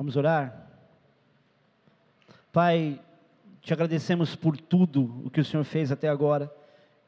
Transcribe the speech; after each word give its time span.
Vamos 0.00 0.16
orar? 0.16 0.66
Pai, 2.50 2.98
te 3.60 3.70
agradecemos 3.74 4.34
por 4.34 4.56
tudo 4.56 5.20
o 5.26 5.30
que 5.30 5.42
o 5.42 5.44
Senhor 5.44 5.62
fez 5.62 5.92
até 5.92 6.08
agora. 6.08 6.50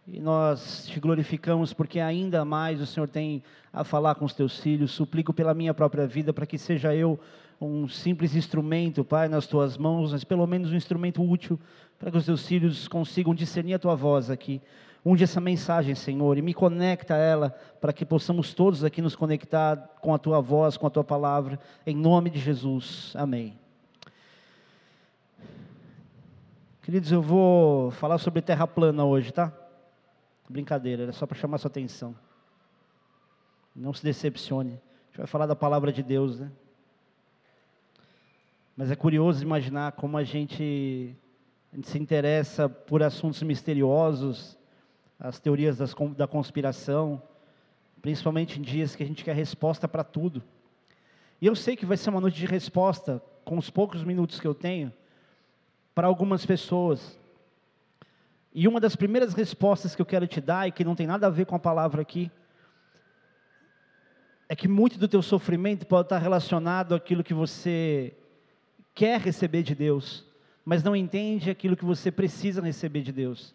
E 0.06 0.20
nós 0.20 0.84
te 0.86 1.00
glorificamos 1.00 1.72
porque 1.72 1.98
ainda 1.98 2.44
mais 2.44 2.82
o 2.82 2.86
Senhor 2.86 3.08
tem 3.08 3.42
a 3.72 3.82
falar 3.82 4.16
com 4.16 4.26
os 4.26 4.34
teus 4.34 4.60
filhos. 4.60 4.90
Suplico 4.90 5.32
pela 5.32 5.54
minha 5.54 5.72
própria 5.72 6.06
vida 6.06 6.34
para 6.34 6.44
que 6.44 6.58
seja 6.58 6.94
eu 6.94 7.18
um 7.58 7.88
simples 7.88 8.36
instrumento, 8.36 9.02
Pai, 9.02 9.26
nas 9.26 9.46
tuas 9.46 9.78
mãos, 9.78 10.12
mas 10.12 10.22
pelo 10.22 10.46
menos 10.46 10.70
um 10.70 10.76
instrumento 10.76 11.26
útil 11.26 11.58
para 11.98 12.10
que 12.10 12.18
os 12.18 12.26
teus 12.26 12.46
filhos 12.46 12.88
consigam 12.88 13.34
discernir 13.34 13.72
a 13.72 13.78
tua 13.78 13.94
voz 13.94 14.28
aqui. 14.28 14.60
Unde 15.04 15.24
essa 15.24 15.40
mensagem, 15.40 15.96
Senhor, 15.96 16.38
e 16.38 16.42
me 16.42 16.54
conecta 16.54 17.14
a 17.14 17.18
ela 17.18 17.50
para 17.80 17.92
que 17.92 18.06
possamos 18.06 18.54
todos 18.54 18.84
aqui 18.84 19.02
nos 19.02 19.16
conectar 19.16 19.76
com 20.00 20.14
a 20.14 20.18
tua 20.18 20.40
voz, 20.40 20.76
com 20.76 20.86
a 20.86 20.90
tua 20.90 21.02
palavra, 21.02 21.58
em 21.84 21.96
nome 21.96 22.30
de 22.30 22.38
Jesus. 22.38 23.12
Amém. 23.16 23.58
Queridos, 26.82 27.10
eu 27.10 27.20
vou 27.20 27.90
falar 27.92 28.18
sobre 28.18 28.40
terra 28.42 28.66
plana 28.66 29.04
hoje, 29.04 29.32
tá? 29.32 29.52
Brincadeira, 30.48 31.04
era 31.04 31.12
só 31.12 31.26
para 31.26 31.38
chamar 31.38 31.58
sua 31.58 31.68
atenção. 31.68 32.14
Não 33.74 33.92
se 33.92 34.04
decepcione. 34.04 34.72
A 34.72 35.06
gente 35.06 35.18
vai 35.18 35.26
falar 35.26 35.46
da 35.46 35.56
palavra 35.56 35.92
de 35.92 36.02
Deus, 36.02 36.38
né? 36.38 36.50
Mas 38.76 38.90
é 38.90 38.96
curioso 38.96 39.42
imaginar 39.42 39.92
como 39.92 40.16
a 40.16 40.24
gente, 40.24 41.16
a 41.72 41.76
gente 41.76 41.88
se 41.88 41.98
interessa 41.98 42.68
por 42.68 43.02
assuntos 43.02 43.42
misteriosos, 43.42 44.58
as 45.22 45.38
teorias 45.38 45.78
das, 45.78 45.94
da 46.16 46.26
conspiração, 46.26 47.22
principalmente 48.02 48.58
em 48.58 48.62
dias 48.62 48.96
que 48.96 49.04
a 49.04 49.06
gente 49.06 49.22
quer 49.22 49.36
resposta 49.36 49.86
para 49.86 50.02
tudo. 50.02 50.42
E 51.40 51.46
eu 51.46 51.54
sei 51.54 51.76
que 51.76 51.86
vai 51.86 51.96
ser 51.96 52.10
uma 52.10 52.20
noite 52.20 52.38
de 52.38 52.46
resposta, 52.46 53.22
com 53.44 53.56
os 53.56 53.70
poucos 53.70 54.02
minutos 54.02 54.40
que 54.40 54.46
eu 54.46 54.54
tenho, 54.54 54.92
para 55.94 56.08
algumas 56.08 56.44
pessoas. 56.44 57.16
E 58.52 58.66
uma 58.66 58.80
das 58.80 58.96
primeiras 58.96 59.32
respostas 59.32 59.94
que 59.94 60.02
eu 60.02 60.06
quero 60.06 60.26
te 60.26 60.40
dar, 60.40 60.66
e 60.66 60.72
que 60.72 60.84
não 60.84 60.96
tem 60.96 61.06
nada 61.06 61.28
a 61.28 61.30
ver 61.30 61.46
com 61.46 61.54
a 61.54 61.60
palavra 61.60 62.02
aqui, 62.02 62.28
é 64.48 64.56
que 64.56 64.66
muito 64.66 64.98
do 64.98 65.06
teu 65.06 65.22
sofrimento 65.22 65.86
pode 65.86 66.06
estar 66.06 66.18
relacionado 66.18 66.96
àquilo 66.96 67.22
que 67.22 67.32
você 67.32 68.12
quer 68.92 69.20
receber 69.20 69.62
de 69.62 69.74
Deus, 69.74 70.26
mas 70.64 70.82
não 70.82 70.96
entende 70.96 71.48
aquilo 71.48 71.76
que 71.76 71.84
você 71.84 72.10
precisa 72.10 72.60
receber 72.60 73.02
de 73.02 73.12
Deus. 73.12 73.54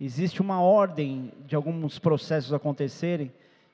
Existe 0.00 0.40
uma 0.40 0.62
ordem 0.62 1.30
de 1.46 1.54
alguns 1.54 1.98
processos 1.98 2.54
acontecerem 2.54 3.30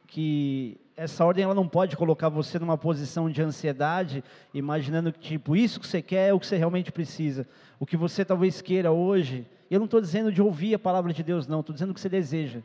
que 0.08 0.76
essa 0.96 1.24
ordem 1.24 1.44
ela 1.44 1.54
não 1.54 1.68
pode 1.68 1.96
colocar 1.96 2.28
você 2.28 2.58
numa 2.58 2.76
posição 2.76 3.30
de 3.30 3.40
ansiedade, 3.42 4.24
imaginando 4.52 5.12
que 5.12 5.20
tipo 5.20 5.54
isso 5.54 5.78
que 5.78 5.86
você 5.86 6.02
quer 6.02 6.30
é 6.30 6.34
o 6.34 6.40
que 6.40 6.46
você 6.46 6.56
realmente 6.56 6.90
precisa. 6.90 7.46
O 7.78 7.86
que 7.86 7.96
você 7.96 8.24
talvez 8.24 8.60
queira 8.60 8.90
hoje, 8.90 9.46
eu 9.70 9.78
não 9.78 9.84
estou 9.84 10.00
dizendo 10.00 10.32
de 10.32 10.42
ouvir 10.42 10.74
a 10.74 10.78
palavra 10.78 11.12
de 11.12 11.22
Deus, 11.22 11.46
não, 11.46 11.60
estou 11.60 11.72
dizendo 11.72 11.90
o 11.90 11.94
que 11.94 12.00
você 12.00 12.08
deseja. 12.08 12.60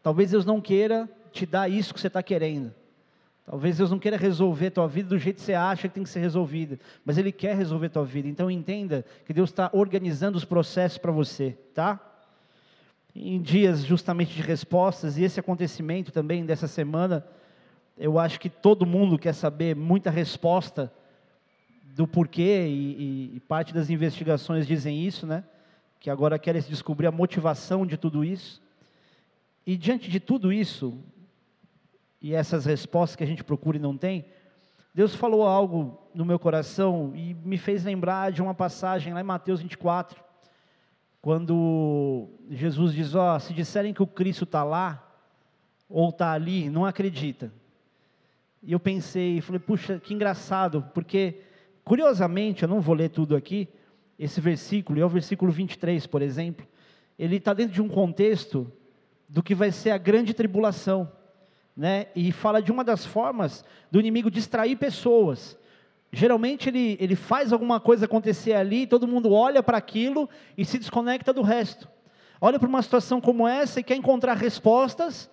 Talvez 0.00 0.30
Deus 0.30 0.44
não 0.44 0.60
queira 0.60 1.08
te 1.32 1.44
dar 1.46 1.68
isso 1.68 1.94
que 1.94 2.00
você 2.00 2.06
está 2.06 2.22
querendo. 2.22 2.72
Talvez 3.44 3.78
Deus 3.78 3.90
não 3.90 3.98
queira 3.98 4.16
resolver 4.16 4.68
a 4.68 4.70
tua 4.70 4.86
vida 4.86 5.08
do 5.08 5.18
jeito 5.18 5.36
que 5.36 5.42
você 5.42 5.54
acha 5.54 5.88
que 5.88 5.94
tem 5.94 6.04
que 6.04 6.08
ser 6.08 6.20
resolvida, 6.20 6.78
mas 7.04 7.18
Ele 7.18 7.32
quer 7.32 7.56
resolver 7.56 7.86
a 7.86 7.90
tua 7.90 8.04
vida. 8.04 8.28
Então 8.28 8.48
entenda 8.48 9.04
que 9.26 9.32
Deus 9.32 9.50
está 9.50 9.68
organizando 9.72 10.38
os 10.38 10.44
processos 10.44 10.98
para 10.98 11.10
você, 11.10 11.58
tá? 11.74 12.13
Em 13.14 13.40
dias 13.40 13.84
justamente 13.84 14.34
de 14.34 14.42
respostas, 14.42 15.16
e 15.16 15.22
esse 15.22 15.38
acontecimento 15.38 16.10
também 16.10 16.44
dessa 16.44 16.66
semana, 16.66 17.24
eu 17.96 18.18
acho 18.18 18.40
que 18.40 18.50
todo 18.50 18.84
mundo 18.84 19.18
quer 19.18 19.32
saber 19.32 19.76
muita 19.76 20.10
resposta 20.10 20.92
do 21.94 22.08
porquê, 22.08 22.66
e, 22.66 23.36
e, 23.36 23.40
parte 23.40 23.72
das 23.72 23.88
investigações 23.88 24.66
dizem 24.66 25.06
isso, 25.06 25.26
né? 25.26 25.44
Que 26.00 26.10
agora 26.10 26.38
querem 26.40 26.60
descobrir 26.62 27.06
a 27.06 27.12
motivação 27.12 27.86
de 27.86 27.96
tudo 27.96 28.24
isso. 28.24 28.60
E 29.64 29.76
diante 29.76 30.10
de 30.10 30.18
tudo 30.18 30.52
isso, 30.52 30.98
e 32.20 32.34
essas 32.34 32.64
respostas 32.64 33.14
que 33.14 33.22
a 33.22 33.26
gente 33.26 33.44
procura 33.44 33.76
e 33.76 33.80
não 33.80 33.96
tem, 33.96 34.24
Deus 34.92 35.14
falou 35.14 35.46
algo 35.46 36.00
no 36.12 36.24
meu 36.24 36.38
coração 36.38 37.12
e 37.14 37.34
me 37.34 37.58
fez 37.58 37.84
lembrar 37.84 38.32
de 38.32 38.42
uma 38.42 38.54
passagem 38.54 39.12
lá 39.12 39.20
em 39.20 39.24
Mateus 39.24 39.60
24, 39.60 40.22
quando 41.24 42.28
Jesus 42.50 42.92
diz: 42.92 43.14
Ó, 43.14 43.34
oh, 43.34 43.40
se 43.40 43.54
disserem 43.54 43.94
que 43.94 44.02
o 44.02 44.06
Cristo 44.06 44.44
está 44.44 44.62
lá, 44.62 45.10
ou 45.88 46.10
está 46.10 46.32
ali, 46.32 46.68
não 46.68 46.84
acredita. 46.84 47.50
E 48.62 48.72
eu 48.72 48.78
pensei, 48.78 49.40
falei, 49.40 49.58
puxa, 49.58 49.98
que 49.98 50.12
engraçado, 50.12 50.84
porque, 50.92 51.40
curiosamente, 51.82 52.64
eu 52.64 52.68
não 52.68 52.78
vou 52.78 52.94
ler 52.94 53.08
tudo 53.08 53.34
aqui, 53.34 53.66
esse 54.18 54.38
versículo, 54.38 55.00
é 55.00 55.04
o 55.06 55.08
versículo 55.08 55.50
23, 55.50 56.06
por 56.06 56.20
exemplo, 56.20 56.66
ele 57.18 57.36
está 57.36 57.54
dentro 57.54 57.72
de 57.72 57.80
um 57.80 57.88
contexto 57.88 58.70
do 59.26 59.42
que 59.42 59.54
vai 59.54 59.72
ser 59.72 59.92
a 59.92 59.98
grande 59.98 60.34
tribulação, 60.34 61.10
né? 61.74 62.08
E 62.14 62.32
fala 62.32 62.60
de 62.60 62.70
uma 62.70 62.84
das 62.84 63.06
formas 63.06 63.64
do 63.90 63.98
inimigo 63.98 64.30
distrair 64.30 64.76
pessoas. 64.76 65.56
Geralmente 66.14 66.68
ele, 66.68 66.96
ele 67.00 67.16
faz 67.16 67.52
alguma 67.52 67.80
coisa 67.80 68.04
acontecer 68.04 68.52
ali, 68.52 68.86
todo 68.86 69.08
mundo 69.08 69.32
olha 69.32 69.62
para 69.64 69.76
aquilo 69.76 70.28
e 70.56 70.64
se 70.64 70.78
desconecta 70.78 71.32
do 71.32 71.42
resto. 71.42 71.88
Olha 72.40 72.58
para 72.58 72.68
uma 72.68 72.82
situação 72.82 73.20
como 73.20 73.48
essa 73.48 73.80
e 73.80 73.82
quer 73.82 73.96
encontrar 73.96 74.36
respostas, 74.36 75.28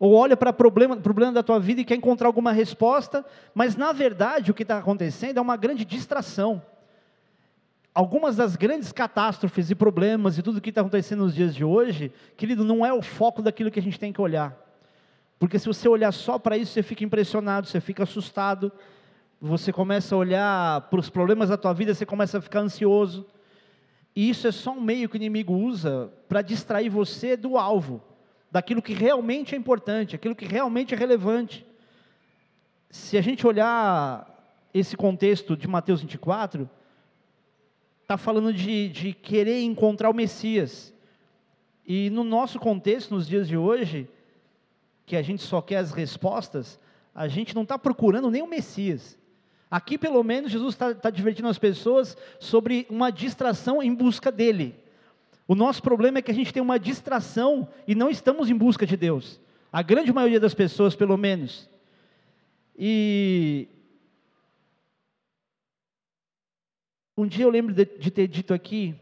ou 0.00 0.14
olha 0.14 0.36
para 0.36 0.50
o 0.50 0.52
problema, 0.52 0.96
problema 0.96 1.30
da 1.30 1.42
tua 1.42 1.60
vida 1.60 1.80
e 1.80 1.84
quer 1.84 1.94
encontrar 1.94 2.26
alguma 2.26 2.50
resposta, 2.50 3.24
mas 3.54 3.76
na 3.76 3.92
verdade 3.92 4.50
o 4.50 4.54
que 4.54 4.62
está 4.62 4.78
acontecendo 4.78 5.38
é 5.38 5.40
uma 5.40 5.56
grande 5.56 5.84
distração. 5.84 6.60
Algumas 7.94 8.34
das 8.34 8.56
grandes 8.56 8.90
catástrofes 8.90 9.70
e 9.70 9.74
problemas 9.76 10.36
e 10.36 10.42
tudo 10.42 10.56
o 10.56 10.60
que 10.60 10.70
está 10.70 10.80
acontecendo 10.80 11.20
nos 11.20 11.34
dias 11.34 11.54
de 11.54 11.64
hoje, 11.64 12.10
querido, 12.36 12.64
não 12.64 12.84
é 12.84 12.92
o 12.92 13.02
foco 13.02 13.40
daquilo 13.40 13.70
que 13.70 13.78
a 13.78 13.82
gente 13.82 14.00
tem 14.00 14.12
que 14.12 14.20
olhar. 14.20 14.56
Porque 15.38 15.58
se 15.60 15.66
você 15.66 15.88
olhar 15.88 16.10
só 16.10 16.40
para 16.40 16.56
isso, 16.56 16.72
você 16.72 16.82
fica 16.82 17.04
impressionado, 17.04 17.68
você 17.68 17.80
fica 17.80 18.02
assustado, 18.02 18.72
você 19.44 19.72
começa 19.72 20.14
a 20.14 20.18
olhar 20.18 20.82
para 20.82 21.00
os 21.00 21.10
problemas 21.10 21.48
da 21.48 21.56
tua 21.56 21.72
vida, 21.72 21.92
você 21.92 22.06
começa 22.06 22.38
a 22.38 22.40
ficar 22.40 22.60
ansioso. 22.60 23.26
E 24.14 24.30
isso 24.30 24.46
é 24.46 24.52
só 24.52 24.70
um 24.70 24.80
meio 24.80 25.08
que 25.08 25.16
o 25.16 25.18
inimigo 25.18 25.52
usa 25.52 26.12
para 26.28 26.42
distrair 26.42 26.88
você 26.88 27.36
do 27.36 27.58
alvo 27.58 28.00
daquilo 28.52 28.80
que 28.80 28.92
realmente 28.92 29.56
é 29.56 29.58
importante, 29.58 30.14
aquilo 30.14 30.36
que 30.36 30.44
realmente 30.44 30.94
é 30.94 30.96
relevante. 30.96 31.66
Se 32.88 33.18
a 33.18 33.20
gente 33.20 33.44
olhar 33.44 34.28
esse 34.72 34.96
contexto 34.96 35.56
de 35.56 35.66
Mateus 35.66 36.02
24, 36.02 36.70
está 38.02 38.16
falando 38.16 38.52
de, 38.52 38.90
de 38.90 39.12
querer 39.12 39.60
encontrar 39.62 40.10
o 40.10 40.14
Messias. 40.14 40.94
E 41.84 42.10
no 42.10 42.22
nosso 42.22 42.60
contexto, 42.60 43.12
nos 43.12 43.26
dias 43.26 43.48
de 43.48 43.56
hoje, 43.56 44.08
que 45.04 45.16
a 45.16 45.22
gente 45.22 45.42
só 45.42 45.60
quer 45.60 45.78
as 45.78 45.90
respostas, 45.90 46.78
a 47.12 47.26
gente 47.26 47.56
não 47.56 47.62
está 47.62 47.76
procurando 47.76 48.30
nem 48.30 48.42
o 48.42 48.46
Messias. 48.46 49.20
Aqui, 49.72 49.96
pelo 49.96 50.22
menos, 50.22 50.52
Jesus 50.52 50.74
está 50.74 50.94
tá 50.94 51.08
divertindo 51.08 51.48
as 51.48 51.56
pessoas 51.56 52.14
sobre 52.38 52.86
uma 52.90 53.10
distração 53.10 53.82
em 53.82 53.94
busca 53.94 54.30
dele. 54.30 54.78
O 55.48 55.54
nosso 55.54 55.82
problema 55.82 56.18
é 56.18 56.22
que 56.22 56.30
a 56.30 56.34
gente 56.34 56.52
tem 56.52 56.62
uma 56.62 56.78
distração 56.78 57.66
e 57.88 57.94
não 57.94 58.10
estamos 58.10 58.50
em 58.50 58.54
busca 58.54 58.84
de 58.84 58.98
Deus. 58.98 59.40
A 59.72 59.80
grande 59.80 60.12
maioria 60.12 60.38
das 60.38 60.52
pessoas, 60.52 60.94
pelo 60.94 61.16
menos. 61.16 61.70
E 62.76 63.66
um 67.16 67.26
dia 67.26 67.46
eu 67.46 67.50
lembro 67.50 67.72
de, 67.72 67.86
de 67.86 68.10
ter 68.10 68.28
dito 68.28 68.52
aqui, 68.52 68.94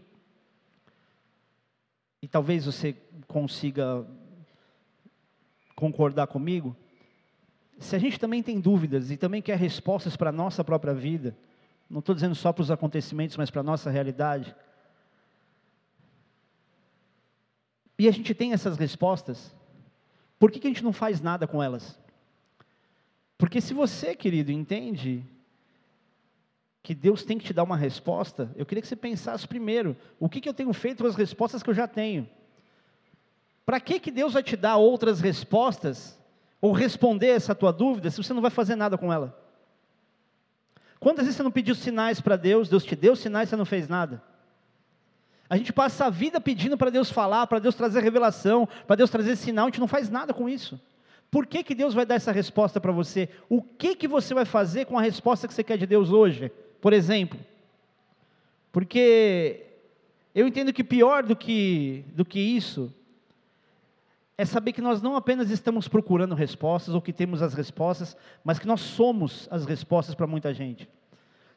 e 2.22 2.28
talvez 2.28 2.66
você 2.66 2.94
consiga 3.26 4.06
concordar 5.74 6.28
comigo, 6.28 6.76
se 7.80 7.96
a 7.96 7.98
gente 7.98 8.20
também 8.20 8.42
tem 8.42 8.60
dúvidas 8.60 9.10
e 9.10 9.16
também 9.16 9.40
quer 9.40 9.56
respostas 9.56 10.14
para 10.14 10.28
a 10.28 10.32
nossa 10.32 10.62
própria 10.62 10.92
vida, 10.92 11.34
não 11.88 12.00
estou 12.00 12.14
dizendo 12.14 12.34
só 12.34 12.52
para 12.52 12.62
os 12.62 12.70
acontecimentos, 12.70 13.36
mas 13.38 13.50
para 13.50 13.60
a 13.60 13.64
nossa 13.64 13.90
realidade, 13.90 14.54
e 17.98 18.06
a 18.06 18.10
gente 18.10 18.34
tem 18.34 18.52
essas 18.52 18.76
respostas, 18.76 19.54
por 20.38 20.50
que, 20.50 20.60
que 20.60 20.66
a 20.66 20.70
gente 20.70 20.84
não 20.84 20.92
faz 20.92 21.20
nada 21.20 21.46
com 21.46 21.62
elas? 21.62 21.98
Porque 23.36 23.60
se 23.60 23.72
você, 23.72 24.14
querido, 24.14 24.52
entende 24.52 25.24
que 26.82 26.94
Deus 26.94 27.24
tem 27.24 27.38
que 27.38 27.46
te 27.46 27.54
dar 27.54 27.62
uma 27.62 27.76
resposta, 27.76 28.50
eu 28.56 28.66
queria 28.66 28.82
que 28.82 28.88
você 28.88 28.96
pensasse 28.96 29.48
primeiro, 29.48 29.96
o 30.18 30.28
que, 30.28 30.40
que 30.40 30.48
eu 30.48 30.54
tenho 30.54 30.72
feito 30.74 31.02
com 31.02 31.08
as 31.08 31.16
respostas 31.16 31.62
que 31.62 31.70
eu 31.70 31.74
já 31.74 31.88
tenho? 31.88 32.28
Para 33.64 33.80
que, 33.80 33.98
que 33.98 34.10
Deus 34.10 34.34
vai 34.34 34.42
te 34.42 34.56
dar 34.56 34.76
outras 34.76 35.20
respostas, 35.20 36.19
ou 36.60 36.72
responder 36.72 37.28
essa 37.28 37.54
tua 37.54 37.72
dúvida, 37.72 38.10
se 38.10 38.22
você 38.22 38.34
não 38.34 38.42
vai 38.42 38.50
fazer 38.50 38.76
nada 38.76 38.98
com 38.98 39.12
ela? 39.12 39.36
Quantas 40.98 41.24
vezes 41.24 41.36
você 41.36 41.42
não 41.42 41.50
pediu 41.50 41.74
sinais 41.74 42.20
para 42.20 42.36
Deus, 42.36 42.68
Deus 42.68 42.84
te 42.84 42.94
deu 42.94 43.16
sinais 43.16 43.48
e 43.48 43.50
você 43.50 43.56
não 43.56 43.64
fez 43.64 43.88
nada? 43.88 44.22
A 45.48 45.56
gente 45.56 45.72
passa 45.72 46.06
a 46.06 46.10
vida 46.10 46.40
pedindo 46.40 46.76
para 46.76 46.90
Deus 46.90 47.10
falar, 47.10 47.46
para 47.46 47.58
Deus 47.58 47.74
trazer 47.74 48.02
revelação, 48.02 48.68
para 48.86 48.96
Deus 48.96 49.10
trazer 49.10 49.34
sinal, 49.36 49.64
a 49.64 49.68
gente 49.68 49.80
não 49.80 49.88
faz 49.88 50.10
nada 50.10 50.34
com 50.34 50.48
isso. 50.48 50.78
Por 51.30 51.46
que, 51.46 51.62
que 51.62 51.74
Deus 51.74 51.94
vai 51.94 52.04
dar 52.04 52.16
essa 52.16 52.32
resposta 52.32 52.80
para 52.80 52.92
você? 52.92 53.28
O 53.48 53.62
que, 53.62 53.94
que 53.94 54.06
você 54.06 54.34
vai 54.34 54.44
fazer 54.44 54.84
com 54.84 54.98
a 54.98 55.02
resposta 55.02 55.48
que 55.48 55.54
você 55.54 55.64
quer 55.64 55.78
de 55.78 55.86
Deus 55.86 56.10
hoje? 56.10 56.52
Por 56.80 56.92
exemplo. 56.92 57.38
Porque 58.70 59.64
eu 60.34 60.46
entendo 60.46 60.72
que 60.72 60.84
pior 60.84 61.22
do 61.22 61.34
que, 61.34 62.04
do 62.14 62.24
que 62.24 62.38
isso 62.38 62.92
é 64.40 64.44
saber 64.46 64.72
que 64.72 64.80
nós 64.80 65.02
não 65.02 65.16
apenas 65.16 65.50
estamos 65.50 65.86
procurando 65.86 66.34
respostas 66.34 66.94
ou 66.94 67.02
que 67.02 67.12
temos 67.12 67.42
as 67.42 67.52
respostas, 67.52 68.16
mas 68.42 68.58
que 68.58 68.66
nós 68.66 68.80
somos 68.80 69.46
as 69.50 69.66
respostas 69.66 70.14
para 70.14 70.26
muita 70.26 70.54
gente. 70.54 70.88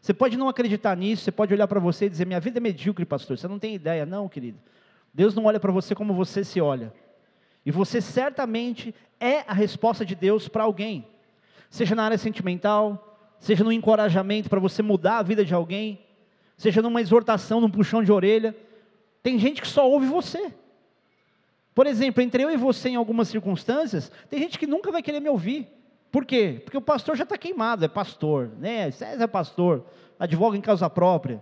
Você 0.01 0.13
pode 0.13 0.35
não 0.35 0.49
acreditar 0.49 0.97
nisso, 0.97 1.23
você 1.23 1.31
pode 1.31 1.53
olhar 1.53 1.65
para 1.65 1.79
você 1.79 2.07
e 2.07 2.09
dizer: 2.09 2.27
Minha 2.27 2.41
vida 2.41 2.59
é 2.59 2.61
medíocre, 2.61 3.05
pastor. 3.05 3.37
Você 3.37 3.47
não 3.47 3.57
tem 3.57 3.73
ideia, 3.73 4.05
não, 4.05 4.27
querido. 4.27 4.59
Deus 5.13 5.33
não 5.33 5.45
olha 5.45 5.61
para 5.61 5.71
você 5.71 5.95
como 5.95 6.13
você 6.13 6.43
se 6.43 6.59
olha. 6.59 6.93
E 7.65 7.71
você 7.71 8.01
certamente 8.01 8.93
é 9.17 9.45
a 9.47 9.53
resposta 9.53 10.05
de 10.05 10.13
Deus 10.13 10.49
para 10.49 10.63
alguém, 10.63 11.07
seja 11.69 11.95
na 11.95 12.03
área 12.03 12.17
sentimental, 12.17 13.17
seja 13.39 13.63
no 13.63 13.71
encorajamento 13.71 14.49
para 14.49 14.59
você 14.59 14.83
mudar 14.83 15.19
a 15.19 15.23
vida 15.23 15.45
de 15.45 15.53
alguém, 15.53 16.01
seja 16.57 16.81
numa 16.81 16.99
exortação, 16.99 17.61
num 17.61 17.71
puxão 17.71 18.03
de 18.03 18.11
orelha. 18.11 18.53
Tem 19.21 19.39
gente 19.39 19.61
que 19.61 19.67
só 19.69 19.89
ouve 19.89 20.05
você. 20.05 20.53
Por 21.73 21.87
exemplo, 21.87 22.21
entre 22.21 22.43
eu 22.43 22.51
e 22.51 22.57
você 22.57 22.89
em 22.89 22.95
algumas 22.95 23.27
circunstâncias, 23.27 24.11
tem 24.29 24.39
gente 24.39 24.59
que 24.59 24.67
nunca 24.67 24.91
vai 24.91 25.01
querer 25.01 25.19
me 25.19 25.29
ouvir. 25.29 25.67
Por 26.11 26.25
quê? 26.25 26.61
Porque 26.63 26.77
o 26.77 26.81
pastor 26.81 27.15
já 27.15 27.23
está 27.23 27.37
queimado, 27.37 27.83
é 27.83 27.87
pastor, 27.87 28.51
né? 28.59 28.91
César 28.91 29.23
é 29.23 29.27
pastor, 29.27 29.85
advoga 30.19 30.55
em 30.55 30.61
causa 30.61 30.87
própria. 30.89 31.41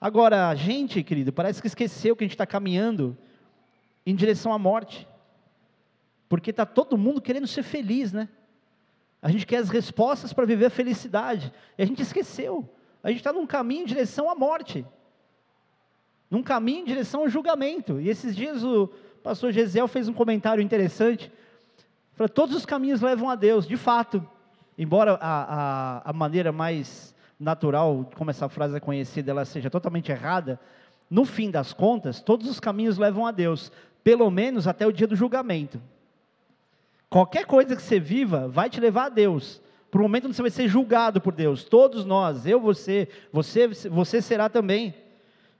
Agora, 0.00 0.48
a 0.48 0.54
gente, 0.54 1.02
querido, 1.02 1.32
parece 1.32 1.60
que 1.60 1.66
esqueceu 1.66 2.16
que 2.16 2.24
a 2.24 2.26
gente 2.26 2.34
está 2.34 2.46
caminhando 2.46 3.16
em 4.06 4.14
direção 4.14 4.52
à 4.52 4.58
morte. 4.58 5.06
Porque 6.28 6.50
está 6.50 6.64
todo 6.64 6.96
mundo 6.96 7.20
querendo 7.20 7.46
ser 7.46 7.62
feliz, 7.62 8.12
né? 8.12 8.28
A 9.20 9.30
gente 9.30 9.46
quer 9.46 9.58
as 9.58 9.68
respostas 9.68 10.32
para 10.32 10.46
viver 10.46 10.66
a 10.66 10.70
felicidade. 10.70 11.52
E 11.76 11.82
a 11.82 11.86
gente 11.86 12.02
esqueceu. 12.02 12.68
A 13.02 13.10
gente 13.10 13.18
está 13.18 13.32
num 13.32 13.46
caminho 13.46 13.82
em 13.82 13.86
direção 13.86 14.30
à 14.30 14.34
morte. 14.34 14.84
Num 16.32 16.42
caminho 16.42 16.80
em 16.80 16.84
direção 16.86 17.20
ao 17.20 17.28
julgamento. 17.28 18.00
E 18.00 18.08
esses 18.08 18.34
dias 18.34 18.64
o 18.64 18.88
pastor 19.22 19.52
Gesiel 19.52 19.86
fez 19.86 20.08
um 20.08 20.14
comentário 20.14 20.62
interessante. 20.62 21.30
Falou, 22.14 22.26
todos 22.26 22.56
os 22.56 22.64
caminhos 22.64 23.02
levam 23.02 23.28
a 23.28 23.34
Deus, 23.34 23.68
de 23.68 23.76
fato. 23.76 24.26
Embora 24.78 25.18
a, 25.20 25.98
a, 26.00 26.08
a 26.08 26.12
maneira 26.14 26.50
mais 26.50 27.14
natural, 27.38 28.10
como 28.16 28.30
essa 28.30 28.48
frase 28.48 28.74
é 28.74 28.80
conhecida, 28.80 29.30
ela 29.30 29.44
seja 29.44 29.68
totalmente 29.68 30.10
errada, 30.10 30.58
no 31.10 31.26
fim 31.26 31.50
das 31.50 31.74
contas, 31.74 32.22
todos 32.22 32.48
os 32.48 32.58
caminhos 32.58 32.96
levam 32.96 33.26
a 33.26 33.30
Deus 33.30 33.70
pelo 34.02 34.30
menos 34.30 34.66
até 34.66 34.86
o 34.86 34.92
dia 34.92 35.06
do 35.06 35.14
julgamento. 35.14 35.82
Qualquer 37.10 37.44
coisa 37.44 37.76
que 37.76 37.82
você 37.82 38.00
viva 38.00 38.48
vai 38.48 38.70
te 38.70 38.80
levar 38.80 39.04
a 39.04 39.10
Deus. 39.10 39.60
Para 39.90 39.98
o 40.00 40.02
momento 40.02 40.28
onde 40.28 40.34
você 40.34 40.40
vai 40.40 40.50
ser 40.50 40.66
julgado 40.66 41.20
por 41.20 41.34
Deus. 41.34 41.62
Todos 41.62 42.06
nós, 42.06 42.46
eu, 42.46 42.58
você, 42.58 43.06
você, 43.30 43.68
você 43.68 44.22
será 44.22 44.48
também. 44.48 44.94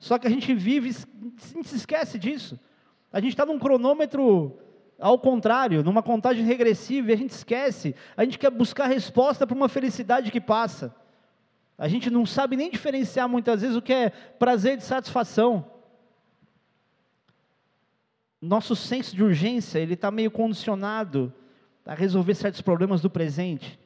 Só 0.03 0.19
que 0.19 0.27
a 0.27 0.31
gente 0.31 0.53
vive, 0.53 0.91
a 0.91 1.47
gente 1.47 1.69
se 1.69 1.77
esquece 1.77 2.19
disso. 2.19 2.59
A 3.13 3.21
gente 3.21 3.35
está 3.35 3.47
num 3.47 3.59
cronômetro 3.59 4.59
ao 4.99 5.19
contrário, 5.19 5.83
numa 5.83 6.03
contagem 6.03 6.45
regressiva, 6.45 7.11
e 7.11 7.15
a 7.15 7.17
gente 7.17 7.31
esquece. 7.31 7.95
A 8.17 8.25
gente 8.25 8.39
quer 8.39 8.51
buscar 8.51 8.87
resposta 8.87 9.47
para 9.47 9.57
uma 9.57 9.69
felicidade 9.69 10.33
que 10.33 10.41
passa. 10.41 10.93
A 11.79 11.87
gente 11.87 12.11
não 12.11 12.27
sabe 12.27 12.57
nem 12.57 12.71
diferenciar 12.71 13.29
muitas 13.29 13.63
vezes 13.63 13.77
o 13.77 13.83
que 13.83 13.93
é 13.93 14.11
prazer 14.11 14.77
de 14.77 14.85
satisfação 14.85 15.71
nosso 18.43 18.75
senso 18.75 19.15
de 19.15 19.23
urgência 19.23 19.79
ele 19.79 19.95
está 19.95 20.11
meio 20.11 20.29
condicionado 20.29 21.33
a 21.87 21.95
resolver 21.95 22.35
certos 22.35 22.61
problemas 22.61 23.01
do 23.01 23.09
presente. 23.09 23.79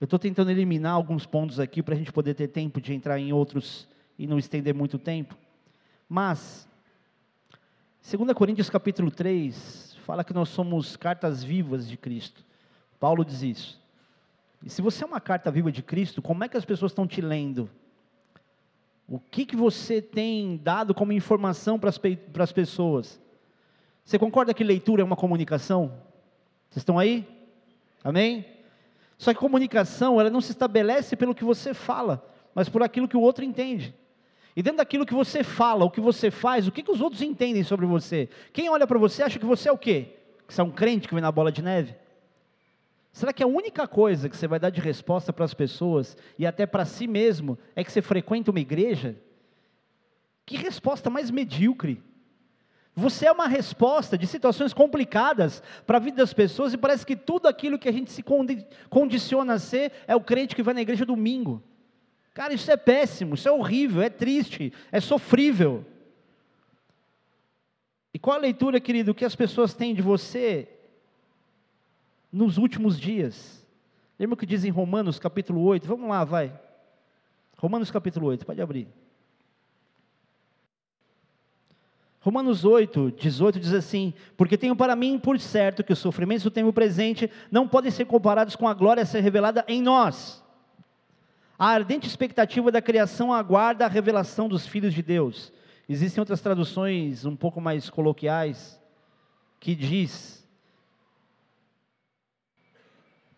Eu 0.00 0.06
estou 0.06 0.18
tentando 0.18 0.50
eliminar 0.50 0.92
alguns 0.92 1.24
pontos 1.24 1.60
aqui 1.60 1.80
para 1.80 1.94
a 1.94 1.96
gente 1.96 2.12
poder 2.12 2.34
ter 2.34 2.48
tempo 2.48 2.80
de 2.80 2.92
entrar 2.92 3.16
em 3.16 3.32
outros 3.32 3.88
e 4.18 4.26
não 4.26 4.38
estender 4.38 4.74
muito 4.74 4.98
tempo. 4.98 5.36
Mas, 6.08 6.68
2 8.08 8.32
Coríntios 8.32 8.70
capítulo 8.70 9.10
3, 9.10 9.96
fala 10.04 10.22
que 10.22 10.34
nós 10.34 10.48
somos 10.48 10.96
cartas 10.96 11.42
vivas 11.42 11.88
de 11.88 11.96
Cristo. 11.96 12.44
Paulo 13.00 13.24
diz 13.24 13.42
isso. 13.42 13.82
E 14.62 14.70
se 14.70 14.80
você 14.80 15.04
é 15.04 15.06
uma 15.06 15.20
carta 15.20 15.50
viva 15.50 15.70
de 15.70 15.82
Cristo, 15.82 16.22
como 16.22 16.44
é 16.44 16.48
que 16.48 16.56
as 16.56 16.64
pessoas 16.64 16.92
estão 16.92 17.06
te 17.06 17.20
lendo? 17.20 17.68
O 19.06 19.18
que, 19.18 19.44
que 19.44 19.56
você 19.56 20.00
tem 20.00 20.56
dado 20.56 20.94
como 20.94 21.12
informação 21.12 21.78
para 21.78 21.90
as, 21.90 21.98
para 21.98 22.44
as 22.44 22.52
pessoas? 22.52 23.20
Você 24.04 24.18
concorda 24.18 24.54
que 24.54 24.64
leitura 24.64 25.02
é 25.02 25.04
uma 25.04 25.16
comunicação? 25.16 25.88
Vocês 26.70 26.80
estão 26.80 26.98
aí? 26.98 27.26
Amém? 28.02 28.46
Só 29.18 29.32
que 29.32 29.40
comunicação, 29.40 30.20
ela 30.20 30.30
não 30.30 30.40
se 30.40 30.52
estabelece 30.52 31.16
pelo 31.16 31.34
que 31.34 31.44
você 31.44 31.72
fala, 31.72 32.26
mas 32.54 32.68
por 32.68 32.82
aquilo 32.82 33.08
que 33.08 33.16
o 33.16 33.20
outro 33.20 33.44
entende. 33.44 33.94
E 34.56 34.62
dentro 34.62 34.78
daquilo 34.78 35.04
que 35.04 35.14
você 35.14 35.42
fala, 35.42 35.84
o 35.84 35.90
que 35.90 36.00
você 36.00 36.30
faz, 36.30 36.68
o 36.68 36.72
que, 36.72 36.82
que 36.82 36.90
os 36.90 37.00
outros 37.00 37.22
entendem 37.22 37.64
sobre 37.64 37.86
você? 37.86 38.28
Quem 38.52 38.68
olha 38.68 38.86
para 38.86 38.98
você 38.98 39.22
acha 39.22 39.38
que 39.38 39.44
você 39.44 39.68
é 39.68 39.72
o 39.72 39.78
quê? 39.78 40.16
Que 40.46 40.54
você 40.54 40.60
é 40.60 40.64
um 40.64 40.70
crente 40.70 41.08
que 41.08 41.14
vem 41.14 41.22
na 41.22 41.32
bola 41.32 41.50
de 41.50 41.60
neve? 41.60 41.94
Será 43.12 43.32
que 43.32 43.42
a 43.42 43.46
única 43.46 43.86
coisa 43.86 44.28
que 44.28 44.36
você 44.36 44.46
vai 44.46 44.58
dar 44.58 44.70
de 44.70 44.80
resposta 44.80 45.32
para 45.32 45.44
as 45.44 45.54
pessoas 45.54 46.16
e 46.38 46.46
até 46.46 46.66
para 46.66 46.84
si 46.84 47.06
mesmo 47.06 47.58
é 47.74 47.82
que 47.82 47.90
você 47.90 48.02
frequenta 48.02 48.50
uma 48.50 48.60
igreja? 48.60 49.16
Que 50.46 50.56
resposta 50.56 51.10
mais 51.10 51.30
medíocre! 51.30 52.02
Você 52.96 53.26
é 53.26 53.32
uma 53.32 53.48
resposta 53.48 54.16
de 54.16 54.26
situações 54.26 54.72
complicadas 54.72 55.62
para 55.84 55.96
a 55.96 56.00
vida 56.00 56.18
das 56.18 56.32
pessoas 56.32 56.72
e 56.72 56.78
parece 56.78 57.04
que 57.04 57.16
tudo 57.16 57.48
aquilo 57.48 57.78
que 57.78 57.88
a 57.88 57.92
gente 57.92 58.12
se 58.12 58.24
condiciona 58.88 59.54
a 59.54 59.58
ser 59.58 59.90
é 60.06 60.14
o 60.14 60.20
crente 60.20 60.54
que 60.54 60.62
vai 60.62 60.74
na 60.74 60.82
igreja 60.82 61.04
domingo. 61.04 61.60
Cara, 62.34 62.52
isso 62.52 62.68
é 62.68 62.76
péssimo, 62.76 63.36
isso 63.36 63.48
é 63.48 63.52
horrível, 63.52 64.02
é 64.02 64.10
triste, 64.10 64.72
é 64.90 65.00
sofrível. 65.00 65.86
E 68.12 68.18
qual 68.18 68.36
a 68.36 68.40
leitura, 68.40 68.80
querido, 68.80 69.14
que 69.14 69.24
as 69.24 69.36
pessoas 69.36 69.72
têm 69.72 69.94
de 69.94 70.02
você 70.02 70.68
nos 72.32 72.58
últimos 72.58 72.98
dias? 72.98 73.64
Lembra 74.18 74.34
o 74.34 74.36
que 74.36 74.46
diz 74.46 74.64
em 74.64 74.70
Romanos 74.70 75.18
capítulo 75.18 75.62
8? 75.62 75.86
Vamos 75.86 76.08
lá, 76.08 76.24
vai. 76.24 76.52
Romanos 77.56 77.90
capítulo 77.90 78.26
8, 78.26 78.44
pode 78.44 78.60
abrir. 78.60 78.88
Romanos 82.20 82.64
8, 82.64 83.12
18 83.12 83.60
diz 83.60 83.72
assim: 83.72 84.12
Porque 84.36 84.58
tenho 84.58 84.74
para 84.74 84.96
mim 84.96 85.20
por 85.20 85.38
certo 85.38 85.84
que 85.84 85.92
os 85.92 85.98
sofrimentos 85.98 86.42
do 86.42 86.50
tempo 86.50 86.72
presente 86.72 87.30
não 87.50 87.68
podem 87.68 87.92
ser 87.92 88.06
comparados 88.06 88.56
com 88.56 88.66
a 88.66 88.74
glória 88.74 89.02
a 89.02 89.06
ser 89.06 89.20
revelada 89.20 89.64
em 89.68 89.80
nós. 89.80 90.43
A 91.58 91.68
ardente 91.68 92.06
expectativa 92.06 92.70
da 92.72 92.82
criação 92.82 93.32
aguarda 93.32 93.84
a 93.84 93.88
revelação 93.88 94.48
dos 94.48 94.66
filhos 94.66 94.92
de 94.92 95.02
Deus. 95.02 95.52
Existem 95.88 96.20
outras 96.20 96.40
traduções 96.40 97.24
um 97.24 97.36
pouco 97.36 97.60
mais 97.60 97.88
coloquiais 97.90 98.80
que 99.60 99.74
diz 99.74 100.44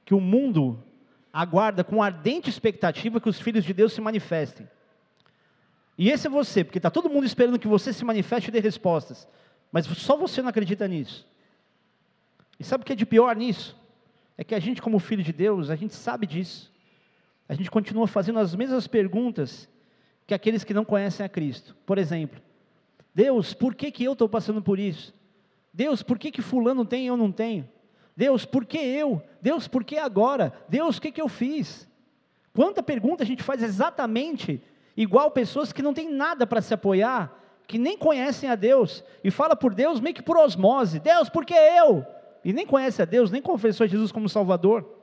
que 0.05 0.15
o 0.15 0.21
mundo 0.21 0.83
aguarda 1.33 1.85
com 1.85 2.03
ardente 2.03 2.49
expectativa 2.49 3.21
que 3.21 3.29
os 3.29 3.41
filhos 3.41 3.65
de 3.65 3.75
Deus 3.75 3.93
se 3.93 4.01
manifestem. 4.01 4.69
E 5.99 6.11
esse 6.11 6.27
é 6.27 6.31
você, 6.31 6.63
porque 6.63 6.79
está 6.79 6.91
todo 6.91 7.11
mundo 7.11 7.27
esperando 7.27 7.59
que 7.59 7.69
você 7.69 7.93
se 7.93 8.05
manifeste 8.05 8.49
e 8.49 8.53
dê 8.53 8.61
respostas. 8.61 9.29
Mas 9.71 9.87
só 9.87 10.17
você 10.17 10.41
não 10.41 10.49
acredita 10.49 10.87
nisso. 10.87 11.27
E 12.59 12.65
sabe 12.65 12.83
o 12.83 12.87
que 12.87 12.93
é 12.93 12.97
de 12.97 13.05
pior 13.05 13.35
nisso? 13.37 13.77
É 14.39 14.45
que 14.45 14.55
a 14.55 14.59
gente, 14.59 14.81
como 14.81 14.99
filho 14.99 15.23
de 15.23 15.33
Deus, 15.33 15.69
a 15.71 15.77
gente 15.77 15.95
sabe 15.95 16.27
disso. 16.27 16.73
A 17.49 17.55
gente 17.55 17.71
continua 17.71 18.07
fazendo 18.07 18.38
as 18.38 18.55
mesmas 18.55 18.87
perguntas 18.87 19.69
que 20.26 20.35
aqueles 20.35 20.65
que 20.65 20.75
não 20.75 20.85
conhecem 20.85 21.25
a 21.25 21.29
Cristo. 21.29 21.76
Por 21.87 21.99
exemplo, 21.99 22.41
Deus, 23.15 23.55
por 23.55 23.75
que, 23.75 23.91
que 23.91 24.05
eu 24.05 24.12
estou 24.12 24.29
passando 24.29 24.61
por 24.61 24.79
isso? 24.79 25.15
Deus, 25.73 26.03
por 26.03 26.19
que, 26.19 26.31
que 26.31 26.43
fulano 26.43 26.85
tem 26.85 27.05
e 27.05 27.07
eu 27.07 27.17
não 27.17 27.31
tenho? 27.31 27.69
Deus, 28.17 28.45
por 28.45 28.65
que 28.65 28.79
eu? 28.79 29.23
Deus, 29.41 29.69
por 29.69 29.85
que 29.85 29.99
agora? 29.99 30.53
Deus, 30.69 30.97
o 30.97 31.00
que, 31.00 31.12
que 31.12 31.21
eu 31.21 31.29
fiz? 31.29 31.88
Quanta 32.55 32.83
pergunta 32.83 33.23
a 33.23 33.26
gente 33.26 33.43
faz 33.43 33.62
exatamente 33.62 34.62
igual 34.97 35.31
pessoas 35.31 35.73
que 35.73 35.83
não 35.83 35.93
têm 35.93 36.11
nada 36.11 36.47
para 36.47 36.62
se 36.62 36.73
apoiar, 36.73 37.31
que 37.67 37.79
nem 37.79 37.99
conhecem 37.99 38.49
a 38.49 38.55
Deus, 38.55 39.05
e 39.23 39.31
fala 39.31 39.55
por 39.55 39.75
Deus 39.75 40.00
meio 40.00 40.15
que 40.15 40.23
por 40.23 40.38
osmose: 40.38 40.99
Deus, 40.99 41.29
por 41.29 41.45
que 41.45 41.55
eu? 41.55 42.07
E 42.43 42.53
nem 42.53 42.67
conhece 42.67 43.03
a 43.03 43.05
Deus, 43.05 43.31
nem 43.31 43.43
confessou 43.43 43.87
Jesus 43.87 44.11
como 44.11 44.29
Salvador, 44.29 44.96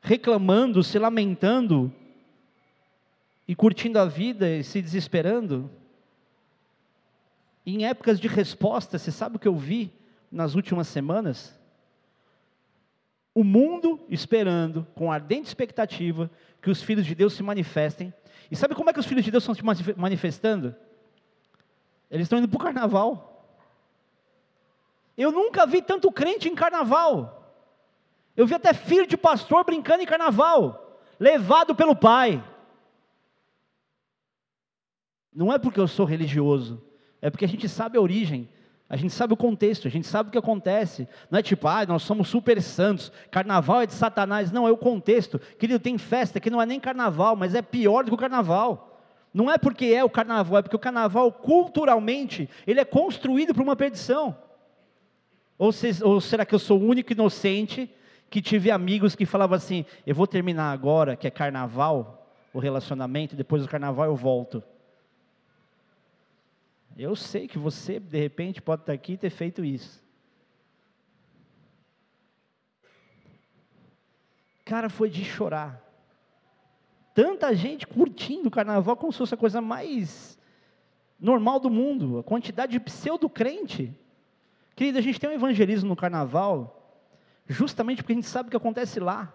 reclamando, 0.00 0.82
se 0.82 0.98
lamentando, 0.98 1.92
e 3.48 3.54
curtindo 3.54 3.98
a 3.98 4.04
vida 4.04 4.46
e 4.48 4.62
se 4.62 4.82
desesperando. 4.82 5.70
em 7.64 7.86
épocas 7.86 8.20
de 8.20 8.28
resposta, 8.28 8.98
você 8.98 9.10
sabe 9.10 9.36
o 9.36 9.38
que 9.38 9.48
eu 9.48 9.56
vi 9.56 9.90
nas 10.30 10.54
últimas 10.54 10.88
semanas? 10.88 11.58
O 13.34 13.44
mundo 13.44 14.00
esperando, 14.08 14.86
com 14.94 15.12
ardente 15.12 15.48
expectativa, 15.48 16.30
que 16.60 16.70
os 16.70 16.82
filhos 16.82 17.06
de 17.06 17.14
Deus 17.14 17.34
se 17.34 17.42
manifestem 17.42 18.12
e 18.50 18.56
sabe 18.56 18.74
como 18.74 18.88
é 18.90 18.92
que 18.92 19.00
os 19.00 19.06
filhos 19.06 19.24
de 19.24 19.30
Deus 19.30 19.42
estão 19.42 19.54
se 19.54 19.94
manifestando? 19.96 20.74
Eles 22.10 22.24
estão 22.24 22.38
indo 22.38 22.48
para 22.48 22.56
o 22.56 22.60
carnaval. 22.60 23.58
Eu 25.16 25.30
nunca 25.30 25.66
vi 25.66 25.82
tanto 25.82 26.10
crente 26.10 26.48
em 26.48 26.54
carnaval. 26.54 27.37
Eu 28.38 28.46
vi 28.46 28.54
até 28.54 28.72
filho 28.72 29.04
de 29.04 29.16
pastor 29.16 29.64
brincando 29.64 30.00
em 30.00 30.06
carnaval, 30.06 31.02
levado 31.18 31.74
pelo 31.74 31.96
pai. 31.96 32.40
Não 35.34 35.52
é 35.52 35.58
porque 35.58 35.80
eu 35.80 35.88
sou 35.88 36.06
religioso, 36.06 36.80
é 37.20 37.30
porque 37.30 37.44
a 37.44 37.48
gente 37.48 37.68
sabe 37.68 37.98
a 37.98 38.00
origem, 38.00 38.48
a 38.88 38.96
gente 38.96 39.12
sabe 39.12 39.32
o 39.34 39.36
contexto, 39.36 39.88
a 39.88 39.90
gente 39.90 40.06
sabe 40.06 40.28
o 40.28 40.30
que 40.32 40.38
acontece. 40.38 41.08
Não 41.28 41.40
é 41.40 41.42
tipo, 41.42 41.66
ah, 41.66 41.84
nós 41.84 42.04
somos 42.04 42.28
super 42.28 42.62
santos, 42.62 43.10
carnaval 43.28 43.82
é 43.82 43.86
de 43.86 43.92
Satanás. 43.92 44.52
Não, 44.52 44.68
é 44.68 44.70
o 44.70 44.76
contexto. 44.76 45.40
Querido, 45.58 45.80
tem 45.80 45.98
festa 45.98 46.38
que 46.38 46.48
não 46.48 46.62
é 46.62 46.64
nem 46.64 46.78
carnaval, 46.78 47.34
mas 47.34 47.56
é 47.56 47.60
pior 47.60 48.04
do 48.04 48.12
que 48.12 48.14
o 48.14 48.18
carnaval. 48.18 49.02
Não 49.34 49.50
é 49.50 49.58
porque 49.58 49.86
é 49.86 50.04
o 50.04 50.08
carnaval, 50.08 50.60
é 50.60 50.62
porque 50.62 50.76
o 50.76 50.78
carnaval, 50.78 51.32
culturalmente, 51.32 52.48
ele 52.64 52.78
é 52.78 52.84
construído 52.84 53.52
para 53.52 53.64
uma 53.64 53.74
perdição. 53.74 54.38
Ou, 55.58 55.72
se, 55.72 56.04
ou 56.04 56.20
será 56.20 56.46
que 56.46 56.54
eu 56.54 56.58
sou 56.60 56.78
o 56.78 56.86
único 56.86 57.12
inocente 57.12 57.92
que 58.30 58.42
tive 58.42 58.70
amigos 58.70 59.14
que 59.14 59.26
falavam 59.26 59.56
assim: 59.56 59.84
eu 60.06 60.14
vou 60.14 60.26
terminar 60.26 60.72
agora, 60.72 61.16
que 61.16 61.26
é 61.26 61.30
carnaval, 61.30 62.32
o 62.52 62.58
relacionamento, 62.58 63.36
depois 63.36 63.62
do 63.62 63.68
carnaval 63.68 64.06
eu 64.06 64.16
volto. 64.16 64.62
Eu 66.96 67.14
sei 67.14 67.46
que 67.46 67.58
você, 67.58 68.00
de 68.00 68.18
repente, 68.18 68.60
pode 68.60 68.82
estar 68.82 68.92
aqui 68.92 69.12
e 69.12 69.16
ter 69.16 69.30
feito 69.30 69.64
isso. 69.64 70.02
Cara, 74.64 74.90
foi 74.90 75.08
de 75.08 75.24
chorar. 75.24 75.80
Tanta 77.14 77.54
gente 77.54 77.86
curtindo 77.86 78.48
o 78.48 78.50
carnaval 78.50 78.96
como 78.96 79.12
se 79.12 79.18
fosse 79.18 79.34
a 79.34 79.36
coisa 79.38 79.60
mais 79.60 80.38
normal 81.18 81.58
do 81.58 81.70
mundo. 81.70 82.18
A 82.18 82.22
quantidade 82.24 82.72
de 82.72 82.80
pseudo-crente. 82.80 83.96
Querida, 84.76 84.98
a 84.98 85.02
gente 85.02 85.18
tem 85.18 85.30
um 85.30 85.32
evangelismo 85.32 85.88
no 85.88 85.96
carnaval, 85.96 86.77
justamente 87.48 88.02
porque 88.02 88.12
a 88.12 88.16
gente 88.16 88.28
sabe 88.28 88.48
o 88.48 88.50
que 88.50 88.56
acontece 88.56 89.00
lá. 89.00 89.32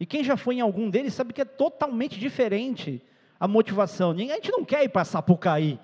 E 0.00 0.06
quem 0.06 0.24
já 0.24 0.36
foi 0.36 0.56
em 0.56 0.60
algum 0.60 0.90
deles 0.90 1.14
sabe 1.14 1.32
que 1.32 1.40
é 1.40 1.44
totalmente 1.44 2.18
diferente 2.18 3.00
a 3.38 3.46
motivação. 3.46 4.10
A 4.12 4.16
gente 4.16 4.50
não 4.50 4.64
quer 4.64 4.84
ir 4.84 4.88
para 4.88 5.04
Sapucaí. 5.04 5.78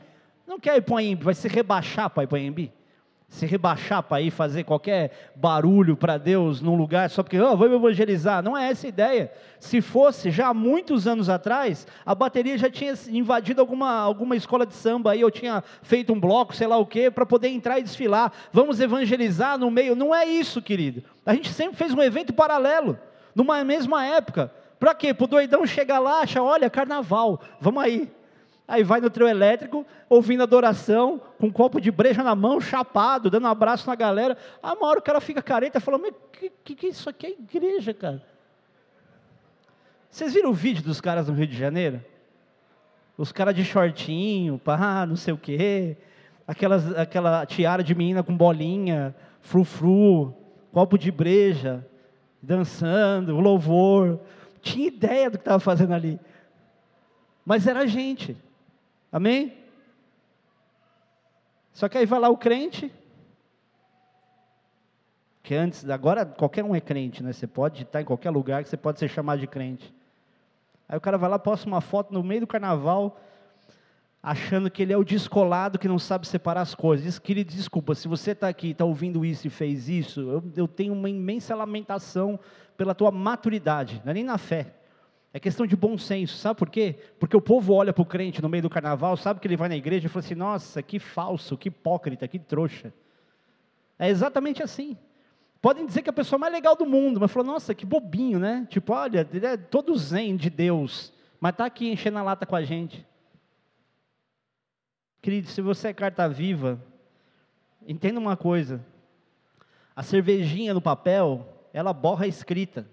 Não 0.46 0.58
quer 0.58 0.76
ir 0.76 0.82
para 0.82 0.94
o 0.94 0.96
vai 1.24 1.34
se 1.34 1.46
rebaixar 1.46 2.08
para 2.08 2.24
ir 2.24 2.26
para 2.26 2.38
o. 2.38 2.72
Se 3.28 3.44
rebaixar 3.44 4.02
para 4.02 4.22
ir 4.22 4.30
fazer 4.30 4.64
qualquer 4.64 5.30
barulho 5.36 5.96
para 5.96 6.16
Deus 6.16 6.62
num 6.62 6.74
lugar 6.74 7.10
só 7.10 7.22
porque, 7.22 7.38
oh, 7.38 7.56
vou 7.56 7.72
evangelizar. 7.72 8.42
Não 8.42 8.56
é 8.56 8.70
essa 8.70 8.86
a 8.86 8.88
ideia. 8.88 9.30
Se 9.60 9.82
fosse, 9.82 10.30
já 10.30 10.48
há 10.48 10.54
muitos 10.54 11.06
anos 11.06 11.28
atrás, 11.28 11.86
a 12.06 12.14
bateria 12.14 12.56
já 12.56 12.70
tinha 12.70 12.94
invadido 13.10 13.60
alguma, 13.60 14.00
alguma 14.00 14.34
escola 14.34 14.64
de 14.64 14.74
samba 14.74 15.12
aí, 15.12 15.20
eu 15.20 15.30
tinha 15.30 15.62
feito 15.82 16.12
um 16.12 16.18
bloco, 16.18 16.56
sei 16.56 16.66
lá 16.66 16.78
o 16.78 16.86
quê, 16.86 17.10
para 17.10 17.26
poder 17.26 17.48
entrar 17.48 17.78
e 17.78 17.82
desfilar. 17.82 18.32
Vamos 18.50 18.80
evangelizar 18.80 19.58
no 19.58 19.70
meio. 19.70 19.94
Não 19.94 20.14
é 20.14 20.24
isso, 20.24 20.62
querido. 20.62 21.04
A 21.26 21.34
gente 21.34 21.50
sempre 21.52 21.76
fez 21.76 21.92
um 21.92 22.02
evento 22.02 22.32
paralelo, 22.32 22.98
numa 23.34 23.62
mesma 23.62 24.06
época. 24.06 24.50
Para 24.80 24.94
quê? 24.94 25.12
Para 25.12 25.24
o 25.24 25.28
doidão 25.28 25.66
chegar 25.66 25.98
lá, 25.98 26.22
achar, 26.22 26.42
olha, 26.42 26.70
carnaval, 26.70 27.42
vamos 27.60 27.82
aí. 27.82 28.10
Aí 28.68 28.84
vai 28.84 29.00
no 29.00 29.08
trio 29.08 29.26
elétrico, 29.26 29.86
ouvindo 30.10 30.42
adoração, 30.42 31.18
com 31.38 31.46
um 31.46 31.50
copo 31.50 31.80
de 31.80 31.90
breja 31.90 32.22
na 32.22 32.34
mão, 32.34 32.60
chapado, 32.60 33.30
dando 33.30 33.44
um 33.44 33.50
abraço 33.50 33.88
na 33.88 33.94
galera. 33.94 34.36
Ah, 34.62 34.74
uma 34.74 34.86
hora 34.86 34.98
o 34.98 35.02
cara 35.02 35.22
fica 35.22 35.40
careta 35.40 35.78
e 35.78 35.80
fala, 35.80 35.96
mas 35.96 36.12
que, 36.30 36.52
que, 36.62 36.74
que 36.74 36.86
isso 36.88 37.08
aqui 37.08 37.28
é 37.28 37.30
igreja, 37.30 37.94
cara? 37.94 38.22
Vocês 40.10 40.34
viram 40.34 40.50
o 40.50 40.54
vídeo 40.54 40.84
dos 40.84 41.00
caras 41.00 41.28
no 41.28 41.34
Rio 41.34 41.46
de 41.46 41.56
Janeiro? 41.56 42.04
Os 43.16 43.32
caras 43.32 43.54
de 43.54 43.64
shortinho, 43.64 44.58
pá, 44.58 45.06
não 45.06 45.16
sei 45.16 45.32
o 45.32 45.38
quê. 45.38 45.96
Aquelas, 46.46 46.94
aquela 46.94 47.46
tiara 47.46 47.82
de 47.82 47.94
menina 47.94 48.22
com 48.22 48.36
bolinha, 48.36 49.14
frufru, 49.40 50.34
copo 50.72 50.98
de 50.98 51.10
breja, 51.10 51.86
dançando, 52.42 53.40
louvor. 53.40 54.20
Tinha 54.60 54.88
ideia 54.88 55.30
do 55.30 55.38
que 55.38 55.42
estava 55.42 55.58
fazendo 55.58 55.94
ali. 55.94 56.20
Mas 57.46 57.66
era 57.66 57.86
gente. 57.86 58.36
Amém? 59.10 59.56
Só 61.72 61.88
que 61.88 61.96
aí 61.96 62.04
vai 62.04 62.18
lá 62.18 62.28
o 62.28 62.36
crente, 62.36 62.92
que 65.42 65.54
antes, 65.54 65.88
agora 65.88 66.26
qualquer 66.26 66.62
um 66.62 66.74
é 66.74 66.80
crente, 66.80 67.22
né? 67.22 67.32
Você 67.32 67.46
pode 67.46 67.84
estar 67.84 68.02
em 68.02 68.04
qualquer 68.04 68.30
lugar 68.30 68.62
que 68.62 68.68
você 68.68 68.76
pode 68.76 68.98
ser 68.98 69.08
chamado 69.08 69.40
de 69.40 69.46
crente. 69.46 69.94
Aí 70.88 70.98
o 70.98 71.00
cara 71.00 71.16
vai 71.16 71.30
lá, 71.30 71.38
posta 71.38 71.66
uma 71.66 71.80
foto 71.80 72.12
no 72.12 72.22
meio 72.22 72.42
do 72.42 72.46
carnaval, 72.46 73.18
achando 74.22 74.70
que 74.70 74.82
ele 74.82 74.92
é 74.92 74.96
o 74.96 75.04
descolado 75.04 75.78
que 75.78 75.88
não 75.88 75.98
sabe 75.98 76.26
separar 76.26 76.62
as 76.62 76.74
coisas. 76.74 77.06
Diz, 77.06 77.18
querido, 77.18 77.52
desculpa, 77.52 77.94
se 77.94 78.08
você 78.08 78.32
está 78.32 78.48
aqui, 78.48 78.70
está 78.70 78.84
ouvindo 78.84 79.24
isso 79.24 79.46
e 79.46 79.50
fez 79.50 79.88
isso, 79.88 80.20
eu, 80.20 80.44
eu 80.56 80.68
tenho 80.68 80.92
uma 80.92 81.08
imensa 81.08 81.54
lamentação 81.54 82.38
pela 82.76 82.94
tua 82.94 83.10
maturidade, 83.10 84.02
não 84.04 84.10
é 84.10 84.14
nem 84.14 84.24
na 84.24 84.36
fé, 84.36 84.74
é 85.32 85.38
questão 85.38 85.66
de 85.66 85.76
bom 85.76 85.98
senso, 85.98 86.36
sabe 86.38 86.58
por 86.58 86.70
quê? 86.70 86.96
Porque 87.18 87.36
o 87.36 87.40
povo 87.40 87.74
olha 87.74 87.92
para 87.92 88.02
o 88.02 88.06
crente 88.06 88.40
no 88.40 88.48
meio 88.48 88.62
do 88.62 88.70
carnaval, 88.70 89.16
sabe 89.16 89.40
que 89.40 89.46
ele 89.46 89.56
vai 89.56 89.68
na 89.68 89.76
igreja 89.76 90.06
e 90.06 90.08
fala 90.08 90.24
assim: 90.24 90.34
nossa, 90.34 90.82
que 90.82 90.98
falso, 90.98 91.56
que 91.56 91.68
hipócrita, 91.68 92.26
que 92.26 92.38
trouxa. 92.38 92.92
É 93.98 94.08
exatamente 94.08 94.62
assim. 94.62 94.96
Podem 95.60 95.84
dizer 95.84 96.02
que 96.02 96.08
é 96.08 96.12
a 96.12 96.14
pessoa 96.14 96.38
mais 96.38 96.52
legal 96.52 96.74
do 96.76 96.86
mundo, 96.86 97.20
mas 97.20 97.30
falou: 97.30 97.46
nossa, 97.46 97.74
que 97.74 97.84
bobinho, 97.84 98.38
né? 98.38 98.66
Tipo, 98.70 98.94
olha, 98.94 99.28
ele 99.32 99.44
é 99.44 99.56
todo 99.56 99.96
zen 99.96 100.34
de 100.34 100.48
Deus, 100.48 101.12
mas 101.38 101.52
está 101.52 101.66
aqui 101.66 101.90
enchendo 101.90 102.18
a 102.18 102.22
lata 102.22 102.46
com 102.46 102.56
a 102.56 102.62
gente. 102.62 103.06
Querido, 105.20 105.48
se 105.48 105.60
você 105.60 105.88
é 105.88 105.92
carta 105.92 106.26
viva, 106.26 106.82
entenda 107.86 108.18
uma 108.18 108.36
coisa: 108.36 108.82
a 109.94 110.02
cervejinha 110.02 110.72
no 110.72 110.80
papel, 110.80 111.68
ela 111.72 111.92
borra 111.92 112.24
a 112.24 112.28
escrita. 112.28 112.86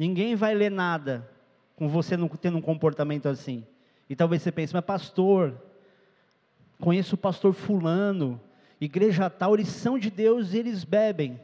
Ninguém 0.00 0.34
vai 0.34 0.54
ler 0.54 0.70
nada 0.70 1.28
com 1.76 1.86
você 1.86 2.16
não 2.16 2.26
tendo 2.26 2.56
um 2.56 2.62
comportamento 2.62 3.28
assim. 3.28 3.66
E 4.08 4.16
talvez 4.16 4.40
você 4.40 4.50
pense, 4.50 4.72
mas 4.72 4.82
pastor, 4.82 5.52
conheço 6.80 7.16
o 7.16 7.18
pastor 7.18 7.52
fulano, 7.52 8.40
igreja 8.80 9.28
tal, 9.28 9.52
eles 9.52 9.68
são 9.68 9.98
de 9.98 10.08
Deus 10.10 10.54
e 10.54 10.58
eles 10.58 10.84
bebem. 10.84 11.38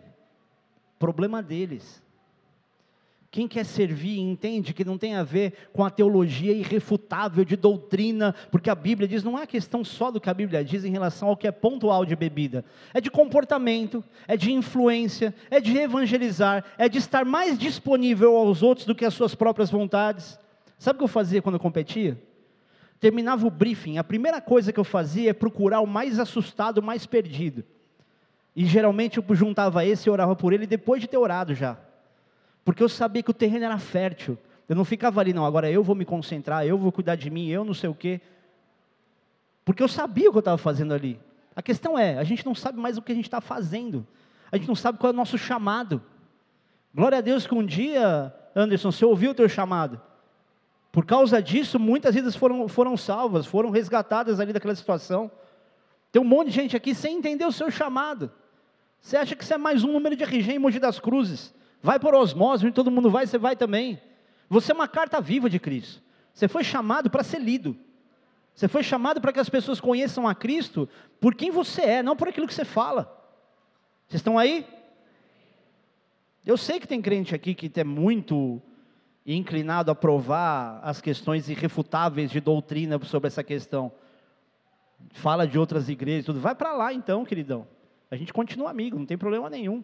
Problema 0.99 1.43
deles. 1.43 2.03
Quem 3.31 3.49
quer 3.49 3.65
servir 3.65 4.19
entende 4.19 4.73
que 4.73 4.85
não 4.85 4.97
tem 4.97 5.15
a 5.15 5.23
ver 5.23 5.69
com 5.73 5.85
a 5.85 5.91
teologia 5.91 6.53
irrefutável 6.53 7.45
de 7.45 7.57
doutrina, 7.57 8.35
porque 8.51 8.71
a 8.71 8.75
Bíblia 8.75 9.09
diz, 9.09 9.25
não 9.25 9.39
é 9.39 9.47
questão 9.47 9.85
só 9.85 10.11
do 10.11 10.21
que 10.21 10.31
a 10.31 10.35
Bíblia 10.35 10.65
diz 10.65 10.85
em 10.85 10.91
relação 10.91 11.29
ao 11.29 11.37
que 11.37 11.47
é 11.47 11.53
pontual 11.53 12.05
de 12.05 12.15
bebida, 12.15 12.65
é 12.95 13.01
de 13.01 13.11
comportamento, 13.11 14.03
é 14.29 14.37
de 14.37 14.53
influência, 14.53 15.35
é 15.51 15.61
de 15.61 15.77
evangelizar, 15.77 16.65
é 16.79 16.89
de 16.89 16.99
estar 16.99 17.25
mais 17.25 17.59
disponível 17.59 18.37
aos 18.37 18.63
outros 18.63 18.87
do 18.87 18.95
que 18.95 19.05
às 19.05 19.15
suas 19.15 19.35
próprias 19.35 19.71
vontades. 19.71 20.39
Sabe 20.79 20.97
o 20.97 20.99
que 20.99 21.05
eu 21.05 21.09
fazia 21.09 21.43
quando 21.43 21.57
eu 21.57 21.61
competia? 21.61 22.21
Terminava 23.01 23.47
o 23.47 23.51
briefing, 23.51 23.99
a 23.99 24.05
primeira 24.05 24.41
coisa 24.41 24.73
que 24.73 24.81
eu 24.81 24.85
fazia 24.85 25.31
é 25.31 25.35
procurar 25.35 25.81
o 25.81 25.87
mais 25.87 26.19
assustado, 26.19 26.79
o 26.79 26.83
mais 26.83 27.07
perdido. 27.07 27.65
E 28.55 28.65
geralmente 28.65 29.19
eu 29.19 29.35
juntava 29.35 29.85
esse 29.85 30.09
e 30.09 30.11
orava 30.11 30.35
por 30.35 30.53
ele 30.53 30.67
depois 30.67 31.01
de 31.03 31.09
ter 31.09 31.19
orado 31.19 31.55
já 31.55 31.77
porque 32.67 32.83
eu 32.83 32.89
sabia 32.89 33.23
que 33.23 33.31
o 33.31 33.33
terreno 33.33 33.65
era 33.65 33.79
fértil. 33.79 34.37
Eu 34.69 34.75
não 34.75 34.85
ficava 34.85 35.21
ali, 35.21 35.33
não, 35.33 35.47
agora 35.47 35.71
eu 35.71 35.85
vou 35.85 35.95
me 35.95 36.05
concentrar, 36.05 36.67
eu 36.67 36.77
vou 36.77 36.91
cuidar 36.91 37.15
de 37.15 37.31
mim, 37.31 37.47
eu 37.47 37.65
não 37.65 37.73
sei 37.73 37.89
o 37.89 37.95
quê. 37.95 38.21
Porque 39.65 39.81
eu 39.81 39.87
sabia 39.87 40.29
o 40.29 40.33
que 40.33 40.39
eu 40.39 40.41
estava 40.41 40.59
fazendo 40.59 40.93
ali. 40.93 41.21
A 41.55 41.63
questão 41.63 41.97
é, 41.97 42.19
a 42.19 42.25
gente 42.25 42.45
não 42.45 42.57
sabe 42.57 42.81
mais 42.81 42.99
o 42.99 43.03
que 43.03 43.13
a 43.13 43.15
gente 43.15 43.27
está 43.27 43.41
fazendo. 43.41 44.05
A 44.51 44.57
gente 44.57 44.67
não 44.67 44.75
sabe 44.75 44.99
qual 44.99 45.13
é 45.13 45.15
o 45.15 45.17
nosso 45.17 45.39
chamado. 45.39 46.03
Glória 46.93 47.19
a 47.19 47.21
Deus 47.21 47.47
que 47.47 47.55
um 47.55 47.65
dia, 47.65 48.35
Anderson, 48.57 48.91
você 48.91 49.05
ouviu 49.05 49.31
o 49.31 49.35
teu 49.35 49.49
chamado. 49.49 50.01
Por 50.91 51.07
causa 51.07 51.41
disso, 51.41 51.79
muitas 51.79 52.17
vidas 52.17 52.35
foram, 52.35 52.67
foram 52.67 52.97
salvas, 52.97 53.47
foram 53.47 53.71
resgatadas 53.71 54.41
ali 54.41 54.53
daquela 54.53 54.75
situação. 54.75 55.31
Tem 56.11 56.21
um 56.21 56.25
monte 56.25 56.49
de 56.49 56.55
gente 56.55 56.77
aqui 56.77 56.97
sem 56.97 57.17
entender 57.17 57.45
o 57.45 57.53
seu 57.53 57.71
chamado. 57.71 58.29
Você 59.01 59.17
acha 59.17 59.37
que 59.37 59.45
você 59.45 59.55
é 59.55 59.59
mais 59.59 59.85
um 59.85 59.93
número 59.93 60.17
de 60.17 60.25
RG 60.25 60.55
em 60.55 60.59
Mogi 60.59 60.81
das 60.81 60.99
Cruzes. 60.99 61.55
Vai 61.83 61.99
por 61.99 62.15
osmose, 62.15 62.71
todo 62.73 62.91
mundo 62.91 63.11
vai, 63.11 63.27
você 63.27 63.39
vai 63.39 63.57
também. 63.57 64.01
Você 64.49 64.73
é 64.73 64.75
uma 64.75 64.89
carta 64.89 65.21
viva 65.21 65.49
de 65.51 65.59
Cristo. 65.59 66.03
Você 66.33 66.49
foi 66.49 66.65
chamado 66.65 67.11
para 67.11 67.23
ser 67.23 67.41
lido. 67.41 67.77
Você 68.55 68.69
foi 68.69 68.83
chamado 68.83 69.21
para 69.21 69.33
que 69.33 69.41
as 69.41 69.49
pessoas 69.49 69.81
conheçam 69.81 70.27
a 70.27 70.35
Cristo 70.35 70.89
por 71.21 71.35
quem 71.35 71.51
você 71.51 71.83
é, 71.83 72.03
não 72.03 72.17
por 72.17 72.29
aquilo 72.29 72.47
que 72.47 72.55
você 72.55 72.65
fala. 72.65 73.05
Vocês 74.09 74.21
estão 74.21 74.39
aí? 74.39 74.67
Eu 76.45 76.57
sei 76.57 76.79
que 76.79 76.87
tem 76.87 77.03
crente 77.03 77.35
aqui 77.35 77.55
que 77.55 77.71
é 77.79 77.85
muito 77.85 78.63
inclinado 79.27 79.91
a 79.91 79.95
provar 79.95 80.81
as 80.83 81.01
questões 81.01 81.49
irrefutáveis 81.49 82.31
de 82.31 82.41
doutrina 82.41 82.99
sobre 83.05 83.27
essa 83.27 83.43
questão. 83.43 83.91
Fala 85.13 85.47
de 85.47 85.59
outras 85.59 85.89
igrejas, 85.89 86.27
tudo. 86.27 86.39
Vai 86.39 86.55
para 86.55 86.73
lá 86.73 86.93
então, 86.93 87.25
queridão. 87.25 87.67
A 88.11 88.17
gente 88.17 88.33
continua 88.33 88.71
amigo, 88.71 88.99
não 88.99 89.07
tem 89.07 89.19
problema 89.19 89.51
nenhum. 89.51 89.83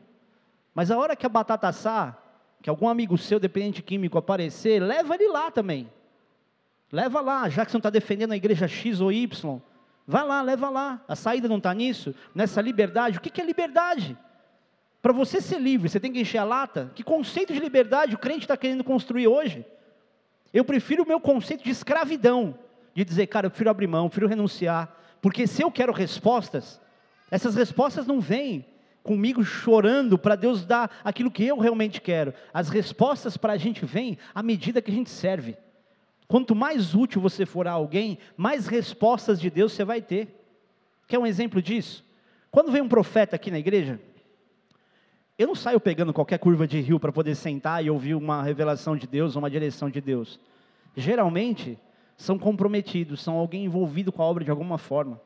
Mas 0.75 0.91
a 0.91 0.99
hora 0.99 1.17
que 1.17 1.27
a 1.27 1.29
batata 1.29 1.69
assar, 1.69 2.23
que 2.63 2.71
algum 2.71 2.89
amigo 2.89 3.19
seu, 3.19 3.39
dependente 3.39 3.83
químico, 3.83 4.19
aparecer, 4.19 4.81
leva 4.81 5.15
ele 5.15 5.29
lá 5.29 5.51
também. 5.51 5.91
Leva 6.91 7.21
lá, 7.21 7.49
já 7.49 7.65
que 7.65 7.71
você 7.71 7.77
não 7.77 7.81
está 7.81 7.91
defendendo 7.91 8.33
a 8.33 8.37
igreja 8.37 8.69
X 8.69 9.01
ou 9.01 9.11
Y, 9.11 9.61
Vai 10.07 10.25
lá, 10.25 10.43
leva 10.43 10.69
lá. 10.69 11.03
A 11.07 11.15
saída 11.15 11.49
não 11.49 11.59
está 11.59 11.73
nisso? 11.73 12.15
Nessa 12.35 12.61
liberdade. 12.61 13.19
O 13.19 13.21
que 13.21 13.41
é 13.41 13.45
liberdade? 13.45 14.17
Para 15.01 15.13
você 15.13 15.41
ser 15.41 15.61
livre, 15.61 15.89
você 15.89 15.99
tem 15.99 16.13
que 16.13 16.21
encher 16.21 16.39
a 16.39 16.45
lata? 16.45 16.91
Que 16.95 17.03
conceito 17.03 17.53
de 17.53 17.59
liberdade 17.59 18.15
o 18.15 18.19
crente 18.19 18.41
está 18.41 18.57
querendo 18.57 18.85
construir 18.85 19.27
hoje? 19.27 19.65
Eu 20.53 20.65
prefiro 20.65 21.03
o 21.03 21.07
meu 21.07 21.19
conceito 21.19 21.65
de 21.65 21.71
escravidão, 21.71 22.57
de 22.95 23.05
dizer, 23.05 23.27
cara, 23.27 23.47
eu 23.47 23.51
prefiro 23.51 23.71
abrir 23.71 23.87
mão, 23.87 24.05
eu 24.05 24.11
prefiro 24.11 24.29
renunciar, 24.29 24.95
porque 25.21 25.47
se 25.47 25.63
eu 25.63 25.71
quero 25.73 25.93
respostas, 25.93 26.81
essas 27.31 27.57
respostas 27.57 28.07
não 28.07 28.21
vêm 28.21 28.65
comigo 29.03 29.45
chorando 29.45 30.17
para 30.17 30.37
Deus 30.37 30.65
dar 30.65 31.01
aquilo 31.03 31.31
que 31.31 31.45
eu 31.45 31.59
realmente 31.59 32.01
quero. 32.01 32.33
As 32.53 32.69
respostas 32.69 33.37
para 33.37 33.55
a 33.55 33.57
gente 33.57 33.85
vêm 33.85 34.19
à 34.35 34.43
medida 34.43 34.81
que 34.81 34.91
a 34.91 34.95
gente 34.95 35.11
serve. 35.11 35.57
Quanto 36.29 36.55
mais 36.55 36.95
útil 36.95 37.21
você 37.21 37.45
for 37.45 37.67
a 37.67 37.73
alguém, 37.73 38.19
mais 38.37 38.67
respostas 38.67 39.41
de 39.41 39.51
Deus 39.51 39.73
você 39.73 39.85
vai 39.85 40.01
ter. 40.01 40.29
Quer 41.07 41.19
um 41.19 41.27
exemplo 41.27 41.61
disso? 41.61 42.05
Quando 42.51 42.73
vem 42.73 42.83
um 42.83 42.89
profeta 42.89 43.37
aqui 43.37 43.51
na 43.51 43.59
igreja, 43.59 44.01
eu 45.39 45.47
não 45.47 45.55
saio 45.55 45.81
pegando 45.81 46.13
qualquer 46.13 46.39
curva 46.39 46.67
de 46.67 46.81
rio 46.81 47.01
para 47.01 47.13
poder 47.13 47.35
sentar 47.35 47.85
e 47.85 47.91
ouvir 47.91 48.15
uma 48.15 48.43
revelação 48.43 48.97
de 48.97 49.07
Deus, 49.07 49.35
uma 49.35 49.51
direção 49.51 49.91
de 49.91 50.01
Deus. 50.01 50.39
Geralmente, 50.97 51.79
são 52.17 52.39
comprometidos, 52.39 53.21
são 53.21 53.37
alguém 53.37 53.65
envolvido 53.65 54.13
com 54.13 54.23
a 54.23 54.27
obra 54.27 54.45
de 54.45 54.51
alguma 54.51 54.79
forma. 54.79 55.21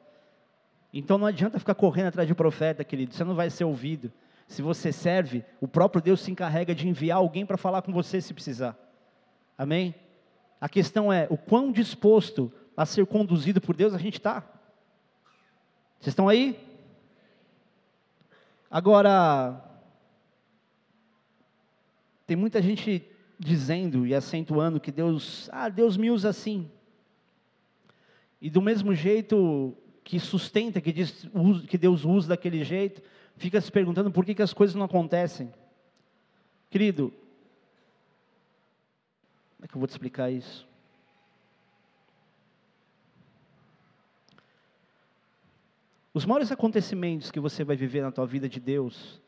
Então 0.98 1.18
não 1.18 1.26
adianta 1.26 1.58
ficar 1.58 1.74
correndo 1.74 2.06
atrás 2.06 2.26
de 2.26 2.34
profeta, 2.34 2.82
querido, 2.82 3.12
você 3.12 3.22
não 3.22 3.34
vai 3.34 3.50
ser 3.50 3.64
ouvido. 3.64 4.10
Se 4.48 4.62
você 4.62 4.90
serve, 4.90 5.44
o 5.60 5.68
próprio 5.68 6.00
Deus 6.00 6.22
se 6.22 6.30
encarrega 6.30 6.74
de 6.74 6.88
enviar 6.88 7.18
alguém 7.18 7.44
para 7.44 7.58
falar 7.58 7.82
com 7.82 7.92
você 7.92 8.18
se 8.18 8.32
precisar. 8.32 8.74
Amém? 9.58 9.94
A 10.58 10.70
questão 10.70 11.12
é 11.12 11.26
o 11.28 11.36
quão 11.36 11.70
disposto 11.70 12.50
a 12.74 12.86
ser 12.86 13.04
conduzido 13.04 13.60
por 13.60 13.76
Deus 13.76 13.92
a 13.92 13.98
gente 13.98 14.14
está. 14.14 14.40
Vocês 16.00 16.12
estão 16.12 16.30
aí? 16.30 16.58
Agora, 18.70 19.62
tem 22.26 22.38
muita 22.38 22.62
gente 22.62 23.06
dizendo 23.38 24.06
e 24.06 24.14
acentuando 24.14 24.80
que 24.80 24.90
Deus, 24.90 25.50
ah, 25.52 25.68
Deus 25.68 25.98
me 25.98 26.10
usa 26.10 26.30
assim. 26.30 26.70
E 28.40 28.48
do 28.48 28.62
mesmo 28.62 28.94
jeito 28.94 29.76
que 30.06 30.20
sustenta, 30.20 30.80
que 30.80 30.92
diz 30.92 31.26
que 31.68 31.76
Deus 31.76 32.04
usa 32.04 32.28
daquele 32.28 32.62
jeito, 32.62 33.02
fica 33.36 33.60
se 33.60 33.72
perguntando 33.72 34.08
por 34.08 34.24
que, 34.24 34.36
que 34.36 34.42
as 34.42 34.54
coisas 34.54 34.76
não 34.76 34.84
acontecem. 34.84 35.52
Querido, 36.70 37.12
como 39.56 39.64
é 39.64 39.66
que 39.66 39.74
eu 39.74 39.80
vou 39.80 39.88
te 39.88 39.90
explicar 39.90 40.30
isso? 40.30 40.64
Os 46.14 46.24
maiores 46.24 46.52
acontecimentos 46.52 47.32
que 47.32 47.40
você 47.40 47.64
vai 47.64 47.74
viver 47.74 48.02
na 48.02 48.12
tua 48.12 48.26
vida 48.26 48.48
de 48.48 48.60
Deus, 48.60 49.20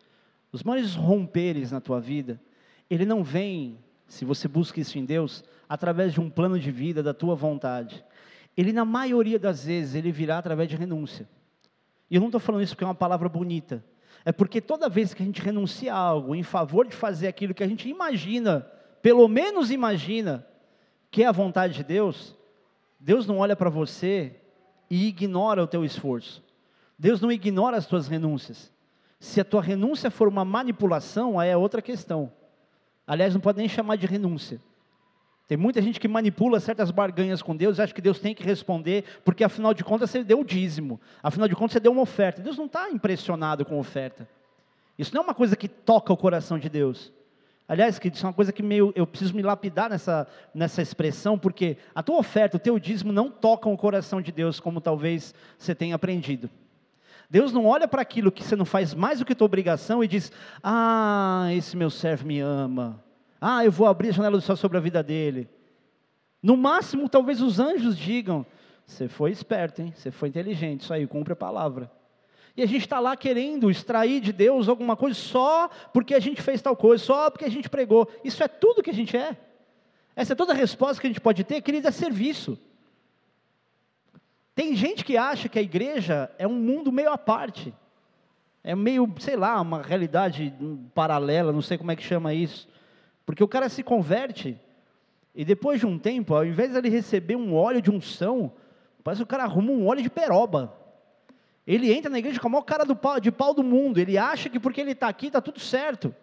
os 0.53 0.63
maiores 0.63 0.95
romperes 0.95 1.73
na 1.73 1.81
tua 1.81 2.01
vida, 2.01 2.41
ele 2.89 3.05
não 3.05 3.25
vem, 3.25 3.81
se 4.07 4.25
você 4.25 4.47
busca 4.47 4.79
isso 4.79 4.97
em 4.97 5.05
Deus, 5.05 5.43
através 5.69 6.13
de 6.13 6.21
um 6.21 6.31
plano 6.31 6.57
de 6.57 6.71
vida, 6.71 7.03
da 7.03 7.13
tua 7.13 7.35
vontade. 7.35 8.05
Ele, 8.59 8.73
na 8.73 8.85
maioria 8.85 9.39
das 9.39 9.65
vezes, 9.65 9.95
ele 9.95 10.11
virá 10.11 10.39
através 10.39 10.69
de 10.69 10.75
renúncia. 10.75 11.29
E 12.11 12.17
eu 12.17 12.21
não 12.21 12.27
estou 12.27 12.41
falando 12.41 12.65
isso 12.65 12.75
porque 12.75 12.83
é 12.83 12.89
uma 12.89 12.95
palavra 12.95 13.29
bonita. 13.29 13.85
É 14.25 14.33
porque 14.33 14.61
toda 14.61 14.89
vez 14.89 15.15
que 15.15 15.23
a 15.23 15.25
gente 15.25 15.41
renuncia 15.41 15.95
a 15.95 15.97
algo 15.97 16.35
em 16.35 16.43
favor 16.43 16.85
de 16.85 16.97
fazer 16.97 17.29
aquilo 17.29 17.55
que 17.55 17.63
a 17.63 17.69
gente 17.69 17.89
imagina, 17.89 18.67
pelo 19.01 19.29
menos 19.29 19.71
imagina, 19.71 20.45
que 21.09 21.23
é 21.23 21.27
a 21.27 21.33
vontade 21.33 21.75
de 21.75 21.85
Deus, 21.85 22.37
Deus 22.99 23.29
não 23.29 23.39
olha 23.39 23.55
para 23.55 23.71
você 23.71 24.35
e 24.91 25.07
ignora 25.07 25.63
o 25.63 25.69
teu 25.69 25.85
esforço. 25.85 26.43
Deus 26.99 27.21
não 27.21 27.31
ignora 27.31 27.77
as 27.77 27.87
tuas 27.87 28.09
renúncias. 28.09 28.73
Se 29.21 29.41
a 29.41 29.45
tua 29.45 29.63
renúncia 29.63 30.11
for 30.11 30.27
uma 30.27 30.45
manipulação, 30.45 31.39
aí 31.39 31.51
é 31.51 31.57
outra 31.57 31.81
questão. 31.81 32.33
Aliás, 33.07 33.33
não 33.35 33.41
pode 33.41 33.59
nem 33.59 33.69
chamar 33.69 33.95
de 33.95 34.07
renúncia. 34.09 34.61
Tem 35.49 35.57
muita 35.57 35.81
gente 35.81 35.99
que 35.99 36.07
manipula 36.07 36.61
certas 36.61 36.91
barganhas 36.91 37.41
com 37.41 37.57
Deus, 37.57 37.81
acha 37.81 37.95
que 37.95 38.03
Deus 38.03 38.21
tem 38.21 38.35
que 38.35 38.43
responder, 38.43 39.05
porque 39.25 39.43
afinal 39.43 39.73
de 39.73 39.83
contas 39.83 40.11
você 40.11 40.23
deu 40.23 40.41
o 40.41 40.45
dízimo, 40.45 41.01
afinal 41.23 41.49
de 41.49 41.57
contas 41.57 41.73
você 41.73 41.81
deu 41.81 41.91
uma 41.91 42.03
oferta. 42.03 42.43
Deus 42.43 42.59
não 42.59 42.67
está 42.67 42.91
impressionado 42.91 43.65
com 43.65 43.79
oferta. 43.79 44.29
Isso 44.99 45.15
não 45.15 45.23
é 45.23 45.25
uma 45.25 45.35
coisa 45.35 45.57
que 45.57 45.67
toca 45.67 46.13
o 46.13 46.17
coração 46.19 46.59
de 46.59 46.69
Deus. 46.69 47.11
Aliás, 47.67 47.99
que 47.99 48.09
isso 48.09 48.27
é 48.27 48.29
uma 48.29 48.35
coisa 48.35 48.53
que 48.53 48.63
meio, 48.63 48.93
eu 48.95 49.07
preciso 49.07 49.35
me 49.35 49.41
lapidar 49.41 49.89
nessa, 49.89 50.27
nessa 50.55 50.83
expressão, 50.83 51.39
porque 51.39 51.79
a 51.95 52.03
tua 52.03 52.19
oferta, 52.19 52.59
o 52.59 52.61
teu 52.61 52.79
dízimo 52.79 53.11
não 53.11 53.31
tocam 53.31 53.73
o 53.73 53.79
coração 53.79 54.21
de 54.21 54.31
Deus, 54.31 54.61
como 54.61 54.83
talvez 54.83 55.35
você 55.57 55.75
tenha 55.75 55.95
aprendido. 55.95 56.51
Deus 57.31 57.53
não 57.53 57.65
olha 57.65 57.89
para 57.89 58.03
aquilo 58.03 58.31
que 58.31 58.45
você 58.45 58.55
não 58.55 58.67
faz 58.67 58.93
mais 58.93 59.19
do 59.19 59.25
que 59.25 59.35
tua 59.35 59.47
obrigação 59.47 60.05
e 60.05 60.09
diz: 60.09 60.31
Ah, 60.63 61.49
esse 61.53 61.75
meu 61.75 61.89
servo 61.89 62.27
me 62.27 62.39
ama. 62.41 63.03
Ah, 63.41 63.65
eu 63.65 63.71
vou 63.71 63.87
abrir 63.87 64.09
a 64.09 64.13
janela 64.13 64.37
do 64.37 64.43
céu 64.43 64.57
sobre 64.57 64.79
a 64.79 64.81
vida 64.81 65.03
dele. 65.03 65.49
No 66.43 66.57
máximo, 66.57 67.09
talvez 67.09 67.41
os 67.41 67.59
anjos 67.61 67.97
digam: 67.97 68.45
Você 68.87 69.09
foi 69.09 69.31
esperto, 69.31 69.83
hein? 69.83 69.93
Você 69.97 70.11
foi 70.11 70.29
inteligente, 70.29 70.83
isso 70.83 70.93
aí, 70.93 71.07
cumpre 71.07 71.33
a 71.33 71.37
palavra. 71.37 71.91
E 72.57 72.63
a 72.63 72.67
gente 72.67 72.83
está 72.83 72.99
lá 72.99 73.17
querendo 73.17 73.71
extrair 73.71 74.21
de 74.21 74.33
Deus 74.33 74.69
alguma 74.69 74.97
coisa 74.97 75.15
só 75.15 75.69
porque 75.93 76.13
a 76.13 76.19
gente 76.19 76.43
fez 76.43 76.61
tal 76.61 76.75
coisa, 76.75 77.05
só 77.05 77.31
porque 77.31 77.45
a 77.45 77.51
gente 77.51 77.71
pregou. 77.71 78.11
Isso 78.25 78.43
é 78.43 78.49
tudo 78.49 78.83
que 78.83 78.91
a 78.91 78.95
gente 78.95 79.17
é. 79.17 79.37
Essa 80.17 80.33
é 80.33 80.37
toda 80.37 80.53
a 80.53 80.57
resposta 80.57 81.01
que 81.01 81.07
a 81.07 81.11
gente 81.11 81.21
pode 81.21 81.45
ter, 81.45 81.63
querido, 81.63 81.87
é 81.87 81.93
serviço. 81.93 82.59
Tem 84.57 84.75
gente 84.75 85.05
que 85.05 85.17
acha 85.17 85.49
que 85.49 85.57
a 85.57 85.63
igreja 85.63 86.29
é 86.37 86.49
um 86.49 86.55
mundo 86.55 86.91
meio 86.91 87.13
à 87.13 87.17
parte. 87.17 87.73
É 88.65 88.75
meio, 88.75 89.09
sei 89.21 89.37
lá, 89.37 89.61
uma 89.61 89.81
realidade 89.81 90.53
paralela, 90.93 91.53
não 91.53 91.63
sei 91.63 91.79
como 91.79 91.93
é 91.93 91.97
que 91.97 92.03
chama 92.03 92.35
isso. 92.35 92.67
Porque 93.29 93.45
o 93.45 93.49
cara 93.49 93.69
se 93.69 93.83
converte 93.83 94.59
e 95.35 95.45
depois 95.45 95.79
de 95.79 95.87
um 95.87 95.99
tempo, 95.99 96.35
ao 96.35 96.47
invés 96.47 96.73
de 96.73 96.79
ele 96.79 96.89
receber 96.89 97.37
um 97.37 97.55
óleo 97.55 97.83
de 97.83 97.91
unção, 97.91 98.51
parece 99.05 99.21
que 99.21 99.25
o 99.25 99.27
cara 99.27 99.43
arruma 99.43 99.71
um 99.71 99.87
óleo 99.87 100.01
de 100.01 100.09
peroba. 100.09 100.75
Ele 101.67 101.93
entra 101.93 102.11
na 102.11 102.19
igreja 102.19 102.41
com 102.41 102.47
a 102.47 102.51
maior 102.51 102.63
cara 102.63 102.87
pau, 102.97 103.21
de 103.21 103.31
pau 103.31 103.53
do 103.53 103.63
mundo. 103.63 103.99
Ele 103.99 104.17
acha 104.17 104.49
que 104.49 104.59
porque 104.59 104.81
ele 104.81 104.93
está 104.93 105.09
aqui 105.09 105.27
está 105.27 105.43
tudo 105.43 105.61
certo. 105.61 106.15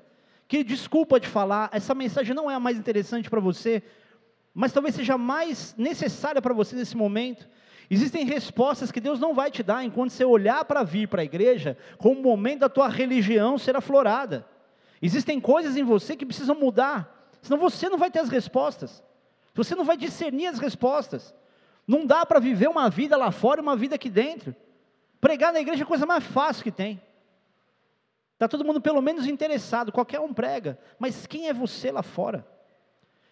Que 0.47 0.63
desculpa 0.63 1.19
de 1.19 1.27
falar, 1.27 1.69
essa 1.71 1.93
mensagem 1.93 2.33
não 2.33 2.49
é 2.49 2.55
a 2.55 2.59
mais 2.59 2.75
interessante 2.75 3.29
para 3.29 3.39
você, 3.39 3.83
mas 4.51 4.73
talvez 4.73 4.95
seja 4.95 5.15
mais 5.15 5.75
necessária 5.77 6.41
para 6.41 6.55
você 6.55 6.75
nesse 6.75 6.97
momento. 6.97 7.47
Existem 7.87 8.25
respostas 8.25 8.91
que 8.91 8.99
Deus 8.99 9.19
não 9.19 9.35
vai 9.35 9.51
te 9.51 9.61
dar 9.61 9.83
enquanto 9.85 10.09
você 10.09 10.25
olhar 10.25 10.65
para 10.65 10.81
vir 10.81 11.07
para 11.07 11.21
a 11.21 11.25
igreja 11.25 11.77
com 11.99 12.13
o 12.13 12.23
momento 12.23 12.61
da 12.61 12.69
tua 12.69 12.89
religião 12.89 13.59
ser 13.59 13.75
aflorada. 13.75 14.54
Existem 15.01 15.39
coisas 15.39 15.75
em 15.75 15.83
você 15.83 16.15
que 16.15 16.25
precisam 16.25 16.55
mudar, 16.55 17.29
senão 17.41 17.59
você 17.59 17.89
não 17.89 17.97
vai 17.97 18.09
ter 18.09 18.19
as 18.19 18.29
respostas. 18.29 19.03
Você 19.53 19.75
não 19.75 19.85
vai 19.85 19.97
discernir 19.97 20.47
as 20.47 20.59
respostas. 20.59 21.33
Não 21.87 22.05
dá 22.05 22.25
para 22.25 22.39
viver 22.39 22.67
uma 22.67 22.89
vida 22.89 23.15
lá 23.15 23.31
fora 23.31 23.61
e 23.61 23.63
uma 23.63 23.75
vida 23.75 23.95
aqui 23.95 24.09
dentro. 24.09 24.55
Pregar 25.21 25.53
na 25.53 25.61
igreja 25.61 25.83
é 25.83 25.85
a 25.85 25.87
coisa 25.87 26.05
mais 26.05 26.23
fácil 26.23 26.63
que 26.63 26.71
tem. 26.71 27.01
Está 28.33 28.47
todo 28.47 28.65
mundo 28.65 28.81
pelo 28.81 29.01
menos 29.01 29.25
interessado, 29.27 29.91
qualquer 29.91 30.19
um 30.19 30.33
prega. 30.33 30.77
Mas 30.99 31.25
quem 31.25 31.47
é 31.47 31.53
você 31.53 31.91
lá 31.91 32.03
fora? 32.03 32.45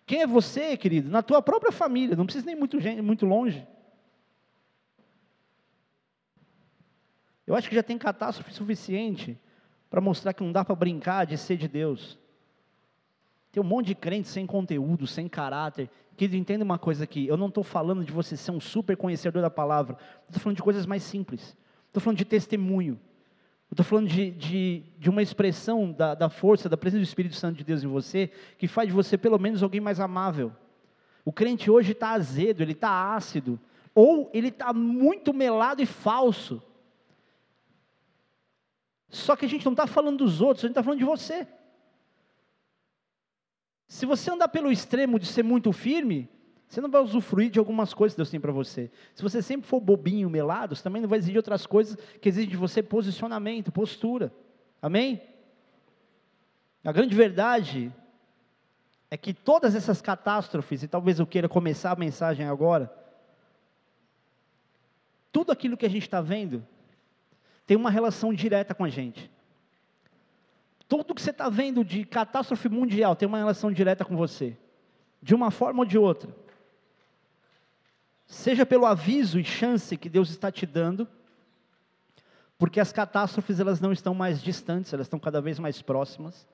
Quem 0.06 0.22
é 0.22 0.28
você, 0.28 0.78
querido? 0.78 1.10
Na 1.10 1.22
tua 1.22 1.42
própria 1.42 1.72
família, 1.72 2.16
não 2.16 2.26
precisa 2.26 2.46
nem 2.46 2.56
muito, 2.56 2.78
muito 3.04 3.26
longe. 3.26 3.68
Eu 7.46 7.56
acho 7.56 7.68
que 7.68 7.76
já 7.76 7.84
tem 7.84 7.98
catástrofe 7.98 8.54
suficiente 8.54 9.38
para 9.94 10.02
mostrar 10.02 10.34
que 10.34 10.44
não 10.44 10.52
dá 10.52 10.66
para 10.66 10.74
brincar 10.74 11.24
de 11.24 11.38
ser 11.38 11.56
de 11.56 11.68
Deus. 11.68 12.18
Tem 13.52 13.62
um 13.62 13.66
monte 13.66 13.86
de 13.86 13.94
crente 13.94 14.28
sem 14.28 14.44
conteúdo, 14.44 15.06
sem 15.06 15.30
caráter. 15.30 15.88
Que 16.18 16.26
entenda 16.26 16.66
uma 16.66 16.80
coisa 16.80 17.04
aqui: 17.04 17.28
eu 17.28 17.38
não 17.38 17.46
estou 17.46 17.64
falando 17.64 18.04
de 18.04 18.12
você 18.12 18.36
ser 18.36 18.50
um 18.50 18.60
super 18.60 18.98
conhecedor 18.98 19.40
da 19.40 19.52
palavra, 19.52 19.96
estou 20.28 20.42
falando 20.42 20.56
de 20.56 20.64
coisas 20.64 20.88
mais 20.88 21.04
simples. 21.04 21.56
Estou 21.86 22.02
falando 22.02 22.18
de 22.18 22.26
testemunho. 22.26 23.00
Estou 23.70 23.86
falando 23.86 24.08
de, 24.08 24.32
de, 24.32 24.84
de, 24.98 25.12
uma 25.12 25.22
expressão 25.22 25.92
da, 25.92 26.16
da 26.16 26.28
força, 26.28 26.68
da 26.68 26.76
presença 26.76 27.02
do 27.02 27.08
Espírito 27.08 27.36
Santo 27.36 27.58
de 27.58 27.64
Deus 27.64 27.84
em 27.84 27.88
você, 27.88 28.32
que 28.58 28.68
faz 28.68 28.88
de 28.88 28.96
você 28.96 29.16
pelo 29.16 29.38
menos 29.38 29.62
alguém 29.62 29.80
mais 29.80 30.00
amável. 30.00 30.52
O 31.24 31.32
crente 31.32 31.70
hoje 31.70 31.92
está 31.92 32.14
azedo, 32.14 32.62
ele 32.62 32.72
está 32.72 33.14
ácido, 33.14 33.60
ou 33.94 34.28
ele 34.34 34.48
está 34.48 34.74
muito 34.74 35.32
melado 35.36 35.84
e 35.84 35.86
falso. 35.86 36.64
Só 39.14 39.36
que 39.36 39.46
a 39.46 39.48
gente 39.48 39.64
não 39.64 39.74
está 39.74 39.86
falando 39.86 40.18
dos 40.18 40.42
outros, 40.42 40.64
a 40.64 40.68
gente 40.68 40.72
está 40.72 40.82
falando 40.82 40.98
de 40.98 41.06
você. 41.06 41.48
Se 43.88 44.08
você 44.08 44.32
andar 44.32 44.48
pelo 44.48 44.72
extremo 44.72 45.20
de 45.20 45.28
ser 45.28 45.44
muito 45.44 45.72
firme, 45.72 46.28
você 46.68 46.82
não 46.82 46.90
vai 46.90 47.00
usufruir 47.00 47.52
de 47.52 47.60
algumas 47.60 47.94
coisas 47.94 48.16
que 48.16 48.18
Deus 48.18 48.32
tem 48.32 48.40
para 48.40 48.52
você. 48.52 48.90
Se 49.14 49.22
você 49.22 49.40
sempre 49.40 49.68
for 49.68 49.80
bobinho, 49.80 50.32
melado, 50.32 50.76
você 50.76 50.82
também 50.82 51.00
não 51.00 51.08
vai 51.08 51.20
exigir 51.20 51.38
outras 51.38 51.68
coisas 51.68 51.96
que 52.20 52.28
exigem 52.28 52.50
de 52.50 52.58
você 52.58 52.82
posicionamento, 52.82 53.72
postura. 53.72 54.34
Amém? 54.82 55.22
A 56.84 56.92
grande 56.92 57.16
verdade 57.16 57.94
é 59.12 59.16
que 59.16 59.32
todas 59.32 59.76
essas 59.76 60.02
catástrofes, 60.02 60.82
e 60.82 60.88
talvez 60.88 61.20
eu 61.20 61.28
queira 61.28 61.48
começar 61.48 61.92
a 61.92 61.96
mensagem 61.96 62.48
agora, 62.48 62.92
tudo 65.32 65.52
aquilo 65.52 65.78
que 65.78 65.86
a 65.86 65.90
gente 65.90 66.02
está 66.02 66.20
vendo 66.20 66.66
tem 67.66 67.78
uma 67.78 67.90
relação 67.90 68.34
direta 68.34 68.74
com 68.74 68.84
a 68.84 68.90
gente. 68.90 69.32
Tudo 70.88 71.16
que 71.16 71.22
você 71.22 71.32
está 71.32 71.50
vendo 71.50 71.84
de 71.84 72.06
catástrofe 72.06 72.70
mundial 72.70 73.16
tem 73.16 73.28
uma 73.28 73.38
relação 73.38 73.72
direta 73.72 74.04
com 74.06 74.16
você, 74.16 74.58
de 75.22 75.34
uma 75.34 75.50
forma 75.50 75.80
ou 75.80 75.86
de 75.86 75.98
outra. 75.98 76.30
Seja 78.26 78.66
pelo 78.66 78.86
aviso 78.86 79.40
e 79.40 79.44
chance 79.44 79.98
que 79.98 80.10
Deus 80.10 80.30
está 80.30 80.52
te 80.52 80.66
dando, 80.66 81.08
porque 82.58 82.80
as 82.80 82.92
catástrofes 82.92 83.60
elas 83.60 83.80
não 83.82 83.92
estão 83.92 84.14
mais 84.14 84.42
distantes, 84.42 84.94
elas 84.94 85.08
estão 85.08 85.20
cada 85.20 85.42
vez 85.42 85.60
mais 85.60 85.82
próximas. 85.82 86.48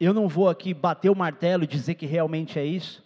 Eu 0.00 0.14
não 0.14 0.28
vou 0.28 0.48
aqui 0.48 0.72
bater 0.72 1.10
o 1.10 1.14
martelo 1.14 1.64
e 1.64 1.66
dizer 1.66 1.94
que 1.94 2.06
realmente 2.06 2.58
é 2.58 2.64
isso, 2.64 3.04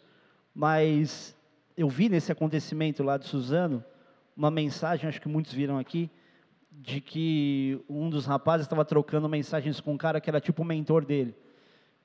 mas 0.54 1.34
eu 1.76 1.88
vi 1.88 2.08
nesse 2.08 2.30
acontecimento 2.30 3.02
lá 3.02 3.16
de 3.16 3.26
Suzano 3.26 3.84
uma 4.36 4.50
mensagem, 4.50 5.08
acho 5.08 5.20
que 5.20 5.28
muitos 5.28 5.52
viram 5.52 5.78
aqui, 5.78 6.10
de 6.80 7.00
que 7.00 7.80
um 7.88 8.08
dos 8.08 8.26
rapazes 8.26 8.66
estava 8.66 8.84
trocando 8.84 9.28
mensagens 9.28 9.80
com 9.80 9.92
um 9.92 9.98
cara 9.98 10.20
que 10.20 10.30
era 10.30 10.40
tipo 10.40 10.62
o 10.62 10.64
mentor 10.64 11.04
dele. 11.04 11.34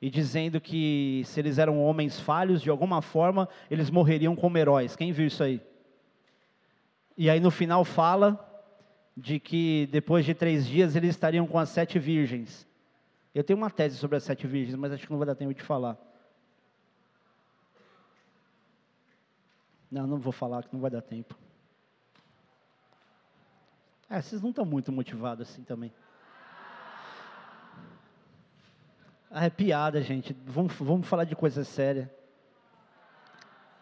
E 0.02 0.10
dizendo 0.10 0.62
que 0.62 1.24
se 1.26 1.40
eles 1.40 1.58
eram 1.58 1.82
homens 1.82 2.20
falhos, 2.20 2.62
de 2.62 2.70
alguma 2.70 3.02
forma, 3.02 3.50
eles 3.72 3.90
morreriam 3.90 4.36
como 4.36 4.58
heróis. 4.58 4.96
Quem 4.96 5.12
viu 5.12 5.28
isso 5.28 5.44
aí? 5.44 5.62
E 7.18 7.30
aí 7.30 7.40
no 7.40 7.50
final 7.50 7.84
fala 7.84 8.44
de 9.16 9.40
que 9.40 9.90
depois 9.92 10.24
de 10.24 10.36
três 10.36 10.68
dias 10.68 10.96
eles 10.96 11.10
estariam 11.12 11.48
com 11.48 11.58
as 11.58 11.70
sete 11.70 11.98
virgens. 11.98 12.68
Eu 13.34 13.44
tenho 13.44 13.58
uma 13.58 13.72
tese 13.72 13.98
sobre 13.98 14.18
as 14.18 14.24
sete 14.24 14.46
virgens, 14.46 14.76
mas 14.76 14.92
acho 14.92 15.06
que 15.06 15.12
não 15.12 15.18
vai 15.18 15.26
dar 15.26 15.36
tempo 15.36 15.54
de 15.54 15.64
falar. 15.64 15.98
Não, 19.90 20.06
não 20.06 20.20
vou 20.20 20.34
falar, 20.34 20.64
que 20.64 20.74
não 20.74 20.82
vai 20.82 20.92
dar 20.92 21.02
tempo. 21.02 21.36
É, 24.10 24.22
vocês 24.22 24.42
não 24.42 24.52
estão 24.52 24.66
muito 24.66 24.92
motivados 24.92 25.50
assim 25.50 25.64
também. 25.64 25.92
Ah, 29.30 29.46
é 29.46 29.50
piada, 29.50 30.02
gente. 30.02 30.36
Vamos, 30.46 30.74
vamos 30.74 31.08
falar 31.08 31.26
de 31.26 31.36
coisa 31.36 31.64
séria. 31.64 32.12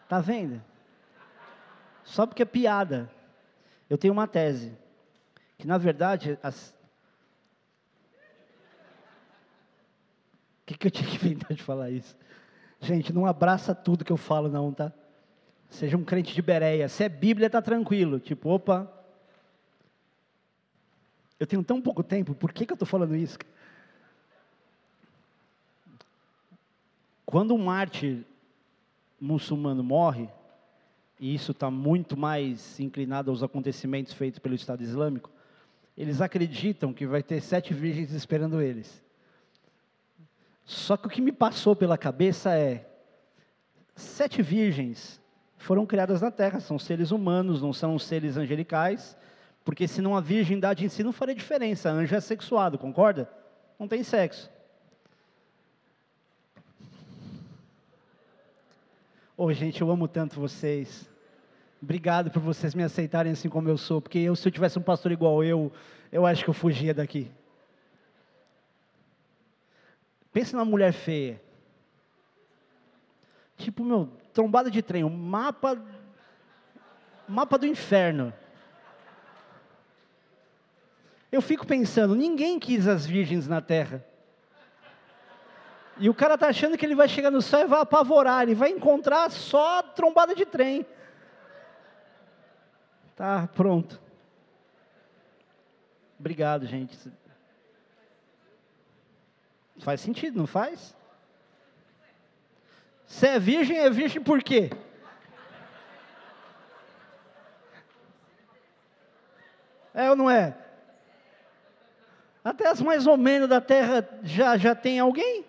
Tá 0.08 0.20
vendo? 0.20 0.62
Só 2.02 2.26
porque 2.26 2.42
é 2.42 2.46
piada. 2.46 3.10
Eu 3.88 3.96
tenho 3.96 4.12
uma 4.12 4.26
tese. 4.26 4.76
Que 5.56 5.66
na 5.66 5.78
verdade. 5.78 6.38
As... 6.42 6.74
O 10.62 10.66
que, 10.66 10.76
que 10.76 10.86
eu 10.88 10.90
tinha 10.90 11.08
que 11.08 11.14
inventar 11.14 11.52
de 11.52 11.62
falar 11.62 11.90
isso? 11.90 12.16
Gente, 12.80 13.12
não 13.12 13.24
abraça 13.24 13.74
tudo 13.74 14.04
que 14.04 14.12
eu 14.12 14.16
falo, 14.16 14.48
não, 14.48 14.72
tá? 14.72 14.92
Seja 15.70 15.96
um 15.96 16.04
crente 16.04 16.34
de 16.34 16.42
Bereia. 16.42 16.88
Se 16.88 17.04
é 17.04 17.08
Bíblia, 17.08 17.48
tá 17.48 17.62
tranquilo. 17.62 18.18
Tipo, 18.18 18.50
opa, 18.50 18.92
eu 21.38 21.46
tenho 21.46 21.62
tão 21.62 21.80
pouco 21.80 22.02
tempo, 22.02 22.34
por 22.34 22.52
que, 22.52 22.64
que 22.64 22.72
eu 22.72 22.76
estou 22.76 22.86
falando 22.86 23.14
isso? 23.14 23.38
Quando 27.24 27.54
um 27.54 27.58
mártir 27.58 28.24
muçulmano 29.20 29.82
morre, 29.82 30.28
e 31.18 31.34
isso 31.34 31.52
está 31.52 31.70
muito 31.70 32.16
mais 32.16 32.78
inclinado 32.78 33.30
aos 33.30 33.42
acontecimentos 33.42 34.12
feitos 34.12 34.38
pelo 34.38 34.54
Estado 34.54 34.82
Islâmico, 34.82 35.30
eles 35.96 36.20
acreditam 36.20 36.92
que 36.92 37.06
vai 37.06 37.22
ter 37.22 37.40
sete 37.40 37.72
virgens 37.72 38.12
esperando 38.12 38.60
eles. 38.60 39.02
Só 40.64 40.96
que 40.96 41.06
o 41.06 41.10
que 41.10 41.22
me 41.22 41.32
passou 41.32 41.74
pela 41.74 41.96
cabeça 41.96 42.54
é: 42.54 42.86
sete 43.94 44.42
virgens 44.42 45.20
foram 45.56 45.86
criadas 45.86 46.20
na 46.20 46.30
Terra, 46.30 46.60
são 46.60 46.78
seres 46.78 47.10
humanos, 47.10 47.62
não 47.62 47.72
são 47.72 47.98
seres 47.98 48.36
angelicais, 48.36 49.16
porque 49.66 49.88
senão 49.88 50.16
a 50.16 50.20
virgindade 50.20 50.84
em 50.84 50.88
si 50.88 51.02
não 51.02 51.12
faria 51.12 51.34
diferença. 51.34 51.90
Anjo 51.90 52.14
é 52.14 52.20
sexuado, 52.20 52.78
concorda? 52.78 53.28
Não 53.76 53.88
tem 53.88 54.04
sexo. 54.04 54.48
Oh, 59.36 59.52
gente, 59.52 59.82
eu 59.82 59.90
amo 59.90 60.06
tanto 60.06 60.38
vocês. 60.38 61.10
Obrigado 61.82 62.30
por 62.30 62.40
vocês 62.40 62.76
me 62.76 62.84
aceitarem 62.84 63.32
assim 63.32 63.48
como 63.48 63.68
eu 63.68 63.76
sou, 63.76 64.00
porque 64.00 64.20
eu, 64.20 64.36
se 64.36 64.46
eu 64.46 64.52
tivesse 64.52 64.78
um 64.78 64.82
pastor 64.82 65.10
igual 65.10 65.42
eu, 65.42 65.72
eu 66.12 66.24
acho 66.24 66.44
que 66.44 66.50
eu 66.50 66.54
fugia 66.54 66.94
daqui. 66.94 67.28
Pensa 70.32 70.56
numa 70.56 70.64
mulher 70.64 70.92
feia. 70.92 71.42
Tipo, 73.56 73.82
meu, 73.82 74.12
trombada 74.32 74.70
de 74.70 74.80
trem, 74.80 75.02
um 75.02 75.10
mapa, 75.10 75.76
mapa 77.26 77.58
do 77.58 77.66
inferno. 77.66 78.32
Eu 81.36 81.42
fico 81.42 81.66
pensando, 81.66 82.14
ninguém 82.14 82.58
quis 82.58 82.88
as 82.88 83.04
virgens 83.04 83.46
na 83.46 83.60
terra. 83.60 84.02
E 85.98 86.08
o 86.08 86.14
cara 86.14 86.32
está 86.32 86.48
achando 86.48 86.78
que 86.78 86.86
ele 86.86 86.94
vai 86.94 87.06
chegar 87.10 87.30
no 87.30 87.42
céu 87.42 87.60
e 87.60 87.66
vai 87.66 87.82
apavorar, 87.82 88.44
ele 88.44 88.54
vai 88.54 88.70
encontrar 88.70 89.30
só 89.30 89.82
trombada 89.82 90.34
de 90.34 90.46
trem. 90.46 90.86
Tá, 93.14 93.50
pronto. 93.54 94.00
Obrigado, 96.18 96.64
gente. 96.64 96.98
Faz 99.80 100.00
sentido, 100.00 100.38
não 100.38 100.46
faz? 100.46 100.96
Se 103.06 103.26
é 103.26 103.38
virgem, 103.38 103.76
é 103.76 103.90
virgem 103.90 104.22
por 104.22 104.42
quê? 104.42 104.70
É 109.92 110.08
ou 110.08 110.16
não 110.16 110.30
é? 110.30 110.62
Até 112.46 112.68
as 112.68 112.80
mais 112.80 113.08
ou 113.08 113.16
menos 113.16 113.48
da 113.48 113.60
terra 113.60 114.08
já, 114.22 114.56
já 114.56 114.72
tem 114.72 115.00
alguém. 115.00 115.44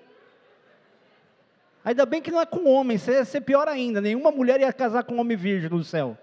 Ainda 1.86 2.08
bem 2.08 2.24
que 2.24 2.32
não 2.32 2.42
é 2.42 2.46
com 2.48 2.68
homem, 2.68 2.98
isso 2.98 3.12
ia 3.12 3.24
ser 3.24 3.42
pior 3.42 3.68
ainda. 3.68 4.02
Nenhuma 4.02 4.32
mulher 4.32 4.60
ia 4.60 4.74
casar 4.74 5.04
com 5.04 5.14
um 5.14 5.20
homem 5.20 5.38
virgem 5.38 5.70
no 5.70 5.84
céu. 5.84 6.18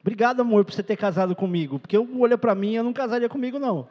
Obrigado, 0.00 0.42
amor, 0.42 0.64
por 0.64 0.72
você 0.72 0.80
ter 0.80 0.96
casado 0.96 1.34
comigo. 1.34 1.80
Porque 1.80 1.96
eu 1.96 2.08
olho 2.20 2.38
para 2.38 2.54
mim, 2.54 2.74
eu 2.74 2.84
não 2.84 2.92
casaria 2.92 3.28
comigo, 3.28 3.58
não. 3.58 3.88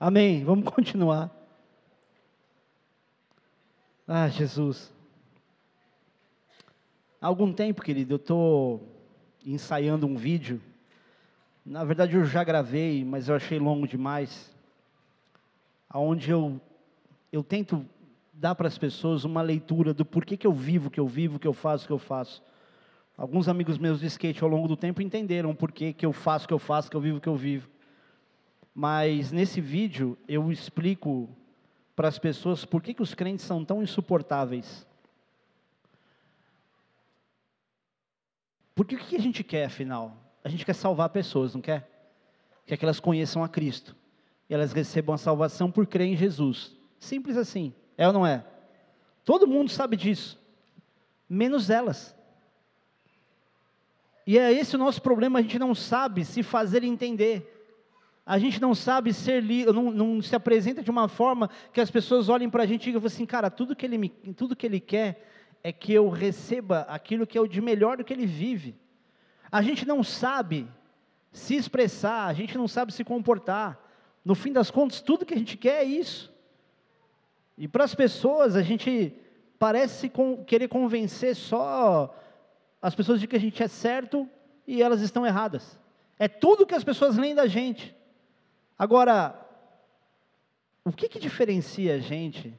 Amém. 0.00 0.42
Vamos 0.44 0.68
continuar. 0.68 1.30
Ah, 4.08 4.26
Jesus. 4.26 4.92
Há 7.22 7.28
algum 7.28 7.52
tempo, 7.52 7.82
querido, 7.82 8.14
eu 8.14 8.16
estou 8.16 8.82
ensaiando 9.46 10.08
um 10.08 10.16
vídeo 10.16 10.60
na 11.64 11.84
verdade 11.84 12.16
eu 12.16 12.24
já 12.24 12.42
gravei, 12.42 13.04
mas 13.04 13.28
eu 13.28 13.34
achei 13.34 13.58
longo 13.58 13.86
demais. 13.86 14.54
Aonde 15.88 16.30
eu 16.30 16.60
eu 17.32 17.44
tento 17.44 17.86
dar 18.32 18.54
para 18.54 18.66
as 18.66 18.78
pessoas 18.78 19.24
uma 19.24 19.42
leitura 19.42 19.94
do 19.94 20.04
porquê 20.04 20.36
que 20.36 20.46
eu 20.46 20.52
vivo, 20.52 20.90
que 20.90 20.98
eu 20.98 21.06
vivo, 21.06 21.38
que 21.38 21.46
eu 21.46 21.52
faço, 21.52 21.86
que 21.86 21.92
eu 21.92 21.98
faço. 21.98 22.42
Alguns 23.16 23.48
amigos 23.48 23.76
meus 23.76 24.00
de 24.00 24.06
skate 24.06 24.42
ao 24.42 24.48
longo 24.48 24.66
do 24.66 24.76
tempo 24.76 25.02
entenderam 25.02 25.54
por 25.54 25.70
que 25.70 25.94
eu 26.00 26.12
faço 26.12 26.48
que 26.48 26.54
eu 26.54 26.58
faço, 26.58 26.90
que 26.90 26.96
eu 26.96 27.00
vivo 27.00 27.20
que 27.20 27.28
eu 27.28 27.36
vivo. 27.36 27.68
Mas 28.74 29.30
nesse 29.30 29.60
vídeo 29.60 30.16
eu 30.26 30.50
explico 30.50 31.28
para 31.94 32.08
as 32.08 32.18
pessoas 32.18 32.64
por 32.64 32.82
que, 32.82 32.94
que 32.94 33.02
os 33.02 33.14
crentes 33.14 33.44
são 33.44 33.62
tão 33.64 33.82
insuportáveis. 33.82 34.86
Porque 38.74 38.94
o 38.94 38.98
que 38.98 39.16
a 39.16 39.20
gente 39.20 39.44
quer, 39.44 39.66
afinal? 39.66 40.16
A 40.42 40.48
gente 40.48 40.64
quer 40.64 40.74
salvar 40.74 41.10
pessoas, 41.10 41.54
não 41.54 41.60
quer? 41.60 41.88
Quer 42.66 42.76
que 42.76 42.84
elas 42.84 43.00
conheçam 43.00 43.44
a 43.44 43.48
Cristo. 43.48 43.96
E 44.48 44.54
elas 44.54 44.72
recebam 44.72 45.14
a 45.14 45.18
salvação 45.18 45.70
por 45.70 45.86
crer 45.86 46.08
em 46.08 46.16
Jesus. 46.16 46.74
Simples 46.98 47.36
assim. 47.36 47.72
É 47.96 48.06
ou 48.06 48.12
não 48.12 48.26
é? 48.26 48.44
Todo 49.24 49.46
mundo 49.46 49.70
sabe 49.70 49.96
disso. 49.96 50.38
Menos 51.28 51.70
elas. 51.70 52.14
E 54.26 54.38
é 54.38 54.52
esse 54.52 54.76
o 54.76 54.78
nosso 54.78 55.02
problema, 55.02 55.38
a 55.38 55.42
gente 55.42 55.58
não 55.58 55.74
sabe 55.74 56.24
se 56.24 56.42
fazer 56.42 56.84
entender. 56.84 57.56
A 58.24 58.38
gente 58.38 58.60
não 58.60 58.74
sabe 58.74 59.12
ser 59.12 59.42
não, 59.72 59.90
não 59.90 60.22
se 60.22 60.36
apresenta 60.36 60.82
de 60.82 60.90
uma 60.90 61.08
forma 61.08 61.50
que 61.72 61.80
as 61.80 61.90
pessoas 61.90 62.28
olhem 62.28 62.48
para 62.48 62.62
a 62.62 62.66
gente 62.66 62.82
e 62.82 62.92
digam 62.92 63.04
assim, 63.04 63.26
cara, 63.26 63.50
tudo 63.50 63.74
que, 63.74 63.84
ele 63.84 63.98
me, 63.98 64.08
tudo 64.08 64.54
que 64.54 64.66
ele 64.66 64.78
quer 64.78 65.26
é 65.62 65.72
que 65.72 65.92
eu 65.92 66.08
receba 66.08 66.80
aquilo 66.82 67.26
que 67.26 67.36
é 67.36 67.40
o 67.40 67.48
de 67.48 67.60
melhor 67.60 67.96
do 67.96 68.04
que 68.04 68.12
ele 68.12 68.26
vive. 68.26 68.76
A 69.50 69.62
gente 69.62 69.86
não 69.86 70.02
sabe 70.02 70.68
se 71.32 71.54
expressar, 71.54 72.26
a 72.26 72.32
gente 72.32 72.56
não 72.56 72.68
sabe 72.68 72.92
se 72.92 73.04
comportar. 73.04 73.78
No 74.24 74.34
fim 74.34 74.52
das 74.52 74.70
contas, 74.70 75.00
tudo 75.00 75.24
que 75.24 75.34
a 75.34 75.38
gente 75.38 75.56
quer 75.56 75.82
é 75.82 75.84
isso. 75.84 76.32
E 77.56 77.68
para 77.68 77.84
as 77.84 77.94
pessoas, 77.94 78.56
a 78.56 78.62
gente 78.62 79.14
parece 79.58 80.10
querer 80.46 80.68
convencer 80.68 81.36
só 81.36 82.16
as 82.80 82.94
pessoas 82.94 83.20
de 83.20 83.26
que 83.26 83.36
a 83.36 83.40
gente 83.40 83.62
é 83.62 83.68
certo 83.68 84.28
e 84.66 84.82
elas 84.82 85.00
estão 85.00 85.26
erradas. 85.26 85.78
É 86.18 86.28
tudo 86.28 86.66
que 86.66 86.74
as 86.74 86.84
pessoas 86.84 87.16
leem 87.16 87.34
da 87.34 87.46
gente. 87.46 87.94
Agora, 88.78 89.38
o 90.84 90.92
que, 90.92 91.08
que 91.08 91.18
diferencia 91.18 91.94
a 91.94 91.98
gente 91.98 92.58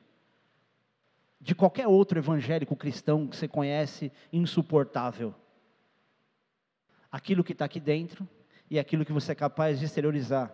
de 1.39 1.55
qualquer 1.55 1.87
outro 1.87 2.19
evangélico 2.19 2.75
cristão 2.75 3.27
que 3.27 3.35
você 3.35 3.47
conhece 3.47 4.11
insuportável? 4.31 5.33
Aquilo 7.11 7.43
que 7.43 7.51
está 7.51 7.65
aqui 7.65 7.79
dentro 7.79 8.27
e 8.69 8.79
aquilo 8.79 9.03
que 9.03 9.11
você 9.11 9.33
é 9.33 9.35
capaz 9.35 9.79
de 9.79 9.85
exteriorizar. 9.85 10.53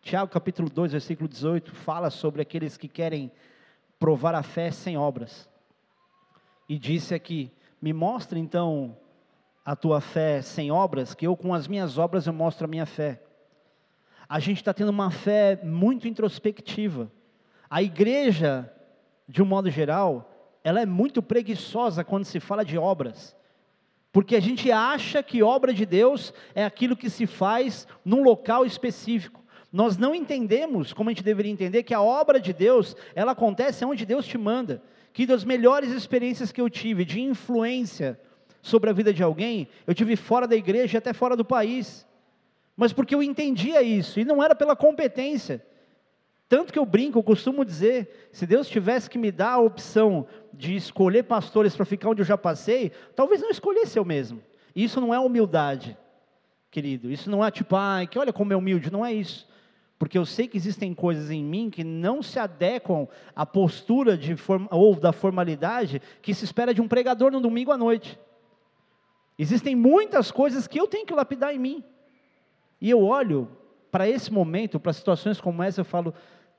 Tiago 0.00 0.30
capítulo 0.30 0.70
2, 0.70 0.92
versículo 0.92 1.28
18, 1.28 1.74
fala 1.74 2.10
sobre 2.10 2.40
aqueles 2.40 2.76
que 2.76 2.86
querem 2.86 3.32
provar 3.98 4.34
a 4.34 4.42
fé 4.42 4.70
sem 4.70 4.96
obras. 4.96 5.48
E 6.68 6.78
disse 6.78 7.12
aqui: 7.14 7.50
Me 7.82 7.92
mostra 7.92 8.38
então 8.38 8.96
a 9.64 9.74
tua 9.74 10.00
fé 10.00 10.40
sem 10.42 10.70
obras, 10.70 11.12
que 11.12 11.26
eu 11.26 11.36
com 11.36 11.52
as 11.52 11.66
minhas 11.66 11.98
obras 11.98 12.26
eu 12.26 12.32
mostro 12.32 12.66
a 12.66 12.68
minha 12.68 12.86
fé. 12.86 13.20
A 14.28 14.38
gente 14.38 14.58
está 14.58 14.72
tendo 14.72 14.90
uma 14.90 15.10
fé 15.10 15.58
muito 15.64 16.06
introspectiva. 16.06 17.10
A 17.68 17.82
igreja, 17.82 18.72
de 19.28 19.42
um 19.42 19.46
modo 19.46 19.68
geral, 19.70 20.32
ela 20.62 20.80
é 20.80 20.86
muito 20.86 21.20
preguiçosa 21.20 22.04
quando 22.04 22.24
se 22.24 22.38
fala 22.38 22.64
de 22.64 22.78
obras. 22.78 23.36
Porque 24.16 24.34
a 24.34 24.40
gente 24.40 24.72
acha 24.72 25.22
que 25.22 25.42
obra 25.42 25.74
de 25.74 25.84
Deus 25.84 26.32
é 26.54 26.64
aquilo 26.64 26.96
que 26.96 27.10
se 27.10 27.26
faz 27.26 27.86
num 28.02 28.22
local 28.22 28.64
específico. 28.64 29.44
Nós 29.70 29.98
não 29.98 30.14
entendemos, 30.14 30.94
como 30.94 31.10
a 31.10 31.12
gente 31.12 31.22
deveria 31.22 31.52
entender, 31.52 31.82
que 31.82 31.92
a 31.92 32.00
obra 32.00 32.40
de 32.40 32.54
Deus, 32.54 32.96
ela 33.14 33.32
acontece 33.32 33.84
onde 33.84 34.06
Deus 34.06 34.26
te 34.26 34.38
manda. 34.38 34.82
Que 35.12 35.26
das 35.26 35.44
melhores 35.44 35.90
experiências 35.92 36.50
que 36.50 36.62
eu 36.62 36.70
tive 36.70 37.04
de 37.04 37.20
influência 37.20 38.18
sobre 38.62 38.88
a 38.88 38.92
vida 38.94 39.12
de 39.12 39.22
alguém, 39.22 39.68
eu 39.86 39.94
tive 39.94 40.16
fora 40.16 40.48
da 40.48 40.56
igreja 40.56 40.96
e 40.96 40.98
até 40.98 41.12
fora 41.12 41.36
do 41.36 41.44
país. 41.44 42.06
Mas 42.74 42.94
porque 42.94 43.14
eu 43.14 43.22
entendia 43.22 43.82
isso, 43.82 44.18
e 44.18 44.24
não 44.24 44.42
era 44.42 44.54
pela 44.54 44.74
competência. 44.74 45.62
Tanto 46.48 46.72
que 46.72 46.78
eu 46.78 46.86
brinco, 46.86 47.18
eu 47.18 47.22
costumo 47.22 47.64
dizer, 47.64 48.28
se 48.32 48.46
Deus 48.46 48.68
tivesse 48.68 49.10
que 49.10 49.18
me 49.18 49.32
dar 49.32 49.52
a 49.52 49.60
opção 49.60 50.26
de 50.52 50.76
escolher 50.76 51.24
pastores 51.24 51.74
para 51.74 51.84
ficar 51.84 52.10
onde 52.10 52.22
eu 52.22 52.26
já 52.26 52.38
passei, 52.38 52.92
talvez 53.14 53.40
não 53.40 53.50
escolhesse 53.50 53.98
eu 53.98 54.04
mesmo. 54.04 54.40
Isso 54.74 55.00
não 55.00 55.12
é 55.12 55.18
humildade, 55.18 55.96
querido. 56.70 57.10
Isso 57.10 57.28
não 57.30 57.44
é 57.44 57.50
tipo, 57.50 57.74
ai, 57.74 58.06
que 58.06 58.18
olha 58.18 58.32
como 58.32 58.52
é 58.52 58.56
humilde, 58.56 58.92
não 58.92 59.04
é 59.04 59.12
isso 59.12 59.46
porque 59.98 60.18
eu 60.18 60.26
sei 60.26 60.46
que 60.46 60.56
existem 60.56 60.94
coisas 60.94 61.30
em 61.30 61.42
mim 61.42 61.70
que 61.70 61.82
não 61.82 62.22
se 62.22 62.38
adequam 62.38 63.08
à 63.34 63.46
postura 63.46 64.16
de 64.16 64.36
ou 64.70 64.94
da 64.94 65.12
formalidade 65.12 66.02
que 66.20 66.34
se 66.34 66.44
espera 66.44 66.74
de 66.74 66.82
um 66.82 66.88
pregador 66.88 67.30
no 67.30 67.40
domingo 67.40 67.72
à 67.72 67.78
noite. 67.78 68.18
Existem 69.38 69.74
muitas 69.74 70.30
coisas 70.30 70.66
que 70.66 70.78
eu 70.78 70.86
tenho 70.86 71.06
que 71.06 71.14
lapidar 71.14 71.54
em 71.54 71.58
mim. 71.58 71.84
E 72.80 72.90
eu 72.90 73.02
olho 73.02 73.48
para 73.90 74.08
esse 74.08 74.30
momento, 74.30 74.78
para 74.78 74.92
situações 74.92 75.40
como 75.40 75.62
essa, 75.62 75.80
eu 75.80 75.84
falo: 75.84 76.12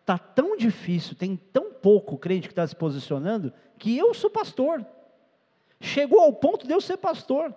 está 0.07 0.17
tão 0.17 0.55
difícil, 0.55 1.17
tem 1.17 1.35
tão 1.35 1.73
pouco 1.73 2.17
crente 2.17 2.47
que 2.47 2.53
está 2.53 2.65
se 2.65 2.73
posicionando, 2.73 3.51
que 3.77 3.97
eu 3.97 4.13
sou 4.13 4.29
pastor. 4.29 4.85
Chegou 5.81 6.21
ao 6.21 6.31
ponto 6.31 6.65
de 6.65 6.73
eu 6.73 6.79
ser 6.79 6.95
pastor. 6.95 7.53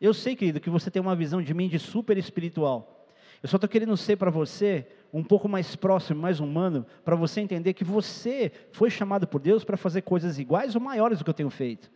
Eu 0.00 0.12
sei, 0.12 0.34
querido, 0.34 0.58
que 0.58 0.68
você 0.68 0.90
tem 0.90 1.00
uma 1.00 1.14
visão 1.14 1.40
de 1.40 1.54
mim 1.54 1.68
de 1.68 1.78
super 1.78 2.18
espiritual. 2.18 3.06
Eu 3.40 3.48
só 3.48 3.58
estou 3.58 3.68
querendo 3.68 3.96
ser 3.96 4.16
para 4.16 4.28
você 4.28 4.88
um 5.12 5.22
pouco 5.22 5.48
mais 5.48 5.76
próximo, 5.76 6.20
mais 6.20 6.40
humano, 6.40 6.84
para 7.04 7.14
você 7.14 7.40
entender 7.40 7.74
que 7.74 7.84
você 7.84 8.50
foi 8.72 8.90
chamado 8.90 9.28
por 9.28 9.40
Deus 9.40 9.62
para 9.62 9.76
fazer 9.76 10.02
coisas 10.02 10.40
iguais 10.40 10.74
ou 10.74 10.80
maiores 10.80 11.20
do 11.20 11.24
que 11.24 11.30
eu 11.30 11.34
tenho 11.34 11.48
feito. 11.48 11.88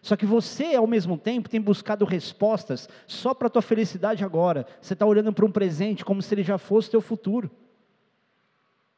Só 0.00 0.16
que 0.16 0.24
você, 0.24 0.74
ao 0.74 0.86
mesmo 0.86 1.18
tempo, 1.18 1.48
tem 1.48 1.60
buscado 1.60 2.06
respostas 2.06 2.88
só 3.06 3.34
para 3.34 3.48
a 3.48 3.50
tua 3.50 3.62
felicidade 3.62 4.24
agora. 4.24 4.66
Você 4.80 4.94
está 4.94 5.04
olhando 5.04 5.32
para 5.32 5.44
um 5.44 5.52
presente 5.52 6.04
como 6.04 6.22
se 6.22 6.34
ele 6.34 6.42
já 6.42 6.56
fosse 6.56 6.90
teu 6.90 7.02
futuro. 7.02 7.50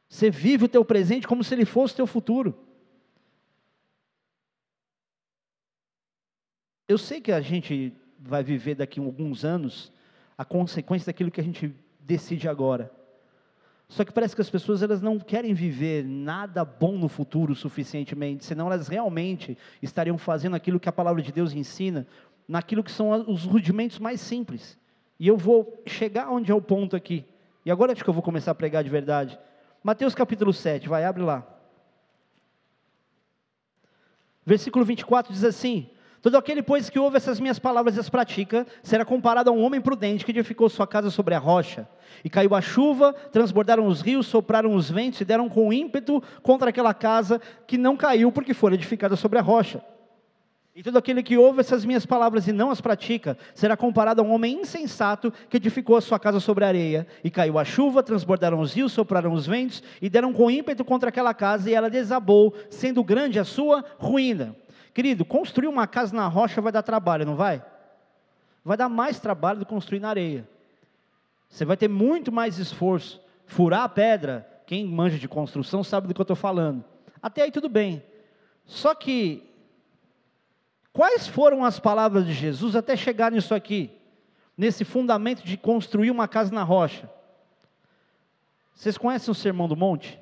Você 0.09 0.29
vive 0.29 0.65
o 0.65 0.69
teu 0.69 0.85
presente 0.85 1.27
como 1.27 1.43
se 1.43 1.53
ele 1.53 1.65
fosse 1.65 1.95
teu 1.95 2.07
futuro. 2.07 2.57
Eu 6.87 6.97
sei 6.97 7.19
que 7.19 7.31
a 7.31 7.41
gente 7.41 7.93
vai 8.17 8.43
viver 8.43 8.75
daqui 8.75 8.99
a 8.99 9.03
alguns 9.03 9.43
anos 9.43 9.91
a 10.37 10.45
consequência 10.45 11.07
daquilo 11.07 11.31
que 11.31 11.41
a 11.41 11.43
gente 11.43 11.75
decide 11.99 12.47
agora. 12.47 12.91
Só 13.89 14.03
que 14.03 14.11
parece 14.11 14.35
que 14.35 14.41
as 14.41 14.49
pessoas 14.49 14.81
elas 14.81 15.01
não 15.01 15.17
querem 15.19 15.53
viver 15.53 16.03
nada 16.05 16.63
bom 16.63 16.97
no 16.97 17.07
futuro 17.07 17.55
suficientemente, 17.55 18.45
senão 18.45 18.67
elas 18.67 18.87
realmente 18.87 19.57
estariam 19.81 20.17
fazendo 20.17 20.55
aquilo 20.55 20.79
que 20.79 20.89
a 20.89 20.93
palavra 20.93 21.21
de 21.21 21.31
Deus 21.31 21.53
ensina, 21.53 22.05
naquilo 22.47 22.83
que 22.83 22.91
são 22.91 23.11
os 23.29 23.43
rudimentos 23.43 23.99
mais 23.99 24.21
simples. 24.21 24.77
E 25.19 25.27
eu 25.27 25.37
vou 25.37 25.81
chegar 25.85 26.29
onde 26.29 26.51
é 26.51 26.55
o 26.55 26.61
ponto 26.61 26.95
aqui. 26.95 27.25
E 27.65 27.71
agora 27.71 27.91
acho 27.91 28.03
que 28.03 28.09
eu 28.09 28.13
vou 28.13 28.23
começar 28.23 28.51
a 28.51 28.55
pregar 28.55 28.83
de 28.83 28.89
verdade. 28.89 29.37
Mateus 29.83 30.15
capítulo 30.15 30.53
7, 30.53 30.87
vai, 30.89 31.05
abre 31.05 31.23
lá. 31.23 31.45
Versículo 34.45 34.85
24 34.85 35.33
diz 35.33 35.43
assim: 35.43 35.89
Todo 36.21 36.37
aquele, 36.37 36.63
pois, 36.63 36.89
que 36.89 36.97
ouve 36.97 37.17
essas 37.17 37.39
minhas 37.39 37.59
palavras 37.59 37.95
e 37.95 37.99
as 37.99 38.09
pratica, 38.09 38.65
será 38.81 39.03
comparado 39.03 39.49
a 39.49 39.53
um 39.53 39.61
homem 39.61 39.81
prudente 39.81 40.23
que 40.23 40.31
edificou 40.31 40.69
sua 40.69 40.87
casa 40.87 41.09
sobre 41.09 41.35
a 41.35 41.39
rocha. 41.39 41.87
E 42.23 42.29
caiu 42.29 42.55
a 42.55 42.61
chuva, 42.61 43.13
transbordaram 43.13 43.85
os 43.85 44.01
rios, 44.01 44.25
sopraram 44.27 44.73
os 44.73 44.89
ventos 44.89 45.21
e 45.21 45.25
deram 45.25 45.49
com 45.49 45.71
ímpeto 45.73 46.23
contra 46.41 46.69
aquela 46.69 46.93
casa 46.93 47.41
que 47.67 47.77
não 47.77 47.97
caiu, 47.97 48.31
porque 48.31 48.53
foi 48.53 48.73
edificada 48.73 49.15
sobre 49.15 49.37
a 49.37 49.41
rocha. 49.41 49.83
E 50.77 50.83
todo 50.83 50.95
aquele 50.95 51.23
que 51.23 51.35
ouve 51.35 51.59
essas 51.59 51.83
minhas 51.83 52.05
palavras 52.05 52.47
e 52.47 52.51
não 52.51 52.69
as 52.69 52.79
pratica, 52.79 53.35
será 53.55 53.75
comparado 53.75 54.21
a 54.21 54.23
um 54.23 54.31
homem 54.31 54.61
insensato 54.61 55.33
que 55.49 55.57
edificou 55.57 55.95
a 55.95 56.01
sua 56.01 56.19
casa 56.19 56.39
sobre 56.39 56.63
a 56.63 56.67
areia. 56.67 57.07
E 57.23 57.31
caiu 57.31 57.57
a 57.57 57.65
chuva, 57.65 58.03
transbordaram 58.03 58.59
os 58.59 58.75
rios, 58.75 58.91
sopraram 58.91 59.33
os 59.33 59.47
ventos 59.47 59.81
e 59.99 60.07
deram 60.07 60.31
com 60.31 60.51
ímpeto 60.51 60.85
contra 60.85 61.09
aquela 61.09 61.33
casa, 61.33 61.67
e 61.67 61.73
ela 61.73 61.89
desabou, 61.89 62.53
sendo 62.69 63.03
grande 63.03 63.39
a 63.39 63.43
sua 63.43 63.83
ruína. 63.97 64.55
Querido, 64.93 65.25
construir 65.25 65.67
uma 65.67 65.87
casa 65.87 66.15
na 66.15 66.27
rocha 66.27 66.61
vai 66.61 66.71
dar 66.71 66.83
trabalho, 66.83 67.25
não 67.25 67.35
vai? 67.35 67.65
Vai 68.63 68.77
dar 68.77 68.87
mais 68.87 69.19
trabalho 69.19 69.57
do 69.57 69.65
que 69.65 69.73
construir 69.73 69.99
na 69.99 70.09
areia. 70.09 70.47
Você 71.49 71.65
vai 71.65 71.75
ter 71.75 71.87
muito 71.87 72.31
mais 72.31 72.59
esforço. 72.59 73.19
Furar 73.47 73.81
a 73.81 73.89
pedra, 73.89 74.47
quem 74.67 74.85
manja 74.85 75.17
de 75.17 75.27
construção 75.27 75.83
sabe 75.83 76.07
do 76.07 76.13
que 76.13 76.21
eu 76.21 76.23
estou 76.23 76.35
falando. 76.35 76.85
Até 77.19 77.41
aí 77.41 77.49
tudo 77.49 77.67
bem. 77.67 78.03
Só 78.63 78.93
que, 78.93 79.46
quais 80.97 81.25
foram 81.27 81.63
as 81.63 81.79
palavras 81.79 82.25
de 82.25 82.33
Jesus 82.33 82.75
até 82.75 82.97
chegar 82.97 83.31
nisso 83.31 83.53
aqui? 83.53 83.91
Nesse 84.57 84.83
fundamento 84.83 85.43
de 85.43 85.55
construir 85.55 86.09
uma 86.09 86.27
casa 86.27 86.51
na 86.51 86.63
rocha. 86.63 87.07
Vocês 88.73 88.97
conhecem 88.97 89.31
o 89.31 89.35
Sermão 89.35 89.67
do 89.67 89.75
Monte? 89.75 90.19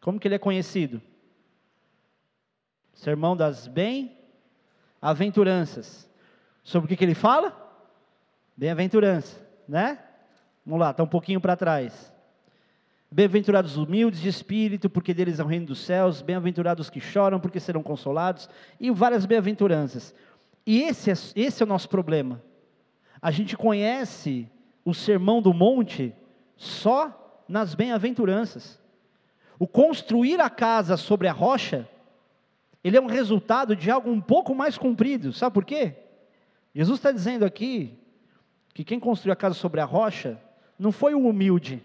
Como 0.00 0.20
que 0.20 0.28
ele 0.28 0.36
é 0.36 0.38
conhecido? 0.38 1.02
Sermão 2.94 3.36
das 3.36 3.66
Bem-aventuranças. 3.66 6.08
Sobre 6.62 6.86
o 6.86 6.88
que, 6.88 6.96
que 6.96 7.02
ele 7.02 7.16
fala? 7.16 7.52
Bem-aventurança, 8.56 9.44
né? 9.66 9.98
Vamos 10.64 10.78
lá, 10.78 10.92
está 10.92 11.02
um 11.02 11.08
pouquinho 11.08 11.40
para 11.40 11.56
trás. 11.56 12.12
Bem-aventurados 13.10 13.72
os 13.72 13.76
humildes 13.76 14.20
de 14.20 14.28
espírito, 14.28 14.88
porque 14.88 15.12
deles 15.12 15.40
é 15.40 15.42
o 15.42 15.46
reino 15.46 15.66
dos 15.66 15.80
céus. 15.80 16.22
Bem-aventurados 16.22 16.86
os 16.86 16.90
que 16.90 17.00
choram, 17.00 17.40
porque 17.40 17.58
serão 17.58 17.82
consolados. 17.82 18.48
E 18.78 18.90
várias 18.90 19.26
bem-aventuranças. 19.26 20.14
E 20.64 20.82
esse 20.82 21.10
é, 21.10 21.14
esse 21.34 21.62
é 21.62 21.66
o 21.66 21.68
nosso 21.68 21.88
problema. 21.88 22.42
A 23.20 23.30
gente 23.30 23.56
conhece 23.56 24.48
o 24.84 24.94
sermão 24.94 25.42
do 25.42 25.52
monte 25.52 26.14
só 26.56 27.44
nas 27.48 27.74
bem-aventuranças. 27.74 28.80
O 29.58 29.66
construir 29.66 30.40
a 30.40 30.48
casa 30.48 30.96
sobre 30.96 31.26
a 31.26 31.32
rocha 31.32 31.88
ele 32.82 32.96
é 32.96 33.00
um 33.00 33.06
resultado 33.06 33.76
de 33.76 33.90
algo 33.90 34.10
um 34.10 34.20
pouco 34.20 34.54
mais 34.54 34.78
comprido. 34.78 35.32
Sabe 35.32 35.52
por 35.52 35.64
quê? 35.64 35.94
Jesus 36.74 36.98
está 36.98 37.12
dizendo 37.12 37.44
aqui 37.44 37.98
que 38.72 38.84
quem 38.84 38.98
construiu 38.98 39.32
a 39.32 39.36
casa 39.36 39.54
sobre 39.54 39.80
a 39.80 39.84
rocha 39.84 40.40
não 40.78 40.90
foi 40.90 41.14
o 41.14 41.26
humilde, 41.26 41.82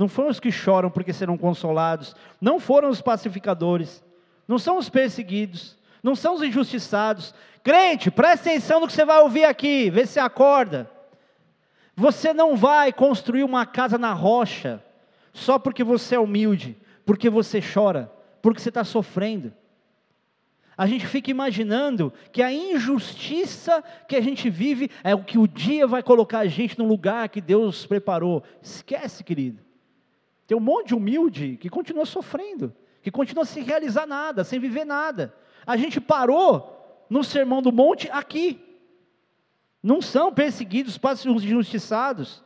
não 0.00 0.08
foram 0.08 0.30
os 0.30 0.40
que 0.40 0.50
choram 0.50 0.90
porque 0.90 1.12
serão 1.12 1.36
consolados, 1.36 2.16
não 2.40 2.58
foram 2.58 2.88
os 2.88 3.02
pacificadores, 3.02 4.02
não 4.48 4.58
são 4.58 4.78
os 4.78 4.88
perseguidos, 4.88 5.76
não 6.02 6.16
são 6.16 6.36
os 6.36 6.42
injustiçados. 6.42 7.34
Crente, 7.62 8.10
presta 8.10 8.48
atenção 8.48 8.80
no 8.80 8.86
que 8.86 8.94
você 8.94 9.04
vai 9.04 9.20
ouvir 9.20 9.44
aqui, 9.44 9.90
vê 9.90 10.06
se 10.06 10.18
acorda. 10.18 10.90
Você 11.94 12.32
não 12.32 12.56
vai 12.56 12.94
construir 12.94 13.44
uma 13.44 13.66
casa 13.66 13.98
na 13.98 14.14
rocha 14.14 14.82
só 15.34 15.58
porque 15.58 15.84
você 15.84 16.14
é 16.14 16.18
humilde, 16.18 16.78
porque 17.04 17.28
você 17.28 17.60
chora, 17.60 18.10
porque 18.40 18.58
você 18.58 18.70
está 18.70 18.82
sofrendo 18.84 19.52
a 20.80 20.86
gente 20.86 21.06
fica 21.06 21.30
imaginando 21.30 22.10
que 22.32 22.42
a 22.42 22.50
injustiça 22.50 23.84
que 24.08 24.16
a 24.16 24.20
gente 24.22 24.48
vive 24.48 24.90
é 25.04 25.14
o 25.14 25.22
que 25.22 25.36
o 25.36 25.46
dia 25.46 25.86
vai 25.86 26.02
colocar 26.02 26.38
a 26.38 26.46
gente 26.46 26.78
no 26.78 26.86
lugar 26.86 27.28
que 27.28 27.38
Deus 27.38 27.84
preparou. 27.84 28.42
Esquece, 28.62 29.22
querido. 29.22 29.69
Tem 30.50 30.56
um 30.56 30.60
monte 30.60 30.88
de 30.88 30.96
humilde 30.96 31.56
que 31.58 31.70
continua 31.70 32.04
sofrendo, 32.04 32.74
que 33.02 33.08
continua 33.08 33.44
sem 33.44 33.62
realizar 33.62 34.04
nada, 34.04 34.42
sem 34.42 34.58
viver 34.58 34.84
nada. 34.84 35.32
A 35.64 35.76
gente 35.76 36.00
parou 36.00 37.06
no 37.08 37.22
sermão 37.22 37.62
do 37.62 37.70
monte 37.70 38.10
aqui. 38.10 38.60
Não 39.80 40.02
são 40.02 40.34
perseguidos, 40.34 40.98
os 41.32 41.44
injustiçados. 41.44 42.42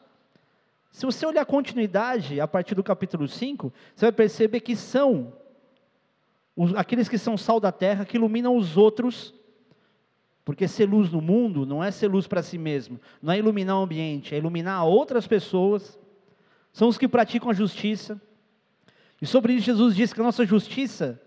Se 0.92 1.06
você 1.06 1.24
olhar 1.24 1.40
a 1.40 1.46
continuidade 1.46 2.38
a 2.42 2.46
partir 2.46 2.74
do 2.74 2.84
capítulo 2.84 3.26
5, 3.26 3.72
você 3.96 4.04
vai 4.04 4.12
perceber 4.12 4.60
que 4.60 4.76
são 4.76 5.32
aqueles 6.76 7.08
que 7.08 7.16
são 7.16 7.38
sal 7.38 7.58
da 7.58 7.72
terra, 7.72 8.04
que 8.04 8.18
iluminam 8.18 8.54
os 8.54 8.76
outros, 8.76 9.32
Porque 10.44 10.68
ser 10.68 10.84
luz 10.84 11.10
no 11.10 11.22
mundo 11.22 11.64
não 11.64 11.82
é 11.82 11.90
ser 11.90 12.08
luz 12.08 12.26
para 12.26 12.42
si 12.42 12.58
mesmo, 12.58 13.00
não 13.22 13.32
é 13.32 13.38
iluminar 13.38 13.78
o 13.78 13.82
ambiente, 13.82 14.34
é 14.34 14.36
iluminar 14.36 14.84
outras 14.84 15.26
pessoas. 15.26 15.98
São 16.74 16.88
os 16.88 16.98
que 16.98 17.06
praticam 17.06 17.48
a 17.48 17.54
justiça. 17.54 18.20
E 19.22 19.26
sobre 19.26 19.54
isso 19.54 19.66
Jesus 19.66 19.94
disse 19.94 20.12
que 20.12 20.20
a 20.20 20.24
nossa 20.24 20.44
justiça, 20.44 21.22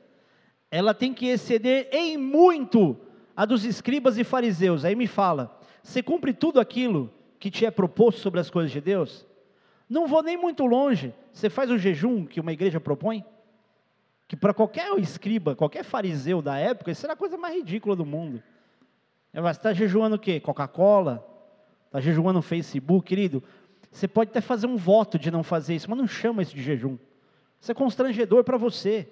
ela 0.70 0.94
tem 0.94 1.14
que 1.14 1.26
exceder 1.26 1.88
em 1.94 2.18
muito 2.18 2.98
a 3.34 3.46
dos 3.46 3.64
escribas 3.64 4.18
e 4.18 4.26
fariseus. 4.26 4.84
Aí 4.84 4.94
me 4.94 5.08
fala, 5.08 5.58
você 5.82 6.04
cumpre 6.04 6.34
tudo 6.34 6.60
aquilo 6.60 7.10
que 7.40 7.50
te 7.50 7.66
é 7.66 7.72
proposto 7.72 8.20
sobre 8.20 8.42
as 8.42 8.50
coisas 8.50 8.70
de 8.70 8.82
Deus? 8.82 9.26
Não 9.90 10.06
vou 10.06 10.22
nem 10.22 10.36
muito 10.36 10.66
longe. 10.66 11.14
Você 11.32 11.50
faz 11.50 11.72
o 11.72 11.78
jejum 11.78 12.26
que 12.26 12.42
uma 12.42 12.52
igreja 12.52 12.82
propõe? 12.82 13.24
Que 14.28 14.36
para 14.36 14.54
qualquer 14.54 15.00
escriba, 15.00 15.56
qualquer 15.56 15.86
fariseu 15.86 16.42
da 16.42 16.58
época, 16.58 16.92
isso 16.92 17.06
era 17.06 17.14
a 17.14 17.18
coisa 17.18 17.38
mais 17.38 17.56
ridícula 17.56 17.96
do 17.96 18.06
mundo. 18.06 18.44
É, 19.32 19.40
você 19.40 19.52
está 19.52 19.72
jejuando 19.72 20.18
o 20.18 20.20
quê? 20.20 20.42
Coca-Cola? 20.42 21.26
Está 21.86 22.02
jejuando 22.02 22.40
o 22.40 22.42
Facebook, 22.42 23.08
querido? 23.08 23.42
Você 23.92 24.08
pode 24.08 24.30
até 24.30 24.42
fazer 24.42 24.68
um 24.68 24.78
voto 24.78 25.18
de 25.18 25.32
não 25.32 25.44
fazer 25.44 25.76
isso, 25.76 25.90
mas 25.90 25.98
não 25.98 26.08
chama 26.08 26.42
isso 26.42 26.56
de 26.56 26.62
jejum. 26.62 26.98
Isso 27.60 27.72
é 27.72 27.76
constrangedor 27.76 28.44
para 28.44 28.58
você. 28.58 29.08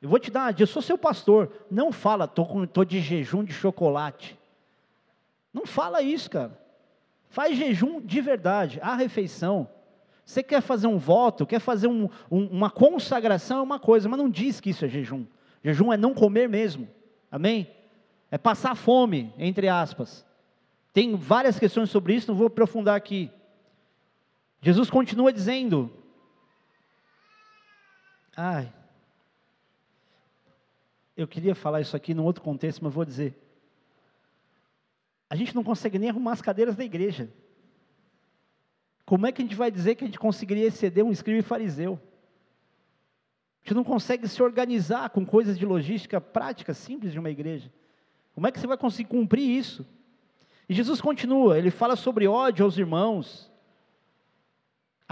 Eu 0.00 0.08
vou 0.08 0.18
te 0.18 0.30
dar, 0.30 0.58
eu 0.58 0.66
sou 0.66 0.82
seu 0.82 0.98
pastor. 0.98 1.52
Não 1.70 1.92
fala, 1.92 2.24
estou 2.24 2.66
tô, 2.66 2.84
de 2.84 3.00
jejum 3.00 3.44
de 3.44 3.52
chocolate. 3.52 4.38
Não 5.52 5.66
fala 5.66 6.02
isso, 6.02 6.30
cara. 6.30 6.58
Faz 7.28 7.56
jejum 7.56 8.00
de 8.00 8.20
verdade, 8.20 8.80
a 8.82 8.94
refeição. 8.94 9.68
Você 10.24 10.42
quer 10.42 10.60
fazer 10.60 10.86
um 10.86 10.98
voto, 10.98 11.46
quer 11.46 11.60
fazer 11.60 11.88
um, 11.88 12.08
um, 12.30 12.46
uma 12.46 12.70
consagração, 12.70 13.58
é 13.58 13.62
uma 13.62 13.78
coisa, 13.78 14.08
mas 14.08 14.18
não 14.18 14.28
diz 14.28 14.60
que 14.60 14.70
isso 14.70 14.84
é 14.84 14.88
jejum. 14.88 15.24
Jejum 15.62 15.92
é 15.92 15.96
não 15.96 16.14
comer 16.14 16.48
mesmo. 16.48 16.88
Amém? 17.30 17.68
É 18.30 18.38
passar 18.38 18.74
fome, 18.74 19.32
entre 19.38 19.68
aspas. 19.68 20.24
Tem 20.92 21.14
várias 21.14 21.58
questões 21.58 21.90
sobre 21.90 22.14
isso, 22.14 22.30
não 22.30 22.36
vou 22.36 22.46
aprofundar 22.48 22.96
aqui. 22.96 23.30
Jesus 24.62 24.88
continua 24.88 25.32
dizendo: 25.32 25.92
Ai, 28.36 28.72
eu 31.16 31.26
queria 31.26 31.54
falar 31.54 31.80
isso 31.80 31.96
aqui 31.96 32.14
num 32.14 32.24
outro 32.24 32.42
contexto, 32.42 32.82
mas 32.82 32.94
vou 32.94 33.04
dizer. 33.04 33.36
A 35.28 35.34
gente 35.34 35.54
não 35.54 35.64
consegue 35.64 35.98
nem 35.98 36.10
arrumar 36.10 36.32
as 36.32 36.42
cadeiras 36.42 36.76
da 36.76 36.84
igreja. 36.84 37.28
Como 39.04 39.26
é 39.26 39.32
que 39.32 39.42
a 39.42 39.44
gente 39.44 39.56
vai 39.56 39.70
dizer 39.70 39.96
que 39.96 40.04
a 40.04 40.06
gente 40.06 40.18
conseguiria 40.18 40.66
exceder 40.66 41.04
um 41.04 41.10
escriba 41.10 41.42
fariseu? 41.42 42.00
A 43.64 43.68
gente 43.68 43.74
não 43.74 43.84
consegue 43.84 44.28
se 44.28 44.42
organizar 44.42 45.10
com 45.10 45.26
coisas 45.26 45.58
de 45.58 45.66
logística 45.66 46.20
prática, 46.20 46.72
simples 46.72 47.12
de 47.12 47.18
uma 47.18 47.30
igreja. 47.30 47.72
Como 48.34 48.46
é 48.46 48.52
que 48.52 48.60
você 48.60 48.66
vai 48.66 48.76
conseguir 48.76 49.08
cumprir 49.08 49.42
isso? 49.42 49.86
E 50.68 50.74
Jesus 50.74 51.00
continua, 51.00 51.58
ele 51.58 51.70
fala 51.70 51.96
sobre 51.96 52.26
ódio 52.26 52.64
aos 52.64 52.78
irmãos. 52.78 53.51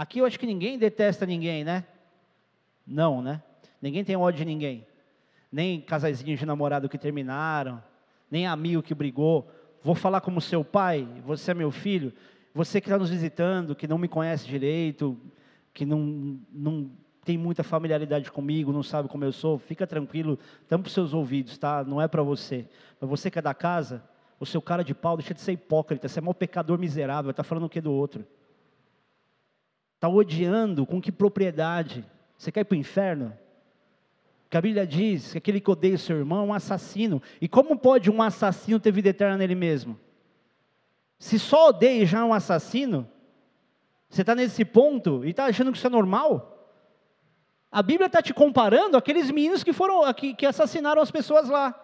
Aqui 0.01 0.17
eu 0.17 0.25
acho 0.25 0.39
que 0.39 0.47
ninguém 0.47 0.79
detesta 0.79 1.27
ninguém, 1.27 1.63
né? 1.63 1.85
Não, 2.87 3.21
né? 3.21 3.39
Ninguém 3.79 4.03
tem 4.03 4.15
ódio 4.15 4.39
de 4.39 4.45
ninguém. 4.45 4.83
Nem 5.51 5.79
casaizinhos 5.79 6.39
de 6.39 6.45
namorado 6.47 6.89
que 6.89 6.97
terminaram, 6.97 7.79
nem 8.31 8.47
amigo 8.47 8.81
que 8.81 8.95
brigou. 8.95 9.47
Vou 9.83 9.93
falar 9.93 10.19
como 10.21 10.41
seu 10.41 10.65
pai, 10.65 11.07
você 11.23 11.51
é 11.51 11.53
meu 11.53 11.69
filho. 11.69 12.11
Você 12.51 12.81
que 12.81 12.87
está 12.87 12.97
nos 12.97 13.11
visitando, 13.11 13.75
que 13.75 13.87
não 13.87 13.99
me 13.99 14.07
conhece 14.07 14.47
direito, 14.47 15.15
que 15.71 15.85
não, 15.85 16.39
não 16.51 16.89
tem 17.23 17.37
muita 17.37 17.61
familiaridade 17.61 18.31
comigo, 18.31 18.73
não 18.73 18.81
sabe 18.81 19.07
como 19.07 19.23
eu 19.23 19.31
sou, 19.31 19.59
fica 19.59 19.85
tranquilo, 19.85 20.39
tampa 20.67 20.87
os 20.87 20.95
seus 20.95 21.13
ouvidos, 21.13 21.59
tá? 21.59 21.83
Não 21.83 22.01
é 22.01 22.07
para 22.07 22.23
você. 22.23 22.67
Mas 22.99 23.07
você 23.07 23.29
que 23.29 23.37
é 23.37 23.41
da 23.43 23.53
casa, 23.53 24.03
o 24.39 24.47
seu 24.47 24.63
cara 24.63 24.83
de 24.83 24.95
pau 24.95 25.15
deixa 25.15 25.35
de 25.35 25.41
ser 25.41 25.51
hipócrita, 25.51 26.07
você 26.07 26.17
é 26.17 26.23
mau 26.23 26.33
pecador 26.33 26.79
miserável, 26.79 27.29
está 27.29 27.43
falando 27.43 27.65
o 27.65 27.69
que 27.69 27.79
do 27.79 27.93
outro? 27.93 28.25
Está 30.01 30.09
odiando 30.09 30.83
com 30.83 30.99
que 30.99 31.11
propriedade? 31.11 32.03
Você 32.35 32.51
quer 32.51 32.61
ir 32.61 32.63
para 32.63 32.75
o 32.75 32.79
inferno? 32.79 33.37
Que 34.49 34.57
a 34.57 34.61
Bíblia 34.61 34.87
diz 34.87 35.31
que 35.31 35.37
aquele 35.37 35.61
que 35.61 35.69
odeia 35.69 35.93
o 35.93 35.99
seu 35.99 36.17
irmão 36.17 36.39
é 36.39 36.47
um 36.47 36.53
assassino. 36.55 37.21
E 37.39 37.47
como 37.47 37.77
pode 37.77 38.09
um 38.09 38.19
assassino 38.19 38.79
ter 38.79 38.91
vida 38.91 39.09
eterna 39.09 39.37
nele 39.37 39.53
mesmo? 39.53 39.99
Se 41.19 41.37
só 41.37 41.69
odeia 41.69 42.03
já 42.03 42.25
um 42.25 42.33
assassino, 42.33 43.07
você 44.09 44.21
está 44.21 44.33
nesse 44.33 44.65
ponto 44.65 45.23
e 45.23 45.29
está 45.29 45.45
achando 45.45 45.71
que 45.71 45.77
isso 45.77 45.85
é 45.85 45.91
normal? 45.91 46.67
A 47.71 47.83
Bíblia 47.83 48.07
está 48.07 48.23
te 48.23 48.33
comparando 48.33 48.97
aqueles 48.97 49.29
meninos 49.29 49.63
que 49.63 49.71
foram 49.71 50.11
que, 50.15 50.33
que 50.33 50.47
assassinaram 50.47 50.99
as 50.99 51.11
pessoas 51.11 51.47
lá. 51.47 51.79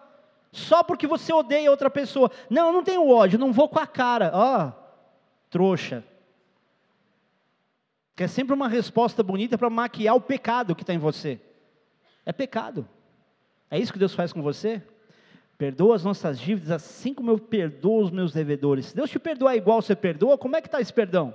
Só 0.50 0.82
porque 0.82 1.06
você 1.06 1.32
odeia 1.32 1.70
outra 1.70 1.88
pessoa. 1.88 2.32
Não, 2.50 2.66
eu 2.66 2.72
não 2.72 2.82
tenho 2.82 3.08
ódio, 3.08 3.38
não 3.38 3.52
vou 3.52 3.68
com 3.68 3.78
a 3.78 3.86
cara. 3.86 4.32
Ó, 4.34 4.66
oh, 4.66 4.72
trouxa. 5.48 6.02
Que 8.18 8.24
é 8.24 8.26
sempre 8.26 8.52
uma 8.52 8.66
resposta 8.66 9.22
bonita 9.22 9.56
para 9.56 9.70
maquiar 9.70 10.16
o 10.16 10.20
pecado 10.20 10.74
que 10.74 10.82
está 10.82 10.92
em 10.92 10.98
você. 10.98 11.40
É 12.26 12.32
pecado. 12.32 12.84
É 13.70 13.78
isso 13.78 13.92
que 13.92 13.98
Deus 13.98 14.12
faz 14.12 14.32
com 14.32 14.42
você? 14.42 14.82
Perdoa 15.56 15.94
as 15.94 16.02
nossas 16.02 16.36
dívidas 16.36 16.72
assim 16.72 17.14
como 17.14 17.30
eu 17.30 17.38
perdoo 17.38 18.02
os 18.02 18.10
meus 18.10 18.32
devedores. 18.32 18.86
Se 18.86 18.96
Deus 18.96 19.08
te 19.08 19.20
perdoar 19.20 19.54
igual 19.54 19.80
você 19.80 19.94
perdoa, 19.94 20.36
como 20.36 20.56
é 20.56 20.60
que 20.60 20.66
está 20.66 20.80
esse 20.80 20.92
perdão? 20.92 21.32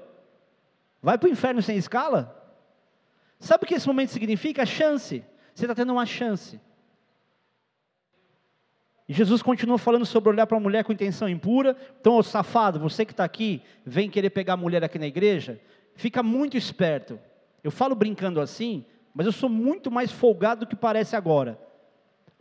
Vai 1.02 1.18
para 1.18 1.30
o 1.30 1.32
inferno 1.32 1.62
sem 1.62 1.78
escala? 1.78 2.38
Sabe 3.40 3.64
o 3.64 3.66
que 3.66 3.76
esse 3.76 3.88
momento 3.88 4.10
significa? 4.10 4.66
Chance. 4.66 5.24
Você 5.56 5.64
está 5.64 5.74
tendo 5.74 5.94
uma 5.94 6.06
chance. 6.06 6.60
E 9.08 9.14
Jesus 9.14 9.42
continua 9.42 9.78
falando 9.78 10.06
sobre 10.06 10.32
olhar 10.32 10.48
para 10.48 10.58
a 10.58 10.60
mulher 10.60 10.84
com 10.84 10.92
intenção 10.92 11.30
impura. 11.30 11.78
Então, 12.02 12.18
ô 12.18 12.24
safado, 12.24 12.78
você 12.78 13.06
que 13.06 13.14
está 13.14 13.24
aqui, 13.24 13.62
vem 13.86 14.10
querer 14.10 14.32
pegar 14.32 14.56
a 14.56 14.58
mulher 14.58 14.84
aqui 14.84 15.00
na 15.00 15.08
igreja, 15.08 15.62
fica 15.96 16.22
muito 16.22 16.58
esperto. 16.58 17.20
Eu 17.64 17.72
falo 17.72 17.96
brincando 17.96 18.42
assim, 18.42 18.86
mas 19.14 19.26
eu 19.26 19.32
sou 19.32 19.50
muito 19.50 19.90
mais 19.90 20.12
folgado 20.12 20.62
do 20.62 20.68
que 20.68 20.76
parece 20.76 21.16
agora 21.16 21.58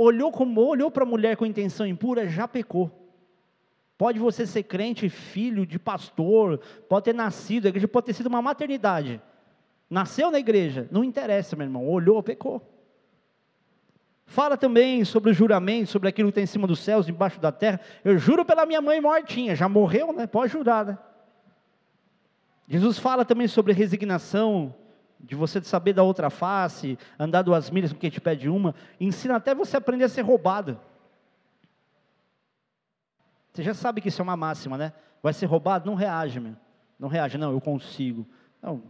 olhou 0.02 0.32
como 0.32 0.60
olhou 0.60 0.90
para 0.90 1.04
a 1.04 1.06
mulher 1.06 1.36
com 1.36 1.46
intenção 1.46 1.86
impura, 1.86 2.28
já 2.28 2.46
pecou. 2.48 2.90
Pode 3.96 4.18
você 4.18 4.46
ser 4.46 4.64
crente, 4.64 5.08
filho 5.08 5.64
de 5.64 5.78
pastor, 5.78 6.58
pode 6.88 7.04
ter 7.04 7.14
nascido, 7.14 7.66
a 7.66 7.68
igreja 7.68 7.86
pode 7.86 8.06
ter 8.06 8.14
sido 8.14 8.26
uma 8.26 8.42
maternidade. 8.42 9.20
Nasceu 9.88 10.30
na 10.30 10.38
igreja, 10.38 10.88
não 10.90 11.04
interessa, 11.04 11.54
meu 11.54 11.66
irmão, 11.66 11.88
olhou, 11.88 12.22
pecou. 12.22 12.68
Fala 14.24 14.56
também 14.56 15.04
sobre 15.04 15.30
o 15.30 15.34
juramento, 15.34 15.90
sobre 15.90 16.08
aquilo 16.08 16.28
que 16.28 16.38
está 16.38 16.40
em 16.40 16.46
cima 16.46 16.66
dos 16.66 16.80
céus, 16.80 17.08
embaixo 17.08 17.38
da 17.38 17.52
terra. 17.52 17.80
Eu 18.02 18.16
juro 18.16 18.44
pela 18.44 18.64
minha 18.64 18.80
mãe 18.80 19.00
mortinha, 19.00 19.54
já 19.54 19.68
morreu, 19.68 20.12
né? 20.12 20.26
Pode 20.26 20.52
jurar, 20.52 20.86
né? 20.86 20.98
Jesus 22.72 22.98
fala 22.98 23.22
também 23.22 23.46
sobre 23.46 23.74
resignação, 23.74 24.74
de 25.20 25.34
você 25.34 25.60
saber 25.60 25.92
da 25.92 26.02
outra 26.02 26.30
face, 26.30 26.98
andar 27.18 27.42
duas 27.42 27.68
milhas 27.68 27.92
com 27.92 27.98
quem 27.98 28.08
te 28.08 28.18
pede 28.18 28.48
uma, 28.48 28.74
ensina 28.98 29.36
até 29.36 29.54
você 29.54 29.76
aprender 29.76 30.04
a 30.04 30.08
ser 30.08 30.22
roubado. 30.22 30.80
Você 33.52 33.62
já 33.62 33.74
sabe 33.74 34.00
que 34.00 34.08
isso 34.08 34.22
é 34.22 34.24
uma 34.24 34.38
máxima, 34.38 34.78
né? 34.78 34.94
Vai 35.22 35.34
ser 35.34 35.44
roubado? 35.44 35.84
Não 35.84 35.94
reage, 35.94 36.40
meu. 36.40 36.56
Não 36.98 37.10
reage, 37.10 37.36
não, 37.36 37.52
eu 37.52 37.60
consigo. 37.60 38.26
Não. 38.62 38.82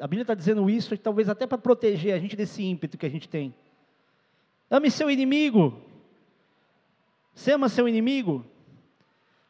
A 0.00 0.08
Bíblia 0.08 0.22
está 0.22 0.34
dizendo 0.34 0.68
isso, 0.68 0.98
talvez 0.98 1.28
até 1.28 1.46
para 1.46 1.58
proteger 1.58 2.12
a 2.12 2.18
gente 2.18 2.34
desse 2.34 2.60
ímpeto 2.60 2.98
que 2.98 3.06
a 3.06 3.10
gente 3.10 3.28
tem. 3.28 3.54
Ame 4.68 4.90
seu 4.90 5.08
inimigo. 5.08 5.80
Você 7.32 7.52
ama 7.52 7.68
seu 7.68 7.86
inimigo? 7.86 8.44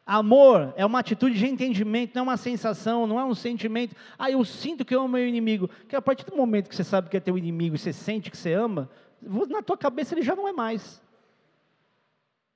Amor 0.05 0.73
é 0.75 0.85
uma 0.85 0.99
atitude 0.99 1.37
de 1.37 1.45
entendimento, 1.45 2.13
não 2.15 2.21
é 2.21 2.23
uma 2.23 2.37
sensação, 2.37 3.05
não 3.05 3.19
é 3.19 3.23
um 3.23 3.35
sentimento. 3.35 3.95
Ah, 4.17 4.31
eu 4.31 4.43
sinto 4.43 4.83
que 4.83 4.95
eu 4.95 5.01
amo 5.01 5.09
meu 5.09 5.27
inimigo. 5.27 5.69
Que 5.87 5.95
a 5.95 6.01
partir 6.01 6.25
do 6.25 6.35
momento 6.35 6.69
que 6.69 6.75
você 6.75 6.83
sabe 6.83 7.09
que 7.09 7.17
é 7.17 7.19
teu 7.19 7.37
inimigo 7.37 7.75
e 7.75 7.79
você 7.79 7.93
sente 7.93 8.31
que 8.31 8.37
você 8.37 8.53
ama, 8.53 8.89
na 9.21 9.61
tua 9.61 9.77
cabeça 9.77 10.13
ele 10.13 10.23
já 10.23 10.35
não 10.35 10.47
é 10.47 10.51
mais. 10.51 11.01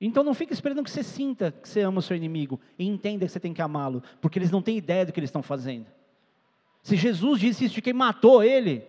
Então 0.00 0.22
não 0.22 0.34
fique 0.34 0.52
esperando 0.52 0.82
que 0.82 0.90
você 0.90 1.02
sinta 1.02 1.50
que 1.50 1.68
você 1.68 1.80
ama 1.80 2.00
o 2.00 2.02
seu 2.02 2.16
inimigo 2.16 2.60
e 2.78 2.86
entenda 2.86 3.24
que 3.24 3.32
você 3.32 3.40
tem 3.40 3.54
que 3.54 3.62
amá-lo, 3.62 4.02
porque 4.20 4.38
eles 4.38 4.50
não 4.50 4.60
têm 4.60 4.76
ideia 4.76 5.06
do 5.06 5.12
que 5.12 5.20
eles 5.20 5.28
estão 5.28 5.42
fazendo. 5.42 5.86
Se 6.82 6.96
Jesus 6.96 7.40
disse 7.40 7.64
isso 7.64 7.74
de 7.74 7.82
quem 7.82 7.92
matou 7.92 8.44
ele, 8.44 8.84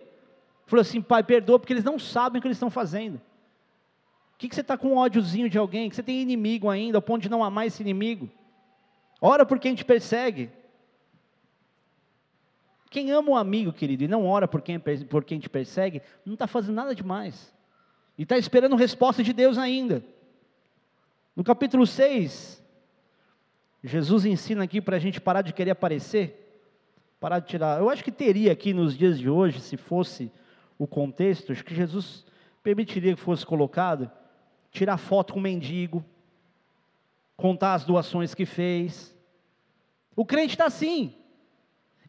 falou 0.66 0.82
assim, 0.82 1.00
pai, 1.00 1.22
perdoa, 1.22 1.58
porque 1.58 1.72
eles 1.72 1.84
não 1.84 1.98
sabem 1.98 2.38
o 2.38 2.42
que 2.42 2.46
eles 2.46 2.56
estão 2.56 2.70
fazendo. 2.70 3.16
O 3.16 4.38
que, 4.38 4.48
que 4.48 4.54
você 4.54 4.60
está 4.60 4.76
com 4.76 4.96
ódiozinho 4.96 5.48
de 5.48 5.58
alguém? 5.58 5.88
Que 5.88 5.96
você 5.96 6.02
tem 6.02 6.20
inimigo 6.20 6.68
ainda, 6.68 6.98
ao 6.98 7.02
ponto 7.02 7.22
de 7.22 7.28
não 7.28 7.42
amar 7.42 7.66
esse 7.66 7.82
inimigo? 7.82 8.30
Ora 9.20 9.44
por 9.44 9.58
quem 9.58 9.74
te 9.74 9.84
persegue. 9.84 10.50
Quem 12.90 13.10
ama 13.10 13.30
um 13.30 13.36
amigo, 13.36 13.72
querido, 13.72 14.04
e 14.04 14.08
não 14.08 14.26
ora 14.26 14.48
por 14.48 14.62
quem, 14.62 14.80
por 14.80 15.24
quem 15.24 15.38
te 15.38 15.48
persegue, 15.48 16.00
não 16.24 16.34
está 16.34 16.46
fazendo 16.46 16.76
nada 16.76 16.94
demais. 16.94 17.52
E 18.16 18.22
está 18.22 18.38
esperando 18.38 18.76
resposta 18.76 19.22
de 19.22 19.32
Deus 19.32 19.58
ainda. 19.58 20.02
No 21.36 21.44
capítulo 21.44 21.86
6, 21.86 22.62
Jesus 23.84 24.24
ensina 24.24 24.64
aqui 24.64 24.80
para 24.80 24.96
a 24.96 24.98
gente 24.98 25.20
parar 25.20 25.42
de 25.42 25.52
querer 25.52 25.72
aparecer, 25.72 26.64
parar 27.20 27.40
de 27.40 27.46
tirar. 27.46 27.78
Eu 27.78 27.90
acho 27.90 28.02
que 28.02 28.10
teria 28.10 28.52
aqui 28.52 28.72
nos 28.72 28.96
dias 28.96 29.18
de 29.18 29.28
hoje, 29.28 29.60
se 29.60 29.76
fosse 29.76 30.32
o 30.78 30.86
contexto, 30.86 31.52
acho 31.52 31.64
que 31.64 31.74
Jesus 31.74 32.24
permitiria 32.62 33.14
que 33.14 33.20
fosse 33.20 33.44
colocado, 33.44 34.10
tirar 34.70 34.96
foto 34.96 35.34
com 35.34 35.40
mendigo, 35.40 36.04
contar 37.38 37.74
as 37.74 37.84
doações 37.84 38.34
que 38.34 38.44
fez. 38.44 39.16
O 40.14 40.26
crente 40.26 40.54
está 40.54 40.66
assim. 40.66 41.14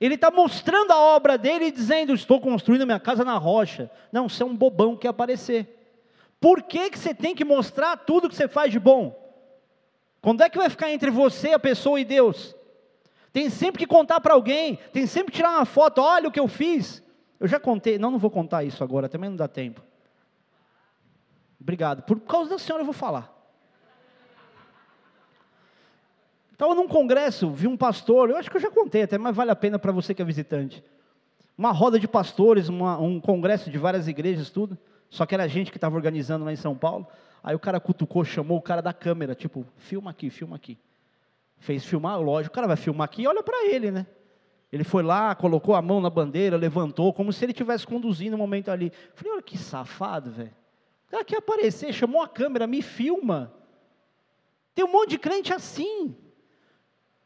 Ele 0.02 0.16
está 0.16 0.32
mostrando 0.32 0.92
a 0.92 0.98
obra 0.98 1.38
dele 1.38 1.66
e 1.66 1.72
dizendo: 1.72 2.14
Estou 2.14 2.42
construindo 2.42 2.86
minha 2.86 3.00
casa 3.00 3.24
na 3.24 3.38
rocha. 3.38 3.90
Não, 4.12 4.28
você 4.28 4.44
é 4.44 4.46
um 4.46 4.56
bobão 4.56 4.98
que 4.98 5.08
aparecer. 5.08 5.78
Por 6.42 6.64
que, 6.64 6.90
que 6.90 6.98
você 6.98 7.14
tem 7.14 7.36
que 7.36 7.46
mostrar 7.46 7.96
tudo 7.98 8.28
que 8.28 8.36
você 8.36 8.48
faz 8.48 8.72
de 8.72 8.80
bom? 8.80 9.18
Quando 10.22 10.42
é 10.42 10.50
que 10.50 10.58
vai 10.58 10.70
ficar 10.70 10.92
entre 10.92 11.12
você, 11.12 11.54
a 11.54 11.60
pessoa 11.60 12.00
e 12.00 12.06
Deus? 12.06 12.56
Tem 13.32 13.50
sempre 13.50 13.80
que 13.80 13.86
contar 13.86 14.20
para 14.20 14.34
alguém, 14.34 14.78
tem 14.92 15.06
sempre 15.06 15.32
que 15.32 15.38
tirar 15.38 15.52
uma 15.52 15.66
foto, 15.66 16.02
olha 16.02 16.28
o 16.28 16.32
que 16.32 16.40
eu 16.40 16.48
fiz. 16.48 17.04
Eu 17.40 17.48
já 17.48 17.60
contei, 17.60 17.98
não, 17.98 18.12
não 18.12 18.20
vou 18.20 18.32
contar 18.32 18.64
isso 18.64 18.84
agora, 18.84 19.08
também 19.08 19.30
não 19.30 19.38
dá 19.38 19.48
tempo. 19.48 19.82
Obrigado. 21.62 22.02
Por 22.04 22.20
causa 22.22 22.50
da 22.50 22.58
senhora 22.58 22.82
eu 22.82 22.86
vou 22.86 22.94
falar. 22.94 23.39
Estava 26.60 26.76
num 26.76 26.90
congresso, 26.90 27.50
vi 27.50 27.70
um 27.70 27.78
pastor, 27.78 28.30
eu 28.30 28.36
acho 28.36 28.52
que 28.52 28.58
eu 28.58 28.60
já 28.60 28.70
contei 28.70 29.04
até, 29.04 29.18
mas 29.18 29.34
vale 29.34 29.50
a 29.50 29.56
pena 29.56 29.80
para 29.80 29.94
você 29.94 30.14
que 30.14 30.22
é 30.22 30.26
visitante. 30.26 30.84
Uma 31.58 31.72
roda 31.72 31.98
de 31.98 32.06
pastores, 32.06 32.68
uma, 32.68 33.00
um 33.00 33.18
congresso 33.18 33.70
de 33.70 33.78
várias 33.78 34.10
igrejas, 34.10 34.50
tudo. 34.50 34.78
Só 35.10 35.26
que 35.26 35.34
era 35.34 35.46
a 35.46 35.48
gente 35.48 35.72
que 35.72 35.78
estava 35.78 35.96
organizando 35.96 36.44
lá 36.44 36.52
em 36.52 36.58
São 36.58 36.76
Paulo. 36.76 37.08
Aí 37.42 37.56
o 37.56 37.60
cara 37.60 37.80
cutucou, 37.80 38.26
chamou 38.26 38.58
o 38.58 38.62
cara 38.62 38.82
da 38.82 38.92
câmera, 38.92 39.34
tipo, 39.34 39.66
filma 39.78 40.12
aqui, 40.12 40.30
filma 40.30 40.58
aqui. 40.58 40.78
Fez 41.60 41.86
filmar, 41.86 42.20
lógico, 42.20 42.52
o 42.52 42.56
cara 42.56 42.68
vai 42.68 42.76
filmar 42.76 43.06
aqui, 43.06 43.26
olha 43.26 43.42
para 43.42 43.66
ele, 43.66 43.90
né? 43.90 44.06
Ele 44.70 44.84
foi 44.84 45.02
lá, 45.02 45.34
colocou 45.36 45.76
a 45.76 45.82
mão 45.82 46.02
na 46.02 46.10
bandeira, 46.10 46.58
levantou, 46.58 47.14
como 47.14 47.32
se 47.32 47.46
ele 47.46 47.54
estivesse 47.54 47.88
conduzindo 47.88 48.34
o 48.34 48.38
momento 48.38 48.70
ali. 48.70 48.92
Falei, 49.14 49.32
olha 49.32 49.42
que 49.42 49.58
safado, 49.58 50.30
velho. 50.30 50.52
O 51.08 51.12
cara 51.12 51.24
quer 51.24 51.38
aparecer, 51.38 51.94
chamou 51.94 52.22
a 52.22 52.28
câmera, 52.28 52.68
me 52.68 52.82
filma. 52.82 53.54
Tem 54.76 54.84
um 54.84 54.92
monte 54.92 55.12
de 55.12 55.20
crente 55.20 55.54
assim. 55.54 56.18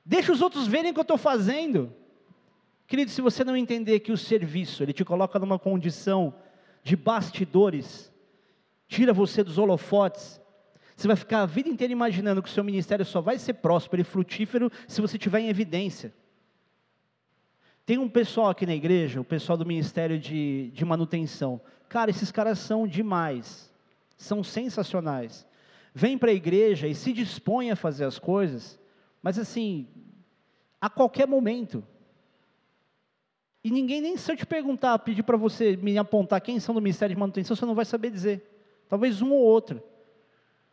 Deixa 0.06 0.32
os 0.32 0.41
outros 0.41 0.68
verem 0.68 0.91
o 0.91 0.93
que 0.93 0.99
eu 0.99 1.04
estou 1.04 1.18
fazendo. 1.18 1.93
Querido, 2.86 3.12
se 3.12 3.22
você 3.22 3.43
não 3.43 3.56
entender 3.56 4.01
que 4.01 4.12
o 4.12 4.18
serviço, 4.18 4.84
ele 4.84 4.93
te 4.93 5.06
coloca 5.06 5.39
numa 5.39 5.58
condição 5.58 6.34
de 6.84 6.95
bastidores, 6.95 8.12
tira 8.88 9.14
você 9.14 9.43
dos 9.43 9.58
holofotes, 9.58 10.41
você 10.95 11.08
vai 11.08 11.16
ficar 11.16 11.41
a 11.41 11.45
vida 11.45 11.70
inteira 11.70 11.91
imaginando 11.91 12.43
que 12.43 12.49
o 12.49 12.51
seu 12.51 12.64
ministério 12.64 13.06
só 13.06 13.22
vai 13.22 13.39
ser 13.39 13.56
próspero 13.56 14.01
e 14.01 14.06
frutífero 14.06 14.72
se 14.88 15.01
você 15.01 15.18
estiver 15.18 15.39
em 15.39 15.49
evidência. 15.49 16.14
Tem 17.86 17.97
um 17.97 18.08
pessoal 18.08 18.49
aqui 18.49 18.66
na 18.66 18.76
igreja, 18.76 19.20
o 19.20 19.26
pessoal 19.26 19.58
do 19.58 19.66
ministério 19.66 20.20
de, 20.20 20.72
de 20.72 20.86
manutenção. 20.86 21.60
Cara, 21.89 22.12
esses 22.12 22.32
caras 22.32 22.60
são 22.60 22.88
demais, 22.88 23.74
são 24.16 24.43
sensacionais. 24.43 25.45
Vem 25.93 26.18
para 26.18 26.32
a 26.32 26.34
igreja 26.34 26.88
e 26.88 26.95
se 26.95 27.12
dispõe 27.12 27.72
a 27.72 27.76
fazer 27.76 28.06
as 28.06 28.20
coisas 28.20 28.80
mas 29.24 29.40
assim, 29.40 29.88
a 30.82 30.90
qualquer 30.90 31.26
momento. 31.26 31.82
E 33.64 33.72
ninguém, 33.72 34.02
nem 34.02 34.18
se 34.18 34.30
eu 34.30 34.36
te 34.36 34.46
perguntar, 34.46 35.00
pedir 35.00 35.24
para 35.24 35.38
você 35.38 35.78
me 35.78 35.98
apontar 35.98 36.42
quem 36.42 36.60
são 36.60 36.76
do 36.76 36.82
Ministério 36.82 37.16
de 37.16 37.20
Manutenção, 37.20 37.56
você 37.56 37.66
não 37.66 37.74
vai 37.74 37.86
saber 37.86 38.12
dizer. 38.12 38.46
Talvez 38.90 39.22
um 39.22 39.32
ou 39.32 39.40
outro. 39.40 39.82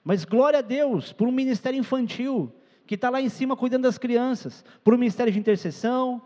Mas 0.03 0.25
glória 0.25 0.59
a 0.59 0.63
Deus 0.63 1.13
por 1.13 1.29
um 1.29 1.33
ministério 1.33 1.79
infantil, 1.79 2.53
que 2.85 2.97
está 2.97 3.09
lá 3.09 3.21
em 3.21 3.29
cima 3.29 3.57
cuidando 3.57 3.85
das 3.85 3.97
crianças, 3.97 4.65
por 4.83 4.93
um 4.93 4.99
ministério 4.99 5.33
de 5.33 5.39
intercessão. 5.39 6.21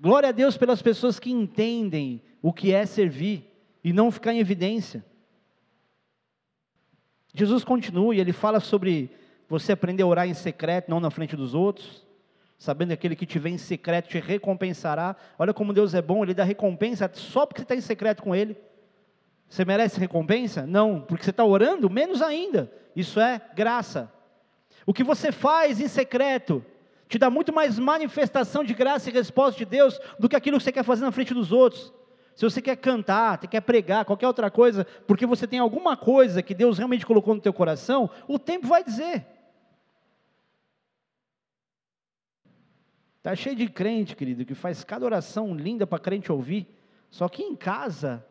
Glória 0.00 0.30
a 0.30 0.32
Deus 0.32 0.56
pelas 0.56 0.80
pessoas 0.80 1.20
que 1.20 1.30
entendem 1.30 2.22
o 2.40 2.54
que 2.54 2.72
é 2.72 2.86
servir 2.86 3.52
e 3.84 3.92
não 3.92 4.10
ficar 4.10 4.32
em 4.32 4.38
evidência. 4.38 5.04
Jesus 7.34 7.64
continua 7.64 8.14
e 8.14 8.20
ele 8.20 8.32
fala 8.32 8.60
sobre 8.60 9.10
você 9.52 9.72
aprender 9.72 10.02
a 10.02 10.06
orar 10.06 10.26
em 10.26 10.32
secreto, 10.32 10.88
não 10.88 10.98
na 10.98 11.10
frente 11.10 11.36
dos 11.36 11.54
outros, 11.54 12.06
sabendo 12.56 12.88
que 12.88 12.94
aquele 12.94 13.14
que 13.14 13.26
te 13.26 13.38
vê 13.38 13.50
em 13.50 13.58
secreto 13.58 14.08
te 14.08 14.18
recompensará. 14.18 15.14
Olha 15.38 15.52
como 15.52 15.74
Deus 15.74 15.92
é 15.92 16.00
bom, 16.00 16.22
Ele 16.22 16.32
dá 16.32 16.42
recompensa 16.42 17.10
só 17.12 17.44
porque 17.44 17.60
você 17.60 17.64
está 17.64 17.74
em 17.76 17.82
secreto 17.82 18.22
com 18.22 18.34
Ele. 18.34 18.56
Você 19.46 19.62
merece 19.62 20.00
recompensa? 20.00 20.66
Não, 20.66 21.02
porque 21.02 21.22
você 21.22 21.28
está 21.28 21.44
orando? 21.44 21.90
Menos 21.90 22.22
ainda. 22.22 22.72
Isso 22.96 23.20
é 23.20 23.42
graça. 23.54 24.10
O 24.86 24.94
que 24.94 25.04
você 25.04 25.30
faz 25.30 25.82
em 25.82 25.88
secreto 25.88 26.64
te 27.06 27.18
dá 27.18 27.28
muito 27.28 27.52
mais 27.52 27.78
manifestação 27.78 28.64
de 28.64 28.72
graça 28.72 29.10
e 29.10 29.12
resposta 29.12 29.58
de 29.58 29.66
Deus 29.66 30.00
do 30.18 30.30
que 30.30 30.36
aquilo 30.36 30.56
que 30.56 30.64
você 30.64 30.72
quer 30.72 30.82
fazer 30.82 31.04
na 31.04 31.12
frente 31.12 31.34
dos 31.34 31.52
outros. 31.52 31.92
Se 32.34 32.42
você 32.42 32.62
quer 32.62 32.76
cantar, 32.76 33.36
quer 33.36 33.60
pregar, 33.60 34.06
qualquer 34.06 34.26
outra 34.26 34.50
coisa, 34.50 34.86
porque 35.06 35.26
você 35.26 35.46
tem 35.46 35.58
alguma 35.58 35.94
coisa 35.94 36.42
que 36.42 36.54
Deus 36.54 36.78
realmente 36.78 37.04
colocou 37.04 37.34
no 37.34 37.40
teu 37.42 37.52
coração, 37.52 38.08
o 38.26 38.38
tempo 38.38 38.66
vai 38.66 38.82
dizer. 38.82 39.26
Está 43.22 43.36
cheio 43.36 43.54
de 43.54 43.68
crente, 43.68 44.16
querido, 44.16 44.44
que 44.44 44.52
faz 44.52 44.82
cada 44.82 45.04
oração 45.04 45.54
linda 45.54 45.86
para 45.86 46.00
crente 46.00 46.32
ouvir, 46.32 46.66
só 47.08 47.28
que 47.28 47.40
em 47.40 47.54
casa, 47.54 48.26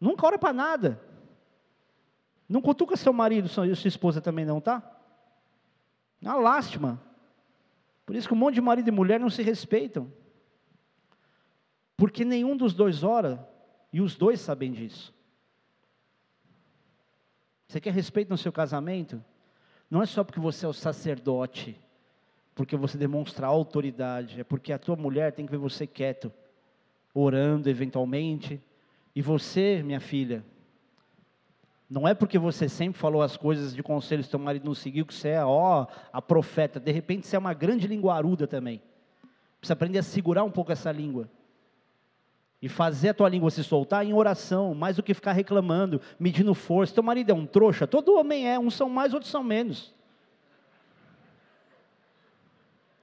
nunca 0.00 0.24
ora 0.24 0.38
para 0.38 0.52
nada. 0.52 1.02
Não 2.48 2.62
cutuca 2.62 2.96
seu 2.96 3.12
marido 3.12 3.46
e 3.46 3.74
sua 3.74 3.88
esposa 3.88 4.20
também 4.20 4.44
não, 4.44 4.60
tá? 4.60 4.80
É 6.22 6.28
uma 6.28 6.36
lástima. 6.36 7.02
Por 8.06 8.14
isso 8.14 8.28
que 8.28 8.34
um 8.34 8.36
monte 8.36 8.54
de 8.54 8.60
marido 8.60 8.86
e 8.86 8.92
mulher 8.92 9.18
não 9.18 9.28
se 9.28 9.42
respeitam. 9.42 10.12
Porque 11.96 12.24
nenhum 12.24 12.56
dos 12.56 12.74
dois 12.74 13.02
ora, 13.02 13.50
e 13.92 14.00
os 14.00 14.14
dois 14.14 14.40
sabem 14.40 14.70
disso. 14.70 15.12
Você 17.66 17.80
quer 17.80 17.92
respeito 17.92 18.28
no 18.28 18.38
seu 18.38 18.52
casamento? 18.52 19.20
Não 19.90 20.00
é 20.00 20.06
só 20.06 20.22
porque 20.22 20.38
você 20.38 20.64
é 20.64 20.68
o 20.68 20.72
sacerdote 20.72 21.76
porque 22.58 22.76
você 22.76 22.98
demonstra 22.98 23.46
autoridade, 23.46 24.40
é 24.40 24.42
porque 24.42 24.72
a 24.72 24.78
tua 24.80 24.96
mulher 24.96 25.32
tem 25.32 25.46
que 25.46 25.52
ver 25.52 25.58
você 25.58 25.86
quieto, 25.86 26.32
orando 27.14 27.70
eventualmente, 27.70 28.60
e 29.14 29.22
você, 29.22 29.80
minha 29.80 30.00
filha, 30.00 30.44
não 31.88 32.06
é 32.06 32.14
porque 32.14 32.36
você 32.36 32.68
sempre 32.68 32.98
falou 32.98 33.22
as 33.22 33.36
coisas 33.36 33.72
de 33.72 33.80
conselho, 33.80 34.24
se 34.24 34.30
teu 34.30 34.40
marido 34.40 34.64
não 34.64 34.74
seguiu, 34.74 35.06
que 35.06 35.14
você 35.14 35.28
é, 35.28 35.44
ó, 35.44 35.86
a 36.12 36.20
profeta, 36.20 36.80
de 36.80 36.90
repente 36.90 37.28
você 37.28 37.36
é 37.36 37.38
uma 37.38 37.54
grande 37.54 37.86
linguaruda 37.86 38.44
também, 38.44 38.82
precisa 39.60 39.74
aprender 39.74 40.00
a 40.00 40.02
segurar 40.02 40.42
um 40.42 40.50
pouco 40.50 40.72
essa 40.72 40.90
língua, 40.90 41.30
e 42.60 42.68
fazer 42.68 43.10
a 43.10 43.14
tua 43.14 43.28
língua 43.28 43.52
se 43.52 43.62
soltar 43.62 44.04
em 44.04 44.12
oração, 44.12 44.74
mais 44.74 44.96
do 44.96 45.02
que 45.04 45.14
ficar 45.14 45.30
reclamando, 45.30 46.00
medindo 46.18 46.52
força, 46.54 46.92
teu 46.92 47.04
marido 47.04 47.30
é 47.30 47.34
um 47.34 47.46
trouxa, 47.46 47.86
todo 47.86 48.16
homem 48.16 48.48
é, 48.48 48.58
uns 48.58 48.74
são 48.74 48.90
mais, 48.90 49.14
outros 49.14 49.30
são 49.30 49.44
menos, 49.44 49.94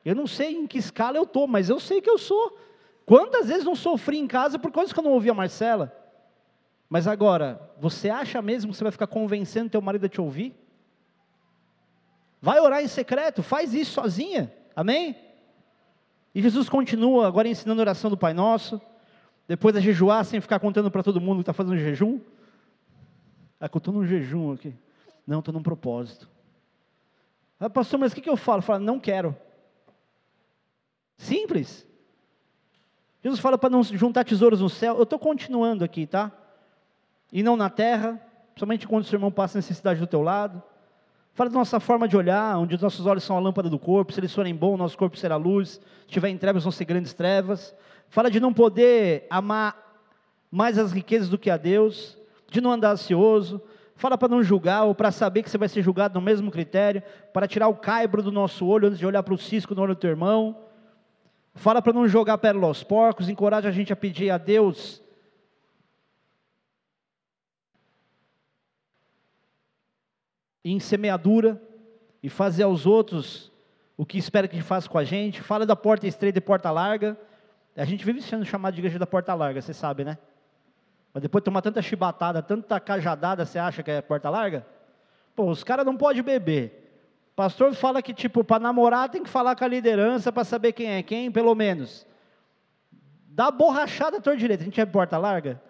Eu 0.05 0.13
não 0.13 0.27
sei 0.27 0.55
em 0.55 0.67
que 0.67 0.77
escala 0.77 1.17
eu 1.17 1.23
estou, 1.23 1.47
mas 1.47 1.67
eu 1.67 1.79
sei 1.79 1.99
que 1.99 2.09
eu 2.09 2.19
sou. 2.19 2.55
Quantas 3.05 3.47
vezes 3.47 3.65
não 3.65 3.75
sofri 3.75 4.19
em 4.19 4.27
casa 4.27 4.59
por 4.59 4.71
coisas 4.71 4.93
que 4.93 4.99
eu 4.99 5.03
não 5.03 5.11
ouvia 5.11 5.31
a 5.31 5.35
Marcela? 5.35 5.91
Mas 6.87 7.07
agora, 7.07 7.59
você 7.79 8.09
acha 8.09 8.39
mesmo 8.41 8.71
que 8.71 8.77
você 8.77 8.83
vai 8.83 8.91
ficar 8.91 9.07
convencendo 9.07 9.71
teu 9.71 9.81
marido 9.81 10.05
a 10.05 10.09
te 10.09 10.21
ouvir? 10.21 10.53
Vai 12.39 12.59
orar 12.59 12.83
em 12.83 12.87
secreto, 12.87 13.41
faz 13.41 13.73
isso 13.73 13.93
sozinha, 13.93 14.53
amém? 14.75 15.17
E 16.33 16.41
Jesus 16.41 16.69
continua 16.69 17.27
agora 17.27 17.47
ensinando 17.47 17.81
a 17.81 17.83
oração 17.83 18.09
do 18.09 18.17
Pai 18.17 18.33
Nosso, 18.33 18.79
depois 19.47 19.75
a 19.75 19.79
jejuar 19.79 20.23
sem 20.25 20.39
ficar 20.39 20.59
contando 20.59 20.91
para 20.91 21.01
todo 21.01 21.19
mundo 21.19 21.37
que 21.37 21.41
está 21.41 21.53
fazendo 21.53 21.77
jejum. 21.77 22.19
Ah, 23.59 23.69
eu 23.71 23.77
estou 23.77 23.93
num 23.93 24.05
jejum 24.05 24.53
aqui. 24.53 24.75
Não, 25.25 25.39
estou 25.39 25.53
num 25.53 25.63
propósito. 25.63 26.29
Ah, 27.59 27.69
pastor, 27.69 27.99
mas 27.99 28.11
o 28.11 28.15
que, 28.15 28.21
que 28.21 28.29
eu 28.29 28.37
falo? 28.37 28.61
Fala, 28.61 28.79
não 28.79 28.99
quero. 28.99 29.35
Simples. 31.17 31.87
Jesus 33.23 33.39
fala 33.39 33.57
para 33.57 33.69
não 33.69 33.83
juntar 33.83 34.23
tesouros 34.23 34.61
no 34.61 34.69
céu. 34.69 34.97
Eu 34.97 35.03
estou 35.03 35.17
continuando 35.17 35.83
aqui, 35.83 36.05
tá? 36.05 36.31
E 37.31 37.41
não 37.41 37.57
na 37.57 37.69
terra, 37.69 38.21
somente 38.55 38.87
quando 38.87 39.03
o 39.03 39.07
seu 39.07 39.17
irmão 39.17 39.31
passa 39.31 39.57
necessidade 39.57 39.99
do 39.99 40.07
teu 40.07 40.21
lado. 40.21 40.61
Fala 41.33 41.49
da 41.49 41.59
nossa 41.59 41.79
forma 41.79 42.07
de 42.07 42.15
olhar, 42.15 42.57
onde 42.57 42.75
os 42.75 42.81
nossos 42.81 43.05
olhos 43.05 43.23
são 43.23 43.35
a 43.35 43.39
lâmpada 43.39 43.69
do 43.69 43.77
corpo, 43.77 44.13
se 44.13 44.19
eles 44.19 44.33
forem 44.33 44.55
bons, 44.55 44.77
nosso 44.77 44.97
corpo 44.97 45.17
será 45.17 45.35
luz, 45.35 45.71
se 45.71 45.81
estiver 46.07 46.29
em 46.29 46.37
trevas, 46.37 46.63
vão 46.63 46.71
ser 46.71 46.85
grandes 46.85 47.13
trevas. 47.13 47.75
Fala 48.07 48.31
de 48.31 48.39
não 48.39 48.53
poder 48.53 49.27
amar 49.29 49.75
mais 50.49 50.77
as 50.77 50.93
riquezas 50.93 51.27
do 51.27 51.37
que 51.37 51.49
a 51.49 51.57
Deus, 51.57 52.17
de 52.49 52.61
não 52.61 52.71
andar 52.71 52.91
ansioso. 52.91 53.61
Fala 53.97 54.17
para 54.17 54.29
não 54.29 54.41
julgar, 54.43 54.83
ou 54.83 54.95
para 54.95 55.11
saber 55.11 55.43
que 55.43 55.49
você 55.49 55.57
vai 55.57 55.67
ser 55.67 55.81
julgado 55.81 56.13
no 56.13 56.21
mesmo 56.21 56.49
critério, 56.51 57.03
para 57.33 57.47
tirar 57.47 57.67
o 57.67 57.75
caibro 57.75 58.21
do 58.21 58.31
nosso 58.31 58.65
olho 58.65 58.87
antes 58.87 58.99
de 58.99 59.05
olhar 59.05 59.23
para 59.23 59.33
o 59.33 59.37
cisco 59.37 59.75
no 59.75 59.81
olho 59.81 59.95
do 59.95 59.99
teu 59.99 60.11
irmão. 60.11 60.55
Fala 61.55 61.81
para 61.81 61.93
não 61.93 62.07
jogar 62.07 62.37
pérola 62.37 62.67
aos 62.67 62.83
porcos, 62.83 63.29
encoraja 63.29 63.69
a 63.69 63.71
gente 63.71 63.91
a 63.91 63.95
pedir 63.95 64.29
a 64.29 64.37
Deus 64.37 65.01
em 70.63 70.79
semeadura 70.79 71.61
e 72.21 72.27
fazer 72.27 72.63
aos 72.63 72.85
outros 72.85 73.51
o 73.95 74.05
que 74.05 74.17
espera 74.17 74.47
que 74.49 74.61
faça 74.61 74.89
com 74.89 74.97
a 74.97 75.03
gente. 75.05 75.41
Fala 75.41 75.65
da 75.65 75.75
porta 75.75 76.05
estreita 76.05 76.39
e 76.39 76.41
porta 76.41 76.69
larga. 76.71 77.17
A 77.77 77.85
gente 77.85 78.03
vive 78.03 78.21
sendo 78.21 78.43
chamado 78.43 78.73
de 78.73 78.81
igreja 78.81 78.99
da 78.99 79.07
porta 79.07 79.33
larga, 79.33 79.61
você 79.61 79.73
sabe, 79.73 80.03
né? 80.03 80.17
Mas 81.13 81.21
depois 81.21 81.41
de 81.41 81.45
tomar 81.45 81.61
tanta 81.61 81.81
chibatada, 81.81 82.41
tanta 82.41 82.77
cajadada, 82.81 83.45
você 83.45 83.57
acha 83.57 83.81
que 83.81 83.91
é 83.91 84.01
porta 84.01 84.29
larga? 84.29 84.65
Pô, 85.33 85.49
os 85.49 85.63
caras 85.63 85.85
não 85.85 85.95
podem 85.95 86.21
beber. 86.21 86.84
Pastor 87.35 87.73
fala 87.73 88.01
que, 88.01 88.13
tipo, 88.13 88.43
para 88.43 88.61
namorar 88.61 89.09
tem 89.09 89.21
que 89.21 89.29
falar 89.29 89.55
com 89.55 89.65
a 89.65 89.67
liderança 89.67 90.31
para 90.31 90.45
saber 90.45 90.71
quem 90.71 90.87
é 90.91 91.03
quem, 91.03 91.29
pelo 91.29 91.53
menos. 91.53 92.07
Dá 93.27 93.51
borrachada 93.51 94.17
à 94.17 94.21
torre 94.21 94.37
direita. 94.37 94.63
A 94.63 94.65
gente 94.65 94.79
é 94.79 94.85
porta 94.85 95.17
larga? 95.17 95.61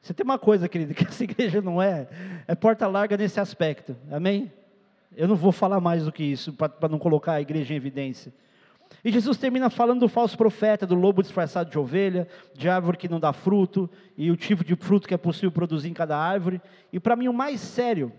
Você 0.00 0.14
tem 0.14 0.24
uma 0.24 0.38
coisa, 0.38 0.68
querido, 0.68 0.94
que 0.94 1.04
essa 1.06 1.22
igreja 1.22 1.60
não 1.60 1.80
é, 1.80 2.08
é 2.48 2.54
porta 2.54 2.88
larga 2.88 3.16
nesse 3.16 3.38
aspecto. 3.38 3.94
Amém? 4.10 4.50
Eu 5.14 5.28
não 5.28 5.36
vou 5.36 5.52
falar 5.52 5.78
mais 5.78 6.06
do 6.06 6.12
que 6.12 6.24
isso, 6.24 6.54
para 6.54 6.88
não 6.88 6.98
colocar 6.98 7.34
a 7.34 7.40
igreja 7.40 7.74
em 7.74 7.76
evidência. 7.76 8.32
E 9.04 9.12
Jesus 9.12 9.36
termina 9.36 9.68
falando 9.68 10.00
do 10.00 10.08
falso 10.08 10.36
profeta, 10.36 10.86
do 10.86 10.94
lobo 10.94 11.22
disfarçado 11.22 11.70
de 11.70 11.78
ovelha, 11.78 12.26
de 12.54 12.68
árvore 12.68 12.96
que 12.96 13.08
não 13.08 13.20
dá 13.20 13.32
fruto, 13.32 13.88
e 14.16 14.30
o 14.30 14.36
tipo 14.36 14.64
de 14.64 14.74
fruto 14.74 15.06
que 15.06 15.14
é 15.14 15.18
possível 15.18 15.52
produzir 15.52 15.90
em 15.90 15.94
cada 15.94 16.16
árvore. 16.16 16.60
E 16.92 16.98
para 16.98 17.16
mim 17.16 17.28
o 17.28 17.32
mais 17.32 17.60
sério, 17.60 18.12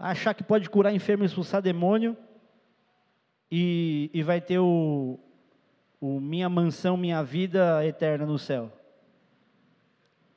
achar 0.00 0.32
que 0.32 0.42
pode 0.42 0.70
curar 0.70 0.94
enfermo 0.94 1.24
e 1.24 1.26
expulsar 1.26 1.60
demônio, 1.60 2.16
e, 3.50 4.10
e 4.14 4.22
vai 4.22 4.40
ter 4.40 4.58
o, 4.58 5.18
o 6.00 6.18
minha 6.18 6.48
mansão, 6.48 6.96
minha 6.96 7.22
vida 7.22 7.84
eterna 7.84 8.24
no 8.24 8.38
céu. 8.38 8.72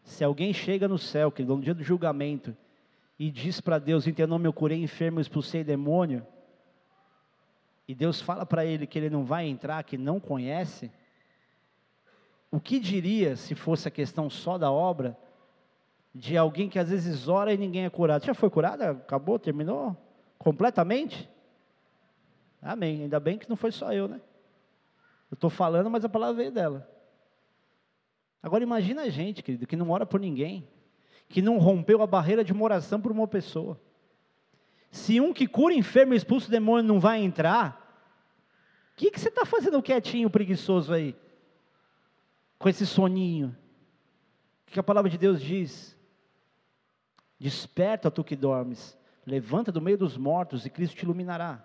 Se 0.04 0.24
alguém 0.24 0.52
chega 0.52 0.88
no 0.88 0.98
céu, 0.98 1.32
que 1.32 1.44
no 1.44 1.62
dia 1.62 1.74
do 1.74 1.84
julgamento, 1.84 2.56
e 3.18 3.32
diz 3.32 3.62
para 3.62 3.80
Deus, 3.80 4.06
em 4.06 4.14
teu 4.14 4.28
nome 4.28 4.48
eu 4.48 4.54
curei 4.54 4.82
enfermo, 4.82 5.22
expulsei 5.22 5.64
demônio, 5.64 6.28
e 7.88 7.96
Deus 7.96 8.20
fala 8.20 8.46
para 8.46 8.66
ele 8.66 8.86
que 8.86 8.98
ele 8.98 9.10
não 9.10 9.24
vai 9.24 9.46
entrar, 9.48 9.84
que 9.84 9.98
não 9.98 10.20
conhece, 10.20 10.92
o 12.52 12.60
que 12.60 12.80
diria 12.80 13.36
se 13.36 13.56
fosse 13.56 13.88
a 13.88 13.92
questão 13.92 14.30
só 14.30 14.58
da 14.58 14.72
obra, 14.72 15.18
de 16.14 16.38
alguém 16.38 16.70
que 16.70 16.78
às 16.78 16.90
vezes 16.90 17.28
ora 17.28 17.54
e 17.54 17.58
ninguém 17.58 17.86
é 17.86 17.90
curado? 17.90 18.26
Já 18.26 18.34
foi 18.34 18.50
curada? 18.50 18.92
Acabou? 18.92 19.40
Terminou? 19.40 19.98
Completamente? 20.38 21.30
Amém. 22.62 23.04
Ainda 23.04 23.20
bem 23.20 23.38
que 23.38 23.50
não 23.50 23.56
foi 23.56 23.72
só 23.72 23.92
eu, 23.92 24.08
né? 24.08 24.22
Eu 25.32 25.36
estou 25.36 25.50
falando, 25.50 25.90
mas 25.90 26.06
a 26.06 26.10
palavra 26.10 26.36
veio 26.36 26.52
dela. 26.52 26.88
Agora 28.42 28.62
imagina 28.62 29.04
a 29.04 29.10
gente, 29.10 29.42
querido, 29.42 29.66
que 29.66 29.76
não 29.76 29.90
ora 29.90 30.06
por 30.06 30.20
ninguém, 30.20 30.68
que 31.28 31.42
não 31.42 31.58
rompeu 31.58 32.02
a 32.02 32.08
barreira 32.08 32.44
de 32.44 32.54
uma 32.54 32.64
oração 32.64 33.02
por 33.02 33.12
uma 33.12 33.28
pessoa. 33.28 33.80
Se 34.92 35.20
um 35.20 35.34
que 35.34 35.48
cura 35.48 35.74
enfermo 35.74 36.14
e 36.14 36.18
expulsa 36.18 36.48
o 36.48 36.52
demônio 36.52 36.84
não 36.84 37.00
vai 37.00 37.20
entrar, 37.22 37.80
o 38.92 38.96
que, 38.96 39.10
que 39.10 39.20
você 39.20 39.30
está 39.30 39.44
fazendo 39.44 39.82
quietinho, 39.82 40.30
preguiçoso 40.30 40.94
aí? 40.94 41.16
Com 42.60 42.70
esse 42.70 42.86
soninho. 42.86 43.56
O 44.68 44.72
que 44.72 44.80
a 44.80 44.84
palavra 44.84 45.10
de 45.10 45.18
Deus 45.18 45.42
diz? 45.42 45.93
Desperta 47.44 48.10
tu 48.10 48.24
que 48.24 48.38
dormes, 48.38 48.98
levanta 49.26 49.70
do 49.70 49.82
meio 49.82 49.98
dos 49.98 50.16
mortos 50.16 50.66
e 50.66 50.70
Cristo 50.70 50.96
te 50.96 51.04
iluminará. 51.04 51.62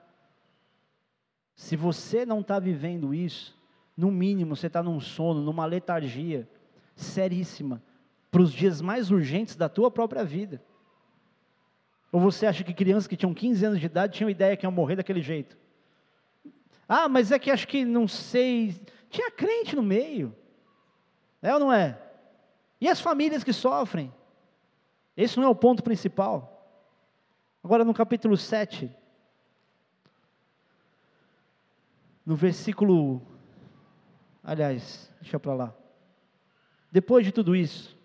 Se 1.54 1.76
você 1.76 2.26
não 2.26 2.40
está 2.40 2.58
vivendo 2.58 3.14
isso, 3.14 3.56
no 3.96 4.10
mínimo 4.10 4.56
você 4.56 4.66
está 4.66 4.82
num 4.82 4.98
sono, 4.98 5.40
numa 5.40 5.64
letargia, 5.66 6.50
seríssima 6.96 7.80
para 8.28 8.42
os 8.42 8.52
dias 8.52 8.80
mais 8.80 9.12
urgentes 9.12 9.54
da 9.54 9.68
tua 9.68 9.88
própria 9.88 10.24
vida. 10.24 10.60
Ou 12.10 12.18
você 12.18 12.46
acha 12.46 12.64
que 12.64 12.74
crianças 12.74 13.06
que 13.06 13.16
tinham 13.16 13.32
15 13.32 13.64
anos 13.64 13.78
de 13.78 13.86
idade 13.86 14.16
tinham 14.16 14.28
ideia 14.28 14.56
que 14.56 14.66
iam 14.66 14.72
morrer 14.72 14.96
daquele 14.96 15.22
jeito? 15.22 15.56
Ah, 16.88 17.08
mas 17.08 17.30
é 17.30 17.38
que 17.38 17.52
acho 17.52 17.68
que 17.68 17.84
não 17.84 18.08
sei. 18.08 18.74
Tinha 19.08 19.30
crente 19.30 19.76
no 19.76 19.82
meio. 19.84 20.34
É 21.40 21.54
ou 21.54 21.60
não 21.60 21.72
é? 21.72 21.96
E 22.80 22.88
as 22.88 23.00
famílias 23.00 23.44
que 23.44 23.52
sofrem? 23.52 24.12
Esse 25.18 25.36
não 25.36 25.48
é 25.48 25.48
o 25.48 25.54
ponto 25.54 25.82
principal. 25.82 26.64
Agora 27.62 27.84
no 27.84 27.92
capítulo 27.92 28.36
7, 28.36 28.88
no 32.24 32.36
versículo. 32.36 33.20
Aliás, 34.44 35.12
deixa 35.20 35.40
para 35.40 35.54
lá. 35.54 35.74
Depois 36.92 37.26
de 37.26 37.32
tudo 37.32 37.56
isso, 37.56 37.98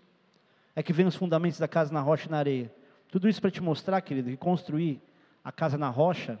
é 0.74 0.82
que 0.82 0.92
vem 0.92 1.06
os 1.06 1.14
fundamentos 1.14 1.60
da 1.60 1.68
casa 1.68 1.92
na 1.92 2.00
rocha 2.00 2.26
e 2.26 2.30
na 2.32 2.38
areia. 2.38 2.74
Tudo 3.12 3.28
isso 3.28 3.40
para 3.40 3.52
te 3.52 3.62
mostrar, 3.62 4.00
querido, 4.00 4.30
que 4.30 4.36
construir 4.36 5.00
a 5.44 5.52
casa 5.52 5.78
na 5.78 5.90
rocha, 5.90 6.36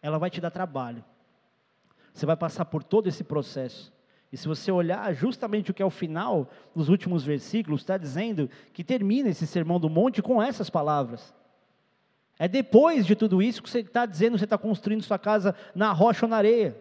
ela 0.00 0.16
vai 0.16 0.30
te 0.30 0.40
dar 0.40 0.52
trabalho. 0.52 1.04
Você 2.12 2.24
vai 2.24 2.36
passar 2.36 2.66
por 2.66 2.84
todo 2.84 3.08
esse 3.08 3.24
processo. 3.24 3.92
E 4.34 4.36
se 4.36 4.48
você 4.48 4.72
olhar 4.72 5.14
justamente 5.14 5.70
o 5.70 5.74
que 5.74 5.80
é 5.80 5.86
o 5.86 5.90
final 5.90 6.50
dos 6.74 6.88
últimos 6.88 7.22
versículos, 7.22 7.82
está 7.82 7.96
dizendo 7.96 8.50
que 8.72 8.82
termina 8.82 9.28
esse 9.28 9.46
sermão 9.46 9.78
do 9.78 9.88
monte 9.88 10.20
com 10.20 10.42
essas 10.42 10.68
palavras. 10.68 11.32
É 12.36 12.48
depois 12.48 13.06
de 13.06 13.14
tudo 13.14 13.40
isso 13.40 13.62
que 13.62 13.70
você 13.70 13.78
está 13.78 14.04
dizendo, 14.04 14.36
você 14.36 14.42
está 14.42 14.58
construindo 14.58 15.04
sua 15.04 15.20
casa 15.20 15.54
na 15.72 15.92
rocha 15.92 16.26
ou 16.26 16.30
na 16.30 16.36
areia. 16.36 16.76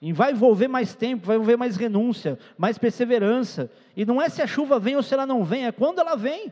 E 0.00 0.10
vai 0.10 0.32
envolver 0.32 0.68
mais 0.68 0.94
tempo, 0.94 1.26
vai 1.26 1.36
envolver 1.36 1.58
mais 1.58 1.76
renúncia, 1.76 2.38
mais 2.56 2.78
perseverança. 2.78 3.70
E 3.94 4.06
não 4.06 4.20
é 4.20 4.30
se 4.30 4.40
a 4.40 4.46
chuva 4.46 4.78
vem 4.78 4.96
ou 4.96 5.02
se 5.02 5.12
ela 5.12 5.26
não 5.26 5.44
vem, 5.44 5.66
é 5.66 5.70
quando 5.70 5.98
ela 5.98 6.16
vem. 6.16 6.50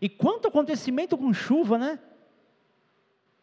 E 0.00 0.08
quanto 0.08 0.48
acontecimento 0.48 1.16
com 1.16 1.32
chuva, 1.32 1.78
né? 1.78 2.00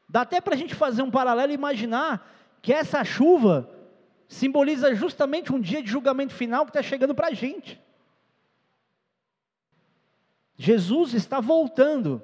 Dá 0.10 0.24
até 0.24 0.42
para 0.42 0.56
a 0.56 0.58
gente 0.58 0.76
fazer 0.76 1.04
um 1.04 1.10
paralelo 1.10 1.54
e 1.54 1.56
imaginar 1.56 2.30
que 2.62 2.74
essa 2.74 3.02
chuva 3.06 3.73
simboliza 4.34 4.94
justamente 4.96 5.54
um 5.54 5.62
dia 5.62 5.82
de 5.82 5.90
julgamento 5.90 6.34
final 6.34 6.66
que 6.66 6.72
está 6.72 6.82
chegando 6.82 7.14
para 7.14 7.28
a 7.28 7.34
gente. 7.34 7.80
Jesus 10.56 11.14
está 11.14 11.40
voltando. 11.40 12.22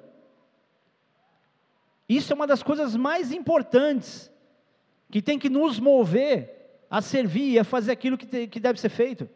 Isso 2.08 2.32
é 2.32 2.36
uma 2.36 2.46
das 2.46 2.62
coisas 2.62 2.96
mais 2.96 3.30
importantes 3.30 4.30
que 5.10 5.22
tem 5.22 5.38
que 5.38 5.48
nos 5.48 5.78
mover 5.78 6.82
a 6.90 7.00
servir 7.00 7.52
e 7.52 7.58
a 7.58 7.64
fazer 7.64 7.92
aquilo 7.92 8.18
que, 8.18 8.48
que 8.48 8.60
deve 8.60 8.80
ser 8.80 8.88
feito. 8.88 9.28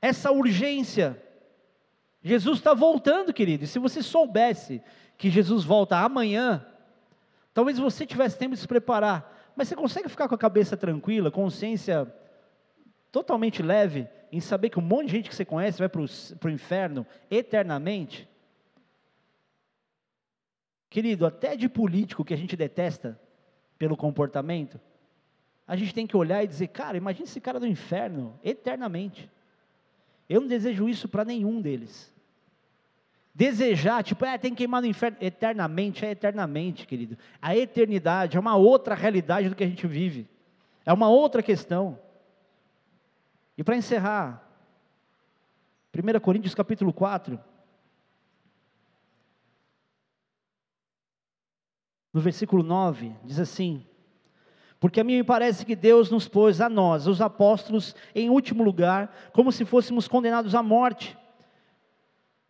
Essa 0.00 0.30
urgência. 0.30 1.20
Jesus 2.22 2.58
está 2.58 2.72
voltando, 2.72 3.32
querido. 3.32 3.64
E 3.64 3.66
se 3.66 3.78
você 3.78 4.02
soubesse 4.02 4.80
que 5.18 5.28
Jesus 5.28 5.64
volta 5.64 5.98
amanhã, 5.98 6.64
talvez 7.52 7.78
você 7.78 8.06
tivesse 8.06 8.38
tempo 8.38 8.54
de 8.54 8.60
se 8.60 8.68
preparar. 8.68 9.29
Mas 9.56 9.68
você 9.68 9.76
consegue 9.76 10.08
ficar 10.08 10.28
com 10.28 10.34
a 10.34 10.38
cabeça 10.38 10.76
tranquila, 10.76 11.30
consciência 11.30 12.12
totalmente 13.10 13.62
leve, 13.62 14.08
em 14.32 14.40
saber 14.40 14.70
que 14.70 14.78
um 14.78 14.82
monte 14.82 15.06
de 15.06 15.12
gente 15.12 15.28
que 15.28 15.34
você 15.34 15.44
conhece 15.44 15.78
vai 15.78 15.88
para 15.88 16.00
o 16.00 16.50
inferno 16.50 17.06
eternamente? 17.30 18.28
Querido, 20.88 21.26
até 21.26 21.56
de 21.56 21.68
político 21.68 22.24
que 22.24 22.34
a 22.34 22.36
gente 22.36 22.56
detesta 22.56 23.20
pelo 23.78 23.96
comportamento, 23.96 24.80
a 25.66 25.76
gente 25.76 25.94
tem 25.94 26.06
que 26.06 26.16
olhar 26.16 26.42
e 26.42 26.48
dizer, 26.48 26.68
cara, 26.68 26.96
imagine 26.96 27.24
esse 27.24 27.40
cara 27.40 27.60
do 27.60 27.66
inferno 27.66 28.38
eternamente. 28.42 29.30
Eu 30.28 30.40
não 30.40 30.48
desejo 30.48 30.88
isso 30.88 31.08
para 31.08 31.24
nenhum 31.24 31.60
deles. 31.60 32.12
Desejar, 33.34 34.02
tipo, 34.02 34.24
é, 34.24 34.36
tem 34.36 34.50
que 34.50 34.58
queimar 34.58 34.82
no 34.82 34.88
inferno 34.88 35.16
eternamente, 35.20 36.04
é 36.04 36.10
eternamente, 36.10 36.86
querido. 36.86 37.16
A 37.40 37.56
eternidade 37.56 38.36
é 38.36 38.40
uma 38.40 38.56
outra 38.56 38.94
realidade 38.94 39.48
do 39.48 39.54
que 39.54 39.64
a 39.64 39.68
gente 39.68 39.86
vive. 39.86 40.28
É 40.84 40.92
uma 40.92 41.08
outra 41.08 41.42
questão. 41.42 41.98
E 43.56 43.62
para 43.62 43.76
encerrar, 43.76 44.46
1 45.94 46.20
Coríntios 46.20 46.54
capítulo 46.54 46.92
4, 46.92 47.38
no 52.12 52.20
versículo 52.20 52.62
9, 52.62 53.14
diz 53.24 53.38
assim: 53.38 53.86
porque 54.80 54.98
a 54.98 55.04
mim 55.04 55.18
me 55.18 55.24
parece 55.24 55.66
que 55.66 55.76
Deus 55.76 56.10
nos 56.10 56.26
pôs 56.26 56.58
a 56.58 56.68
nós, 56.68 57.06
os 57.06 57.20
apóstolos, 57.20 57.94
em 58.14 58.30
último 58.30 58.64
lugar, 58.64 59.14
como 59.30 59.52
se 59.52 59.66
fôssemos 59.66 60.08
condenados 60.08 60.54
à 60.54 60.62
morte. 60.62 61.18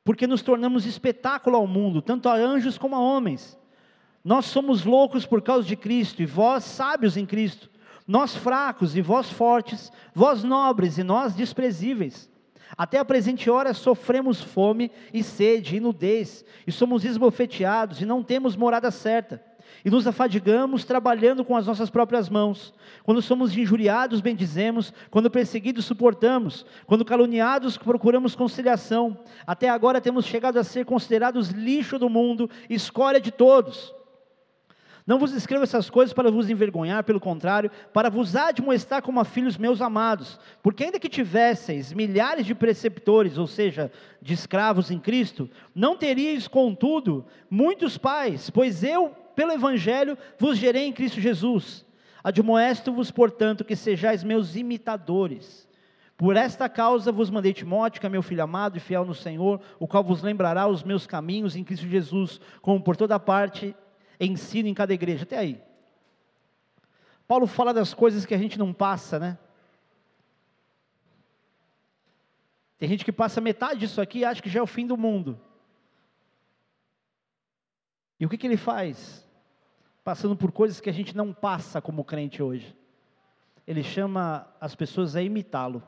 Porque 0.05 0.27
nos 0.27 0.43
tornamos 0.43 0.87
espetáculo 0.87 1.57
ao 1.57 1.67
mundo, 1.67 2.01
tanto 2.01 2.29
a 2.29 2.35
anjos 2.35 2.79
como 2.79 2.97
a 2.97 3.01
homens. 3.01 3.59
Nós 4.25 4.47
somos 4.47 4.85
loucos 4.85 5.27
por 5.27 5.43
causa 5.43 5.67
de 5.67 5.77
Cristo, 5.77 6.23
e 6.23 6.27
vós 6.27 6.65
sábios 6.65 7.17
em 7.17 7.27
Cristo. 7.27 7.71
Nós 8.07 8.35
fracos 8.35 8.97
e 8.97 9.03
vós 9.03 9.31
fortes, 9.31 9.93
vós 10.15 10.43
nobres 10.43 10.99
e 10.99 11.03
nós 11.03 11.35
desprezíveis. 11.35 12.31
Até 12.77 12.99
a 12.99 13.05
presente 13.05 13.51
hora 13.51 13.75
sofremos 13.75 14.41
fome 14.41 14.91
e 15.13 15.23
sede 15.23 15.77
e 15.77 15.81
nudez, 15.81 16.45
e 16.67 16.73
somos 16.73 17.05
esbofeteados 17.05 18.01
e 18.01 18.07
não 18.07 18.23
temos 18.23 18.57
morada 18.57 18.91
certa 18.91 19.50
e 19.85 19.91
nos 19.91 20.07
afadigamos 20.07 20.85
trabalhando 20.85 21.45
com 21.45 21.57
as 21.57 21.67
nossas 21.67 21.91
próprias 21.91 22.29
mãos. 22.29 22.73
Quando 23.03 23.23
somos 23.23 23.57
injuriados, 23.57 24.21
bendizemos. 24.21 24.93
Quando 25.11 25.31
perseguidos, 25.31 25.85
suportamos. 25.85 26.67
Quando 26.87 27.05
caluniados, 27.05 27.77
procuramos 27.77 28.35
conciliação. 28.35 29.19
Até 29.47 29.69
agora 29.69 30.01
temos 30.01 30.27
chegado 30.27 30.59
a 30.59 30.65
ser 30.65 30.85
considerados 30.85 31.51
lixo 31.51 31.99
do 31.99 32.09
mundo, 32.09 32.51
escória 32.69 33.21
de 33.21 33.31
todos. 33.31 33.95
Não 35.07 35.19
vos 35.19 35.33
escrevo 35.33 35.65
essas 35.65 35.91
coisas 35.91 36.13
para 36.13 36.31
vos 36.31 36.49
envergonhar, 36.49 37.03
pelo 37.03 37.19
contrário, 37.19 37.69
para 37.93 38.09
vos 38.09 38.37
admoestar 38.37 39.03
como 39.03 39.19
a 39.19 39.25
filhos 39.25 39.59
meus 39.59 39.81
amados. 39.81 40.39
Porque 40.63 40.85
ainda 40.85 41.01
que 41.01 41.09
tivesseis 41.09 41.93
milhares 41.93 42.47
de 42.47 42.55
preceptores, 42.55 43.37
ou 43.37 43.49
seja, 43.49 43.91
de 44.23 44.35
escravos 44.35 44.89
em 44.89 45.01
Cristo, 45.01 45.51
não 45.75 45.97
teríeis, 45.97 46.47
contudo, 46.47 47.27
muitos 47.51 47.99
pais, 47.99 48.51
pois 48.51 48.85
eu 48.85 49.17
pelo 49.35 49.53
Evangelho 49.53 50.17
vos 50.39 50.59
gerei 50.59 50.87
em 50.87 50.93
Cristo 50.93 51.21
Jesus. 51.21 51.85
Admoesto-vos, 52.23 53.11
portanto, 53.11 53.65
que 53.65 53.75
sejais 53.75 54.23
meus 54.23 54.57
imitadores. 54.57 55.69
Por 56.17 56.37
esta 56.37 56.69
causa 56.69 57.11
vos 57.11 57.31
mandei 57.31 57.55
Timóteo, 57.55 57.99
que 57.99 58.07
é 58.07 58.11
meu 58.11 58.23
filho 58.23 58.43
amado 58.43 58.77
e 58.77 58.81
fiel 58.81 59.07
no 59.07 59.15
Senhor, 59.15 59.59
o 59.79 59.89
qual 59.89 60.05
vos 60.05 60.23
lembrará 60.23 60.67
os 60.67 60.83
meus 60.83 61.07
caminhos 61.07 61.57
em 61.57 61.65
Cristo 61.65 61.89
Jesus, 61.89 62.39
como 62.61 62.83
por 62.83 62.95
toda 62.95 63.19
parte 63.19 63.75
ensino 64.21 64.69
em 64.69 64.75
cada 64.75 64.93
igreja. 64.93 65.23
Até 65.23 65.39
aí. 65.39 65.63
Paulo 67.27 67.47
fala 67.47 67.73
das 67.73 67.95
coisas 67.95 68.27
que 68.27 68.35
a 68.35 68.39
gente 68.39 68.59
não 68.59 68.73
passa, 68.73 69.19
né? 69.19 69.39
Tem 72.77 72.89
gente 72.89 73.05
que 73.05 73.13
passa 73.13 73.41
metade 73.41 73.81
disso 73.81 74.01
aqui 74.01 74.19
e 74.19 74.25
acha 74.25 74.43
que 74.43 74.51
já 74.51 74.61
é 74.61 74.63
o 74.63 74.67
fim 74.67 74.87
do 74.87 74.97
mundo. 74.97 75.41
E 78.21 78.27
o 78.27 78.29
que, 78.29 78.37
que 78.37 78.47
ele 78.47 78.59
faz? 78.59 79.27
Passando 80.05 80.37
por 80.37 80.53
coisas 80.53 80.79
que 80.79 80.91
a 80.91 80.93
gente 80.93 81.17
não 81.17 81.33
passa 81.33 81.81
como 81.81 82.05
crente 82.05 82.43
hoje. 82.43 82.77
Ele 83.67 83.83
chama 83.83 84.47
as 84.61 84.75
pessoas 84.75 85.17
a 85.17 85.23
imitá-lo. 85.23 85.83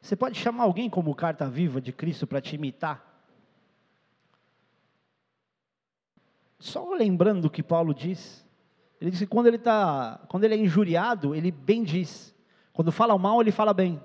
Você 0.00 0.14
pode 0.14 0.38
chamar 0.38 0.64
alguém 0.64 0.90
como 0.90 1.14
carta 1.14 1.48
viva 1.48 1.80
de 1.80 1.90
Cristo 1.90 2.26
para 2.26 2.40
te 2.40 2.54
imitar? 2.54 3.08
Só 6.58 6.92
lembrando 6.92 7.46
o 7.46 7.50
que 7.50 7.62
Paulo 7.62 7.94
diz. 7.94 8.46
Ele 9.00 9.10
diz 9.10 9.20
que 9.20 9.26
quando 9.26 9.46
ele, 9.46 9.58
tá, 9.58 10.20
quando 10.28 10.44
ele 10.44 10.54
é 10.54 10.58
injuriado, 10.58 11.34
ele 11.34 11.50
bem 11.50 11.82
diz. 11.82 12.34
Quando 12.72 12.92
fala 12.92 13.16
mal, 13.16 13.40
ele 13.40 13.50
fala 13.50 13.72
bem. 13.72 14.00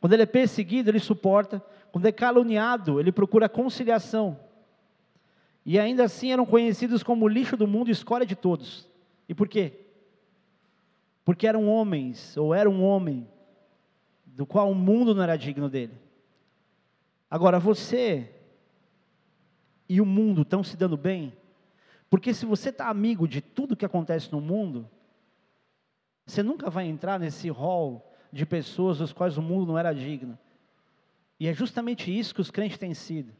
Quando 0.00 0.12
ele 0.12 0.22
é 0.22 0.26
perseguido, 0.26 0.90
ele 0.90 0.98
suporta. 0.98 1.62
Quando 1.92 2.06
é 2.06 2.12
caluniado, 2.12 2.98
ele 2.98 3.12
procura 3.12 3.48
conciliação. 3.48 4.47
E 5.70 5.78
ainda 5.78 6.04
assim 6.04 6.32
eram 6.32 6.46
conhecidos 6.46 7.02
como 7.02 7.28
lixo 7.28 7.54
do 7.54 7.66
mundo 7.66 7.88
e 7.88 7.92
escória 7.92 8.24
de 8.24 8.34
todos. 8.34 8.88
E 9.28 9.34
por 9.34 9.46
quê? 9.46 9.80
Porque 11.26 11.46
eram 11.46 11.68
homens, 11.68 12.34
ou 12.38 12.54
era 12.54 12.70
um 12.70 12.82
homem, 12.82 13.28
do 14.24 14.46
qual 14.46 14.70
o 14.70 14.74
mundo 14.74 15.14
não 15.14 15.22
era 15.22 15.36
digno 15.36 15.68
dele. 15.68 15.92
Agora 17.30 17.60
você 17.60 18.34
e 19.86 20.00
o 20.00 20.06
mundo 20.06 20.40
estão 20.40 20.64
se 20.64 20.74
dando 20.74 20.96
bem? 20.96 21.34
Porque 22.08 22.32
se 22.32 22.46
você 22.46 22.70
está 22.70 22.88
amigo 22.88 23.28
de 23.28 23.42
tudo 23.42 23.76
que 23.76 23.84
acontece 23.84 24.32
no 24.32 24.40
mundo, 24.40 24.88
você 26.24 26.42
nunca 26.42 26.70
vai 26.70 26.86
entrar 26.86 27.20
nesse 27.20 27.50
hall 27.50 28.10
de 28.32 28.46
pessoas 28.46 28.96
dos 28.96 29.12
quais 29.12 29.36
o 29.36 29.42
mundo 29.42 29.66
não 29.66 29.78
era 29.78 29.92
digno. 29.92 30.38
E 31.38 31.46
é 31.46 31.52
justamente 31.52 32.10
isso 32.18 32.34
que 32.34 32.40
os 32.40 32.50
crentes 32.50 32.78
têm 32.78 32.94
sido. 32.94 33.34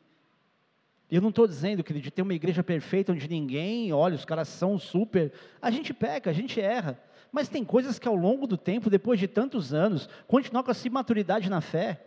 Eu 1.10 1.22
não 1.22 1.30
estou 1.30 1.46
dizendo, 1.46 1.82
que 1.82 1.94
de 1.94 2.10
ter 2.10 2.22
uma 2.22 2.34
igreja 2.34 2.62
perfeita 2.62 3.12
onde 3.12 3.28
ninguém, 3.28 3.92
olha, 3.92 4.14
os 4.14 4.26
caras 4.26 4.48
são 4.48 4.78
super. 4.78 5.32
A 5.60 5.70
gente 5.70 5.94
peca, 5.94 6.28
a 6.28 6.32
gente 6.34 6.60
erra. 6.60 7.00
Mas 7.32 7.48
tem 7.48 7.64
coisas 7.64 7.98
que 7.98 8.06
ao 8.06 8.14
longo 8.14 8.46
do 8.46 8.56
tempo, 8.56 8.90
depois 8.90 9.18
de 9.18 9.26
tantos 9.26 9.72
anos, 9.72 10.08
continuar 10.26 10.62
com 10.62 10.70
essa 10.70 10.86
imaturidade 10.86 11.48
na 11.48 11.60
fé. 11.60 12.00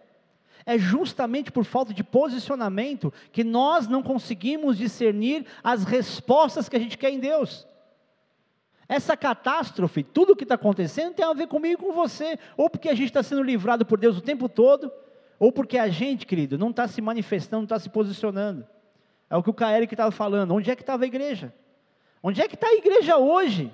É 0.65 0.77
justamente 0.77 1.51
por 1.51 1.63
falta 1.63 1.93
de 1.93 2.03
posicionamento 2.03 3.11
que 3.31 3.43
nós 3.43 3.87
não 3.87 4.03
conseguimos 4.03 4.77
discernir 4.77 5.45
as 5.63 5.83
respostas 5.83 6.69
que 6.69 6.75
a 6.75 6.79
gente 6.79 6.97
quer 6.97 7.09
em 7.09 7.19
Deus. 7.19 7.65
Essa 8.87 9.17
catástrofe, 9.17 10.03
tudo 10.03 10.33
o 10.33 10.35
que 10.35 10.43
está 10.43 10.55
acontecendo 10.55 11.15
tem 11.15 11.25
a 11.25 11.33
ver 11.33 11.47
comigo 11.47 11.81
e 11.81 11.85
com 11.85 11.93
você, 11.93 12.37
ou 12.55 12.69
porque 12.69 12.89
a 12.89 12.93
gente 12.93 13.07
está 13.07 13.23
sendo 13.23 13.41
livrado 13.41 13.85
por 13.85 13.99
Deus 13.99 14.17
o 14.17 14.21
tempo 14.21 14.47
todo, 14.47 14.91
ou 15.39 15.51
porque 15.51 15.77
a 15.77 15.87
gente, 15.87 16.27
querido, 16.27 16.57
não 16.57 16.69
está 16.69 16.87
se 16.87 17.01
manifestando, 17.01 17.61
não 17.61 17.63
está 17.63 17.79
se 17.79 17.89
posicionando. 17.89 18.67
É 19.31 19.37
o 19.37 19.41
que 19.41 19.49
o 19.49 19.53
Caéric 19.53 19.93
estava 19.93 20.11
falando. 20.11 20.53
Onde 20.53 20.69
é 20.69 20.75
que 20.75 20.83
estava 20.83 21.05
a 21.05 21.07
igreja? 21.07 21.53
Onde 22.21 22.41
é 22.41 22.49
que 22.49 22.55
está 22.55 22.67
a 22.67 22.73
igreja 22.73 23.15
hoje? 23.15 23.73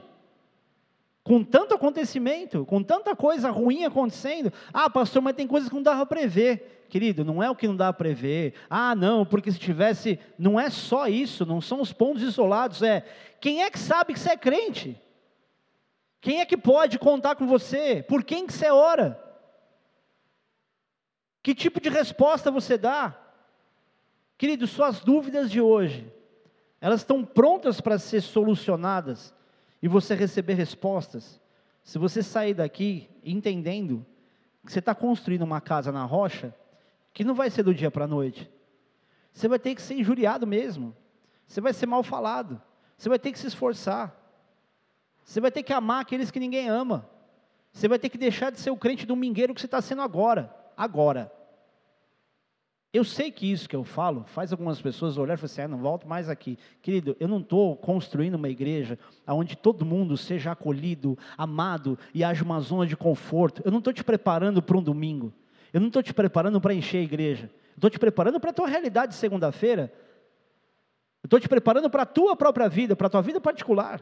Com 1.23 1.43
tanto 1.43 1.73
acontecimento, 1.73 2.63
com 2.63 2.83
tanta 2.83 3.15
coisa 3.15 3.49
ruim 3.49 3.83
acontecendo. 3.83 4.53
Ah, 4.71 4.87
pastor, 4.87 5.19
mas 5.19 5.35
tem 5.35 5.47
coisas 5.47 5.67
que 5.67 5.73
não 5.73 5.81
dava 5.81 6.05
para 6.05 6.19
prever. 6.19 6.85
Querido, 6.89 7.25
não 7.25 7.41
é 7.41 7.49
o 7.49 7.55
que 7.55 7.67
não 7.67 7.75
dá 7.75 7.91
para 7.91 8.05
prever. 8.05 8.53
Ah, 8.69 8.93
não, 8.93 9.25
porque 9.25 9.51
se 9.51 9.57
tivesse. 9.57 10.19
Não 10.37 10.59
é 10.59 10.69
só 10.69 11.07
isso, 11.07 11.43
não 11.43 11.59
são 11.59 11.81
os 11.81 11.91
pontos 11.91 12.21
isolados. 12.21 12.83
É 12.83 13.03
quem 13.41 13.63
é 13.63 13.71
que 13.71 13.79
sabe 13.79 14.13
que 14.13 14.19
você 14.19 14.33
é 14.33 14.37
crente? 14.37 15.01
Quem 16.21 16.39
é 16.39 16.45
que 16.45 16.55
pode 16.55 16.99
contar 16.99 17.35
com 17.35 17.47
você? 17.47 18.05
Por 18.07 18.23
quem 18.23 18.45
que 18.45 18.53
você 18.53 18.69
ora? 18.69 19.19
Que 21.41 21.55
tipo 21.55 21.81
de 21.81 21.89
resposta 21.89 22.51
você 22.51 22.77
dá? 22.77 23.26
Querido, 24.37 24.67
suas 24.67 24.99
dúvidas 24.99 25.49
de 25.49 25.59
hoje, 25.59 26.11
elas 26.79 27.01
estão 27.01 27.25
prontas 27.25 27.81
para 27.81 27.97
ser 27.97 28.21
solucionadas 28.21 29.33
e 29.81 29.87
você 29.87 30.13
receber 30.13 30.53
respostas. 30.53 31.41
Se 31.83 31.97
você 31.97 32.21
sair 32.21 32.53
daqui 32.53 33.09
entendendo 33.23 34.05
que 34.65 34.71
você 34.71 34.79
está 34.79 34.93
construindo 34.93 35.41
uma 35.41 35.61
casa 35.61 35.91
na 35.91 36.03
rocha, 36.03 36.53
que 37.13 37.23
não 37.23 37.33
vai 37.33 37.49
ser 37.49 37.63
do 37.63 37.73
dia 37.73 37.89
para 37.89 38.05
a 38.05 38.07
noite, 38.07 38.49
você 39.33 39.47
vai 39.47 39.57
ter 39.57 39.73
que 39.73 39.81
ser 39.81 39.95
injuriado 39.95 40.45
mesmo, 40.45 40.95
você 41.47 41.61
vai 41.61 41.73
ser 41.73 41.85
mal 41.85 42.03
falado, 42.03 42.61
você 42.97 43.09
vai 43.09 43.17
ter 43.17 43.31
que 43.31 43.39
se 43.39 43.47
esforçar. 43.47 44.15
Você 45.23 45.41
vai 45.41 45.51
ter 45.51 45.61
que 45.61 45.73
amar 45.73 46.01
aqueles 46.01 46.31
que 46.31 46.39
ninguém 46.39 46.69
ama. 46.69 47.07
Você 47.71 47.87
vai 47.87 47.99
ter 47.99 48.07
que 48.07 48.17
deixar 48.17 48.49
de 48.49 48.59
ser 48.59 48.71
o 48.71 48.77
crente 48.77 49.05
domingueiro 49.05 49.53
que 49.53 49.59
você 49.59 49.67
está 49.67 49.81
sendo 49.81 50.01
agora. 50.01 50.55
Agora. 50.75 51.31
Eu 52.93 53.03
sei 53.03 53.29
que 53.29 53.51
isso 53.51 53.67
que 53.67 53.75
eu 53.75 53.83
falo 53.83 54.23
faz 54.25 54.51
algumas 54.51 54.81
pessoas 54.81 55.17
olhar 55.17 55.33
e 55.33 55.37
falar 55.37 55.45
assim: 55.45 55.61
ah, 55.61 55.67
não 55.67 55.77
volto 55.77 56.07
mais 56.07 56.29
aqui. 56.29 56.57
Querido, 56.81 57.17
eu 57.19 57.27
não 57.27 57.39
estou 57.39 57.75
construindo 57.75 58.35
uma 58.35 58.49
igreja 58.49 58.97
onde 59.27 59.55
todo 59.55 59.85
mundo 59.85 60.15
seja 60.15 60.51
acolhido, 60.51 61.17
amado 61.37 61.99
e 62.13 62.23
haja 62.23 62.43
uma 62.43 62.59
zona 62.59 62.87
de 62.87 62.95
conforto. 62.95 63.61
Eu 63.65 63.71
não 63.71 63.79
estou 63.79 63.93
te 63.93 64.03
preparando 64.03 64.61
para 64.61 64.77
um 64.77 64.81
domingo. 64.81 65.33
Eu 65.73 65.81
não 65.81 65.87
estou 65.87 66.01
te 66.01 66.13
preparando 66.13 66.61
para 66.61 66.73
encher 66.73 66.99
a 66.99 67.03
igreja. 67.03 67.51
Estou 67.75 67.89
te 67.89 67.99
preparando 67.99 68.39
para 68.39 68.51
a 68.51 68.53
tua 68.53 68.67
realidade 68.67 69.11
de 69.11 69.19
segunda-feira. 69.19 69.93
Estou 71.23 71.39
te 71.39 71.49
preparando 71.49 71.89
para 71.89 72.03
a 72.03 72.05
tua 72.05 72.35
própria 72.35 72.69
vida, 72.69 72.95
para 72.95 73.07
a 73.07 73.09
tua 73.09 73.21
vida 73.21 73.41
particular. 73.41 74.01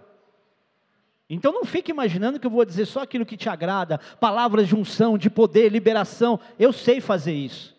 Então 1.28 1.52
não 1.52 1.66
fique 1.66 1.90
imaginando 1.90 2.40
que 2.40 2.46
eu 2.46 2.52
vou 2.52 2.64
dizer 2.64 2.86
só 2.86 3.02
aquilo 3.02 3.26
que 3.26 3.36
te 3.36 3.50
agrada, 3.50 3.98
palavras 4.20 4.68
de 4.68 4.76
unção, 4.76 5.18
de 5.18 5.30
poder, 5.30 5.70
liberação. 5.72 6.40
Eu 6.60 6.72
sei 6.72 7.02
fazer 7.02 7.34
isso. 7.34 7.75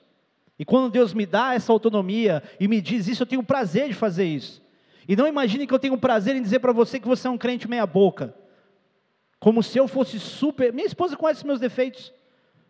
E 0.59 0.65
quando 0.65 0.91
Deus 0.91 1.13
me 1.13 1.27
dá 1.27 1.55
essa 1.55 1.73
autonomia 1.73 2.43
e 2.59 2.67
me 2.67 2.81
diz 2.81 3.09
isso, 3.09 3.23
eu 3.23 3.27
tenho 3.27 3.43
prazer 3.43 3.89
de 3.89 3.95
fazer 3.95 4.25
isso. 4.25 4.65
E 5.09 5.15
não 5.15 5.27
imagine 5.27 5.67
que 5.67 5.75
eu 5.75 5.79
tenho 5.79 5.99
prazer 5.99 6.35
em 6.35 6.43
dizer 6.43 6.59
para 6.61 6.73
você 6.73 6.99
que 6.99 7.07
você 7.07 7.29
é 7.29 7.31
um 7.31 7.39
crente 7.39 7.69
meia 7.69 7.87
boca. 7.87 8.35
Como 9.39 9.63
se 9.63 9.79
eu 9.79 9.87
fosse 9.87 10.19
super. 10.19 10.73
Minha 10.73 10.87
esposa 10.87 11.17
conhece 11.17 11.47
meus 11.47 11.61
defeitos. 11.61 12.13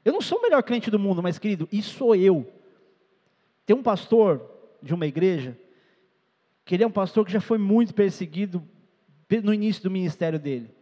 Eu 0.04 0.12
não 0.12 0.20
sou 0.20 0.38
o 0.38 0.42
melhor 0.42 0.62
crente 0.62 0.90
do 0.90 0.98
mundo, 0.98 1.22
mas 1.22 1.38
querido, 1.38 1.68
isso 1.72 1.96
sou 1.96 2.14
eu. 2.14 2.46
Tem 3.64 3.74
um 3.74 3.82
pastor 3.82 4.42
de 4.82 4.94
uma 4.94 5.06
igreja 5.06 5.56
que 6.64 6.74
ele 6.74 6.82
é 6.82 6.86
um 6.86 6.92
pastor 6.92 7.24
que 7.24 7.32
já 7.32 7.40
foi 7.40 7.58
muito 7.58 7.94
perseguido 7.94 8.62
no 9.42 9.54
início 9.54 9.82
do 9.84 9.90
ministério 9.90 10.38
dele. 10.38 10.74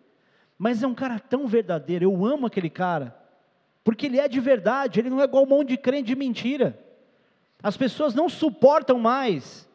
Mas 0.58 0.82
é 0.82 0.86
um 0.86 0.94
cara 0.94 1.18
tão 1.18 1.46
verdadeiro, 1.46 2.04
eu 2.04 2.24
amo 2.24 2.46
aquele 2.46 2.70
cara, 2.70 3.14
porque 3.82 4.06
ele 4.06 4.18
é 4.18 4.26
de 4.26 4.40
verdade, 4.40 5.00
ele 5.00 5.10
não 5.10 5.20
é 5.20 5.24
igual 5.24 5.44
um 5.44 5.48
monte 5.48 5.68
de 5.68 5.76
crente 5.76 6.06
de 6.06 6.16
mentira. 6.16 6.78
As 7.64 7.78
pessoas 7.78 8.14
não 8.14 8.28
suportam 8.28 8.98
mais 8.98 9.66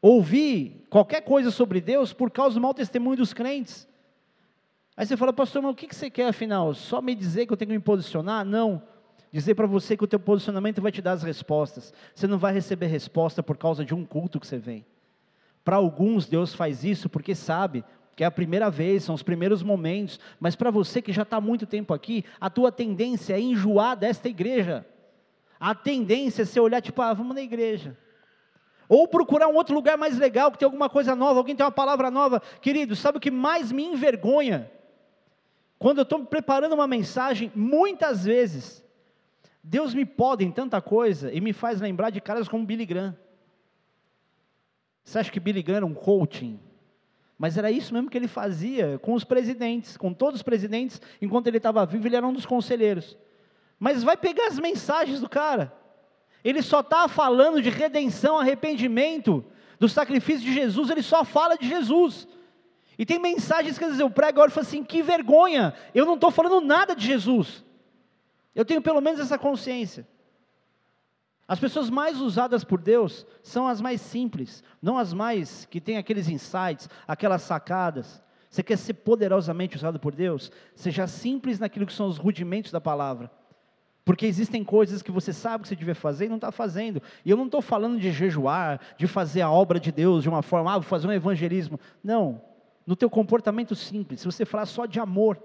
ouvir 0.00 0.86
qualquer 0.88 1.22
coisa 1.22 1.50
sobre 1.50 1.80
Deus 1.80 2.12
por 2.12 2.30
causa 2.30 2.54
do 2.54 2.60
mau 2.60 2.72
testemunho 2.72 3.16
dos 3.16 3.34
crentes. 3.34 3.88
Aí 4.96 5.04
você 5.04 5.16
fala, 5.16 5.32
pastor, 5.32 5.60
mas 5.60 5.72
o 5.72 5.74
que 5.74 5.92
você 5.92 6.08
quer 6.08 6.28
afinal? 6.28 6.72
Só 6.72 7.02
me 7.02 7.16
dizer 7.16 7.44
que 7.44 7.52
eu 7.52 7.56
tenho 7.56 7.70
que 7.70 7.76
me 7.76 7.82
posicionar? 7.82 8.44
Não. 8.44 8.80
Dizer 9.32 9.56
para 9.56 9.66
você 9.66 9.96
que 9.96 10.04
o 10.04 10.06
teu 10.06 10.20
posicionamento 10.20 10.80
vai 10.80 10.92
te 10.92 11.02
dar 11.02 11.14
as 11.14 11.24
respostas. 11.24 11.92
Você 12.14 12.28
não 12.28 12.38
vai 12.38 12.52
receber 12.54 12.86
resposta 12.86 13.42
por 13.42 13.56
causa 13.56 13.84
de 13.84 13.92
um 13.92 14.04
culto 14.04 14.38
que 14.38 14.46
você 14.46 14.56
vem. 14.56 14.86
Para 15.64 15.74
alguns, 15.74 16.28
Deus 16.28 16.54
faz 16.54 16.84
isso 16.84 17.08
porque 17.08 17.34
sabe 17.34 17.84
que 18.14 18.22
é 18.22 18.26
a 18.28 18.30
primeira 18.30 18.70
vez, 18.70 19.02
são 19.02 19.16
os 19.16 19.24
primeiros 19.24 19.64
momentos, 19.64 20.20
mas 20.38 20.54
para 20.54 20.70
você 20.70 21.02
que 21.02 21.12
já 21.12 21.22
está 21.22 21.40
muito 21.40 21.66
tempo 21.66 21.92
aqui, 21.92 22.24
a 22.40 22.48
tua 22.48 22.70
tendência 22.70 23.34
é 23.34 23.40
enjoar 23.40 23.96
desta 23.96 24.28
igreja. 24.28 24.86
A 25.58 25.74
tendência 25.74 26.42
é 26.42 26.44
você 26.44 26.60
olhar 26.60 26.80
tipo, 26.80 27.00
ah, 27.02 27.12
vamos 27.12 27.34
na 27.34 27.42
igreja. 27.42 27.96
Ou 28.88 29.08
procurar 29.08 29.48
um 29.48 29.54
outro 29.54 29.74
lugar 29.74 29.96
mais 29.96 30.18
legal, 30.18 30.52
que 30.52 30.58
tem 30.58 30.66
alguma 30.66 30.88
coisa 30.88 31.14
nova, 31.16 31.40
alguém 31.40 31.56
tem 31.56 31.64
uma 31.64 31.72
palavra 31.72 32.10
nova. 32.10 32.40
Querido, 32.60 32.94
sabe 32.94 33.18
o 33.18 33.20
que 33.20 33.30
mais 33.30 33.72
me 33.72 33.84
envergonha? 33.84 34.70
Quando 35.78 35.98
eu 35.98 36.02
estou 36.02 36.24
preparando 36.24 36.74
uma 36.74 36.86
mensagem, 36.86 37.50
muitas 37.54 38.24
vezes, 38.24 38.84
Deus 39.62 39.92
me 39.92 40.04
poda 40.04 40.44
em 40.44 40.50
tanta 40.50 40.80
coisa 40.80 41.32
e 41.32 41.40
me 41.40 41.52
faz 41.52 41.80
lembrar 41.80 42.10
de 42.10 42.20
caras 42.20 42.48
como 42.48 42.64
Billy 42.64 42.86
Graham. 42.86 43.16
Você 45.02 45.18
acha 45.18 45.30
que 45.30 45.40
Billy 45.40 45.62
Graham 45.62 45.76
era 45.78 45.86
um 45.86 45.94
coaching? 45.94 46.58
Mas 47.38 47.58
era 47.58 47.70
isso 47.70 47.92
mesmo 47.92 48.08
que 48.08 48.16
ele 48.16 48.28
fazia 48.28 48.98
com 49.00 49.12
os 49.12 49.24
presidentes, 49.24 49.96
com 49.96 50.12
todos 50.12 50.36
os 50.36 50.42
presidentes, 50.42 51.00
enquanto 51.20 51.48
ele 51.48 51.58
estava 51.58 51.84
vivo, 51.84 52.06
ele 52.06 52.16
era 52.16 52.26
um 52.26 52.32
dos 52.32 52.46
conselheiros. 52.46 53.16
Mas 53.78 54.02
vai 54.02 54.16
pegar 54.16 54.46
as 54.46 54.58
mensagens 54.58 55.20
do 55.20 55.28
cara. 55.28 55.72
Ele 56.42 56.62
só 56.62 56.80
está 56.80 57.08
falando 57.08 57.60
de 57.60 57.70
redenção, 57.70 58.38
arrependimento, 58.38 59.44
do 59.78 59.88
sacrifício 59.88 60.46
de 60.46 60.54
Jesus, 60.54 60.90
ele 60.90 61.02
só 61.02 61.24
fala 61.24 61.56
de 61.56 61.68
Jesus. 61.68 62.26
E 62.98 63.04
tem 63.04 63.18
mensagens 63.18 63.76
que 63.76 63.84
às 63.84 63.90
vezes 63.90 64.00
eu 64.00 64.10
prego 64.10 64.38
agora 64.38 64.50
e 64.50 64.54
falo 64.54 64.66
assim: 64.66 64.82
que 64.82 65.02
vergonha, 65.02 65.74
eu 65.94 66.06
não 66.06 66.14
estou 66.14 66.30
falando 66.30 66.64
nada 66.64 66.94
de 66.94 67.06
Jesus. 67.06 67.64
Eu 68.54 68.64
tenho 68.64 68.80
pelo 68.80 69.00
menos 69.00 69.20
essa 69.20 69.38
consciência. 69.38 70.06
As 71.46 71.60
pessoas 71.60 71.90
mais 71.90 72.20
usadas 72.20 72.64
por 72.64 72.80
Deus 72.80 73.26
são 73.42 73.68
as 73.68 73.80
mais 73.80 74.00
simples, 74.00 74.64
não 74.82 74.98
as 74.98 75.12
mais 75.12 75.64
que 75.66 75.80
têm 75.80 75.96
aqueles 75.96 76.28
insights, 76.28 76.88
aquelas 77.06 77.42
sacadas. 77.42 78.20
Você 78.50 78.62
quer 78.62 78.78
ser 78.78 78.94
poderosamente 78.94 79.76
usado 79.76 80.00
por 80.00 80.14
Deus? 80.14 80.50
Seja 80.74 81.06
simples 81.06 81.58
naquilo 81.58 81.86
que 81.86 81.92
são 81.92 82.08
os 82.08 82.16
rudimentos 82.16 82.72
da 82.72 82.80
palavra. 82.80 83.30
Porque 84.06 84.24
existem 84.24 84.62
coisas 84.62 85.02
que 85.02 85.10
você 85.10 85.32
sabe 85.32 85.62
que 85.62 85.68
você 85.68 85.74
devia 85.74 85.92
fazer 85.92 86.26
e 86.26 86.28
não 86.28 86.36
está 86.36 86.52
fazendo. 86.52 87.02
E 87.24 87.30
eu 87.30 87.36
não 87.36 87.46
estou 87.46 87.60
falando 87.60 87.98
de 87.98 88.12
jejuar, 88.12 88.80
de 88.96 89.04
fazer 89.08 89.40
a 89.40 89.50
obra 89.50 89.80
de 89.80 89.90
Deus 89.90 90.22
de 90.22 90.28
uma 90.28 90.42
forma, 90.42 90.72
ah, 90.72 90.78
vou 90.78 90.84
fazer 90.84 91.08
um 91.08 91.12
evangelismo. 91.12 91.80
Não. 92.04 92.40
No 92.86 92.94
teu 92.94 93.10
comportamento 93.10 93.74
simples, 93.74 94.20
se 94.20 94.26
você 94.26 94.44
falar 94.44 94.66
só 94.66 94.86
de 94.86 95.00
amor, 95.00 95.42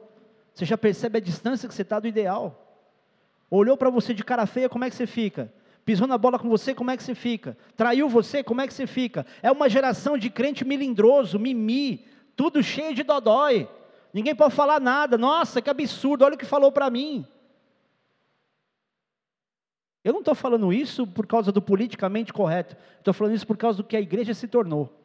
você 0.54 0.64
já 0.64 0.78
percebe 0.78 1.18
a 1.18 1.20
distância 1.20 1.68
que 1.68 1.74
você 1.74 1.82
está 1.82 2.00
do 2.00 2.08
ideal. 2.08 2.78
Olhou 3.50 3.76
para 3.76 3.90
você 3.90 4.14
de 4.14 4.24
cara 4.24 4.46
feia, 4.46 4.70
como 4.70 4.86
é 4.86 4.92
que 4.92 4.96
você 4.96 5.08
fica? 5.08 5.52
Pisou 5.84 6.06
na 6.06 6.20
bola 6.20 6.38
com 6.38 6.48
você, 6.48 6.76
como 6.76 6.92
é 6.92 6.98
que 6.98 7.02
você 7.02 7.16
fica? 7.16 7.58
Traiu 7.76 8.08
você, 8.08 8.44
como 8.44 8.62
é 8.62 8.68
que 8.68 8.76
você 8.76 8.86
fica? 8.86 9.26
É 9.42 9.52
uma 9.52 9.68
geração 9.68 10.20
de 10.20 10.30
crente 10.30 10.64
milindroso, 10.64 11.40
mimi, 11.40 12.06
tudo 12.36 12.62
cheio 12.62 12.94
de 12.94 13.02
dodói. 13.02 13.68
Ninguém 14.14 14.36
pode 14.36 14.54
falar 14.54 14.80
nada. 14.80 15.18
Nossa, 15.18 15.64
que 15.64 15.70
absurdo, 15.70 16.24
olha 16.24 16.36
o 16.36 16.38
que 16.38 16.46
falou 16.46 16.72
para 16.72 16.92
mim. 16.92 17.26
Eu 20.04 20.14
não 20.14 20.20
estou 20.20 20.34
falando 20.34 20.74
isso 20.74 21.06
por 21.06 21.28
causa 21.28 21.52
do 21.52 21.62
politicamente 21.62 22.34
correto, 22.34 22.76
estou 22.98 23.14
falando 23.14 23.36
isso 23.36 23.46
por 23.46 23.58
causa 23.58 23.78
do 23.78 23.84
que 23.84 23.96
a 23.96 24.02
igreja 24.02 24.34
se 24.34 24.48
tornou. 24.48 24.98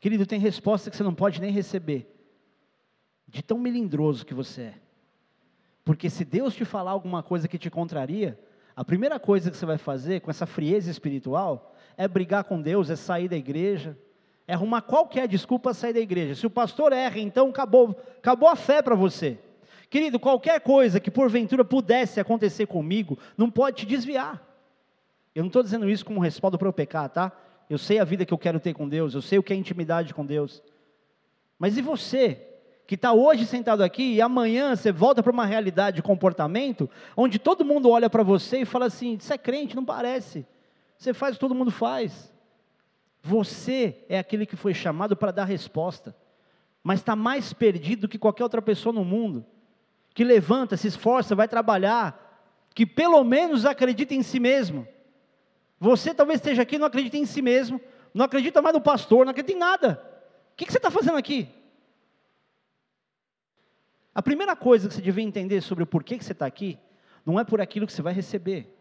Querido, 0.00 0.26
tem 0.26 0.40
resposta 0.40 0.90
que 0.90 0.96
você 0.96 1.02
não 1.04 1.14
pode 1.14 1.40
nem 1.40 1.52
receber, 1.52 2.12
de 3.28 3.40
tão 3.40 3.56
melindroso 3.56 4.26
que 4.26 4.34
você 4.34 4.62
é. 4.62 4.74
Porque 5.84 6.10
se 6.10 6.24
Deus 6.24 6.54
te 6.54 6.64
falar 6.64 6.90
alguma 6.90 7.22
coisa 7.22 7.46
que 7.46 7.58
te 7.58 7.70
contraria, 7.70 8.36
a 8.74 8.84
primeira 8.84 9.20
coisa 9.20 9.50
que 9.50 9.56
você 9.56 9.66
vai 9.66 9.78
fazer 9.78 10.20
com 10.20 10.30
essa 10.30 10.46
frieza 10.46 10.90
espiritual 10.90 11.76
é 11.96 12.08
brigar 12.08 12.44
com 12.44 12.60
Deus, 12.60 12.90
é 12.90 12.96
sair 12.96 13.28
da 13.28 13.36
igreja, 13.36 13.96
é 14.46 14.54
arrumar 14.54 14.82
qualquer 14.82 15.28
desculpa 15.28 15.64
para 15.64 15.74
sair 15.74 15.92
da 15.92 16.00
igreja. 16.00 16.34
Se 16.34 16.46
o 16.46 16.50
pastor 16.50 16.92
erra, 16.92 17.18
então 17.18 17.50
acabou, 17.50 17.90
acabou 18.16 18.48
a 18.48 18.56
fé 18.56 18.82
para 18.82 18.94
você. 18.94 19.38
Querido, 19.92 20.18
qualquer 20.18 20.58
coisa 20.62 20.98
que 20.98 21.10
porventura 21.10 21.62
pudesse 21.62 22.18
acontecer 22.18 22.64
comigo, 22.64 23.18
não 23.36 23.50
pode 23.50 23.76
te 23.76 23.86
desviar. 23.86 24.42
Eu 25.34 25.42
não 25.42 25.48
estou 25.48 25.62
dizendo 25.62 25.86
isso 25.86 26.02
como 26.02 26.18
respaldo 26.18 26.56
para 26.56 26.66
eu 26.66 26.72
pecar, 26.72 27.10
tá? 27.10 27.30
Eu 27.68 27.76
sei 27.76 27.98
a 27.98 28.04
vida 28.04 28.24
que 28.24 28.32
eu 28.32 28.38
quero 28.38 28.58
ter 28.58 28.72
com 28.72 28.88
Deus, 28.88 29.12
eu 29.12 29.20
sei 29.20 29.38
o 29.38 29.42
que 29.42 29.52
é 29.52 29.56
intimidade 29.56 30.14
com 30.14 30.24
Deus. 30.24 30.62
Mas 31.58 31.76
e 31.76 31.82
você, 31.82 32.40
que 32.86 32.94
está 32.94 33.12
hoje 33.12 33.44
sentado 33.44 33.82
aqui 33.84 34.14
e 34.14 34.22
amanhã 34.22 34.74
você 34.74 34.90
volta 34.90 35.22
para 35.22 35.30
uma 35.30 35.44
realidade 35.44 35.96
de 35.96 36.02
comportamento, 36.02 36.88
onde 37.14 37.38
todo 37.38 37.62
mundo 37.62 37.90
olha 37.90 38.08
para 38.08 38.22
você 38.22 38.62
e 38.62 38.64
fala 38.64 38.86
assim: 38.86 39.18
você 39.20 39.34
é 39.34 39.38
crente, 39.38 39.76
não 39.76 39.84
parece. 39.84 40.46
Você 40.96 41.12
faz 41.12 41.32
o 41.32 41.34
que 41.34 41.40
todo 41.40 41.54
mundo 41.54 41.70
faz. 41.70 42.32
Você 43.20 44.02
é 44.08 44.18
aquele 44.18 44.46
que 44.46 44.56
foi 44.56 44.72
chamado 44.72 45.14
para 45.14 45.32
dar 45.32 45.44
resposta, 45.44 46.16
mas 46.82 47.00
está 47.00 47.14
mais 47.14 47.52
perdido 47.52 48.00
do 48.00 48.08
que 48.08 48.18
qualquer 48.18 48.44
outra 48.44 48.62
pessoa 48.62 48.90
no 48.90 49.04
mundo 49.04 49.44
que 50.14 50.24
levanta, 50.24 50.76
se 50.76 50.88
esforça, 50.88 51.34
vai 51.34 51.48
trabalhar, 51.48 52.18
que 52.74 52.86
pelo 52.86 53.22
menos 53.24 53.64
acredita 53.64 54.14
em 54.14 54.22
si 54.22 54.38
mesmo. 54.38 54.86
Você 55.78 56.14
talvez 56.14 56.38
esteja 56.38 56.62
aqui 56.62 56.76
e 56.76 56.78
não 56.78 56.86
acredita 56.86 57.16
em 57.16 57.26
si 57.26 57.42
mesmo, 57.42 57.80
não 58.14 58.24
acredita 58.24 58.62
mais 58.62 58.74
no 58.74 58.80
pastor, 58.80 59.24
não 59.24 59.30
acredita 59.30 59.56
em 59.56 59.58
nada. 59.58 60.02
O 60.52 60.56
que, 60.56 60.70
você 60.70 60.78
está 60.78 60.90
fazendo 60.90 61.16
aqui? 61.16 61.48
A 64.14 64.22
primeira 64.22 64.54
coisa 64.54 64.88
que 64.88 64.94
você 64.94 65.00
deve 65.00 65.22
entender 65.22 65.60
sobre 65.62 65.82
o 65.84 65.86
porquê 65.86 66.18
que 66.18 66.24
você 66.24 66.32
está 66.32 66.46
aqui, 66.46 66.78
não 67.24 67.40
é 67.40 67.44
por 67.44 67.60
aquilo 67.60 67.86
que 67.86 67.92
você 67.92 68.02
vai 68.02 68.12
receber, 68.12 68.72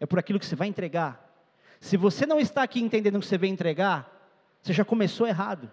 é 0.00 0.06
por 0.06 0.18
aquilo 0.18 0.38
que 0.38 0.46
você 0.46 0.56
vai 0.56 0.66
entregar. 0.66 1.30
Se 1.80 1.96
você 1.96 2.26
não 2.26 2.40
está 2.40 2.62
aqui 2.62 2.80
entendendo 2.80 3.16
o 3.16 3.20
que 3.20 3.26
você 3.26 3.38
vai 3.38 3.48
entregar, 3.48 4.10
você 4.60 4.72
já 4.72 4.84
começou 4.84 5.26
errado. 5.26 5.70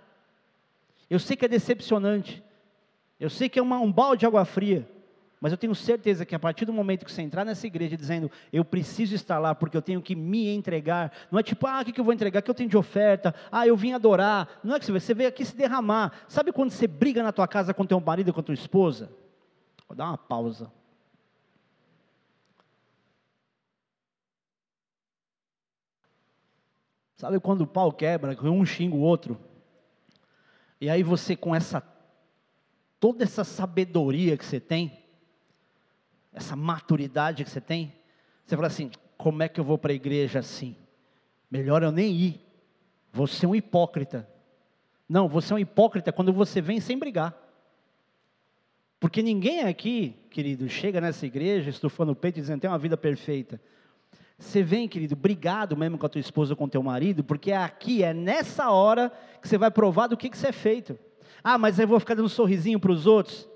Eu 1.09 1.19
sei 1.19 1.35
que 1.35 1.45
é 1.45 1.47
decepcionante, 1.47 2.43
eu 3.19 3.29
sei 3.29 3.49
que 3.49 3.57
é 3.57 3.61
uma, 3.61 3.79
um 3.79 3.91
balde 3.91 4.21
de 4.21 4.25
água 4.27 4.45
fria, 4.45 4.87
mas 5.41 5.53
eu 5.53 5.57
tenho 5.57 5.73
certeza 5.73 6.25
que 6.25 6.35
a 6.35 6.39
partir 6.39 6.65
do 6.65 6.73
momento 6.73 7.05
que 7.05 7.11
você 7.11 7.21
entrar 7.21 7.45
nessa 7.45 7.65
igreja 7.65 7.95
dizendo, 7.95 8.29
eu 8.51 8.65
preciso 8.65 9.15
estar 9.15 9.39
lá 9.39 9.55
porque 9.55 9.77
eu 9.77 9.81
tenho 9.81 10.01
que 10.01 10.13
me 10.13 10.49
entregar, 10.49 11.13
não 11.31 11.39
é 11.39 11.43
tipo, 11.43 11.65
ah, 11.65 11.79
o 11.81 11.85
que 11.85 11.97
eu 11.97 12.03
vou 12.03 12.13
entregar? 12.13 12.39
O 12.39 12.43
que 12.43 12.51
eu 12.51 12.55
tenho 12.55 12.69
de 12.69 12.75
oferta? 12.75 13.33
Ah, 13.49 13.65
eu 13.65 13.77
vim 13.77 13.93
adorar. 13.93 14.59
Não 14.63 14.75
é 14.75 14.79
que 14.79 14.91
você, 14.91 15.13
veio 15.13 15.29
aqui 15.29 15.45
se 15.45 15.55
derramar. 15.55 16.11
Sabe 16.27 16.51
quando 16.51 16.71
você 16.71 16.87
briga 16.87 17.23
na 17.23 17.31
tua 17.31 17.47
casa 17.47 17.73
com 17.73 17.85
teu 17.85 17.99
marido, 18.01 18.33
com 18.33 18.43
tua 18.43 18.53
esposa? 18.53 19.09
Vou 19.87 19.95
dar 19.95 20.07
uma 20.07 20.17
pausa. 20.17 20.69
Sabe 27.15 27.39
quando 27.39 27.61
o 27.61 27.67
pau 27.67 27.91
quebra, 27.93 28.35
que 28.35 28.45
um 28.45 28.65
xinga 28.65 28.95
o 28.95 28.99
outro? 28.99 29.39
E 30.81 30.89
aí 30.89 31.01
você 31.01 31.35
com 31.35 31.55
essa 31.55 31.81
toda 32.99 33.23
essa 33.23 33.45
sabedoria 33.45 34.37
que 34.37 34.45
você 34.45 34.59
tem, 34.59 34.99
essa 36.33 36.55
maturidade 36.55 37.43
que 37.43 37.49
você 37.49 37.61
tem, 37.61 37.93
você 38.45 38.55
fala 38.55 38.67
assim: 38.67 38.91
como 39.17 39.43
é 39.43 39.49
que 39.49 39.59
eu 39.59 39.63
vou 39.63 39.77
para 39.77 39.91
a 39.91 39.95
igreja 39.95 40.39
assim? 40.39 40.75
Melhor 41.49 41.83
eu 41.83 41.91
nem 41.91 42.13
ir. 42.13 42.41
Você 43.11 43.45
é 43.45 43.49
um 43.49 43.55
hipócrita. 43.55 44.27
Não, 45.07 45.27
você 45.27 45.51
é 45.53 45.55
um 45.55 45.59
hipócrita 45.59 46.11
quando 46.11 46.31
você 46.31 46.61
vem 46.61 46.79
sem 46.79 46.97
brigar. 46.97 47.35
Porque 48.99 49.23
ninguém 49.23 49.61
aqui, 49.61 50.15
querido, 50.29 50.69
chega 50.69 51.01
nessa 51.01 51.25
igreja 51.25 51.69
estufando 51.69 52.11
o 52.11 52.15
peito 52.15 52.37
e 52.37 52.41
dizendo 52.41 52.61
tem 52.61 52.69
uma 52.69 52.77
vida 52.77 52.95
perfeita. 52.95 53.59
Você 54.37 54.61
vem, 54.61 54.87
querido, 54.87 55.15
brigado 55.15 55.75
mesmo 55.75 55.97
com 55.97 56.05
a 56.05 56.09
tua 56.09 56.21
esposa 56.21 56.53
ou 56.53 56.57
com 56.57 56.65
o 56.65 56.69
teu 56.69 56.83
marido, 56.83 57.23
porque 57.23 57.51
é 57.51 57.57
aqui, 57.57 58.03
é 58.03 58.13
nessa 58.13 58.69
hora 58.69 59.11
que 59.41 59.49
você 59.49 59.57
vai 59.57 59.71
provar 59.71 60.07
do 60.07 60.15
que, 60.15 60.29
que 60.29 60.37
você 60.37 60.47
é 60.47 60.51
feito. 60.51 60.97
Ah, 61.43 61.57
mas 61.57 61.79
eu 61.79 61.87
vou 61.87 61.99
ficar 61.99 62.13
dando 62.13 62.25
um 62.25 62.29
sorrisinho 62.29 62.79
para 62.79 62.91
os 62.91 63.05
outros. 63.05 63.48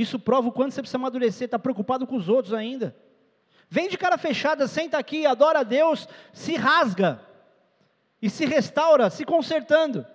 Isso 0.00 0.18
prova 0.18 0.48
o 0.48 0.52
quanto 0.52 0.72
você 0.72 0.80
precisa 0.80 0.96
amadurecer, 0.96 1.44
está 1.44 1.58
preocupado 1.58 2.06
com 2.06 2.16
os 2.16 2.26
outros 2.26 2.54
ainda. 2.54 2.96
Vem 3.68 3.86
de 3.86 3.98
cara 3.98 4.16
fechada, 4.16 4.66
senta 4.66 4.96
aqui, 4.96 5.26
adora 5.26 5.58
a 5.58 5.62
Deus, 5.62 6.08
se 6.32 6.56
rasga 6.56 7.20
e 8.22 8.30
se 8.30 8.46
restaura, 8.46 9.10
se 9.10 9.26
consertando. 9.26 10.06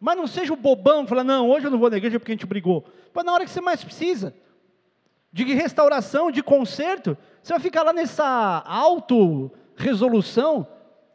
Mas 0.00 0.16
não 0.16 0.26
seja 0.26 0.52
o 0.52 0.56
bobão, 0.56 1.06
fala, 1.06 1.22
não, 1.22 1.48
hoje 1.48 1.68
eu 1.68 1.70
não 1.70 1.78
vou 1.78 1.88
na 1.88 1.98
igreja 1.98 2.18
porque 2.18 2.32
a 2.32 2.34
gente 2.34 2.46
brigou. 2.46 2.84
Mas 3.14 3.24
na 3.24 3.32
hora 3.32 3.44
que 3.44 3.50
você 3.50 3.60
mais 3.60 3.84
precisa, 3.84 4.34
de 5.32 5.44
restauração, 5.54 6.32
de 6.32 6.42
conserto, 6.42 7.16
você 7.40 7.52
vai 7.52 7.60
ficar 7.60 7.84
lá 7.84 7.92
nessa 7.92 8.64
auto-resolução 8.66 10.66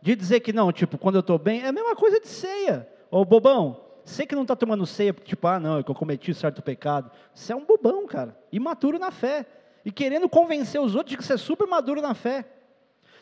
de 0.02 0.16
dizer 0.16 0.40
que 0.40 0.54
não, 0.54 0.72
tipo, 0.72 0.98
quando 0.98 1.16
eu 1.16 1.22
estou 1.22 1.38
bem, 1.38 1.62
é 1.62 1.68
a 1.68 1.74
mesma 1.74 1.94
coisa 1.94 2.22
de 2.22 2.30
ceia. 2.30 2.88
Ô 3.12 3.26
bobão, 3.26 3.82
Sei 4.04 4.26
que 4.26 4.36
não 4.36 4.42
está 4.42 4.56
tomando 4.56 4.86
ceia, 4.86 5.14
tipo, 5.14 5.48
ah, 5.48 5.60
não, 5.60 5.78
é 5.78 5.80
eu 5.80 5.96
cometi 5.96 6.34
certo 6.34 6.62
pecado. 6.62 7.12
Você 7.34 7.54
é 7.54 7.56
um 7.56 7.66
bobão, 7.66 8.06
cara, 8.08 8.38
imaturo 8.52 8.98
na 8.98 9.12
fé. 9.12 9.46
E 9.84 9.92
querendo 9.92 10.30
convencer 10.30 10.80
os 10.80 10.96
outros 10.96 11.12
de 11.12 11.18
que 11.18 11.24
você 11.24 11.34
é 11.34 11.38
super 11.38 11.68
maduro 11.68 12.02
na 12.02 12.14
fé. 12.14 12.46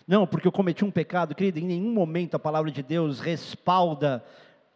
Não, 0.07 0.25
porque 0.25 0.47
eu 0.47 0.51
cometi 0.51 0.83
um 0.83 0.91
pecado, 0.91 1.35
querido, 1.35 1.59
em 1.59 1.65
nenhum 1.65 1.93
momento 1.93 2.35
a 2.35 2.39
palavra 2.39 2.71
de 2.71 2.81
Deus 2.81 3.19
respalda 3.19 4.23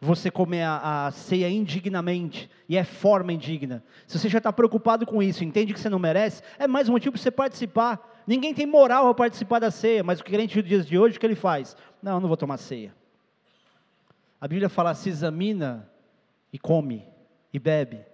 você 0.00 0.30
comer 0.30 0.62
a, 0.62 1.06
a 1.06 1.10
ceia 1.10 1.48
indignamente, 1.48 2.50
e 2.68 2.76
é 2.76 2.84
forma 2.84 3.32
indigna. 3.32 3.82
Se 4.06 4.18
você 4.18 4.28
já 4.28 4.38
está 4.38 4.52
preocupado 4.52 5.06
com 5.06 5.22
isso, 5.22 5.42
entende 5.42 5.72
que 5.72 5.80
você 5.80 5.88
não 5.88 5.98
merece, 5.98 6.42
é 6.58 6.68
mais 6.68 6.88
um 6.88 6.92
motivo 6.92 7.12
para 7.12 7.22
você 7.22 7.30
participar. 7.30 8.22
Ninguém 8.26 8.54
tem 8.54 8.66
moral 8.66 9.08
a 9.08 9.14
participar 9.14 9.58
da 9.58 9.70
ceia, 9.70 10.04
mas 10.04 10.20
o 10.20 10.24
crente 10.24 10.60
dos 10.60 10.68
dias 10.68 10.86
de 10.86 10.98
hoje, 10.98 11.16
o 11.16 11.20
que 11.20 11.26
ele 11.26 11.34
faz? 11.34 11.76
Não, 12.02 12.14
eu 12.14 12.20
não 12.20 12.28
vou 12.28 12.36
tomar 12.36 12.58
ceia. 12.58 12.94
A 14.40 14.46
Bíblia 14.46 14.68
fala, 14.68 14.94
se 14.94 15.08
examina 15.08 15.90
e 16.54 16.58
come 16.58 17.04
e 17.52 17.58
bebe. 17.58 18.06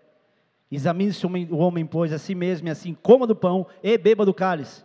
Examine-se 0.73 1.27
o 1.27 1.59
homem, 1.59 1.85
pois, 1.85 2.11
a 2.11 2.19
si 2.19 2.35
mesmo, 2.35 2.69
e 2.69 2.71
assim, 2.71 2.95
coma 2.95 3.27
do 3.27 3.37
pão 3.37 3.67
e 3.83 3.99
beba 3.99 4.25
do 4.25 4.33
cálice. 4.33 4.83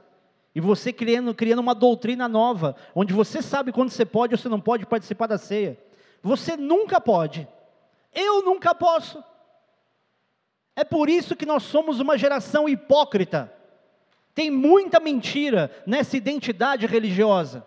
E 0.53 0.60
você 0.60 0.91
criando, 0.91 1.34
criando 1.34 1.60
uma 1.60 1.74
doutrina 1.74 2.28
nova, 2.28 2.76
onde 2.93 3.14
você 3.14 3.41
sabe 3.41 3.72
quando 3.72 3.91
você 3.91 4.06
pode 4.06 4.34
ou 4.34 4.38
você 4.38 4.49
não 4.49 4.60
pode 4.60 4.86
participar 4.86 5.28
da 5.28 5.38
ceia. 5.38 5.80
Você 6.22 6.58
nunca 6.58 6.99
pode. 6.99 7.47
Eu 8.14 8.43
nunca 8.43 8.76
posso. 8.76 9.24
É 10.76 10.84
por 10.84 11.10
isso 11.10 11.34
que 11.34 11.45
nós 11.45 11.64
somos 11.64 12.01
uma 12.01 12.18
geração 12.18 12.68
hipócrita. 12.68 13.53
Tem 14.34 14.51
muita 14.51 14.99
mentira 14.99 15.72
nessa 15.88 16.18
identidade 16.18 16.86
religiosa. 16.86 17.66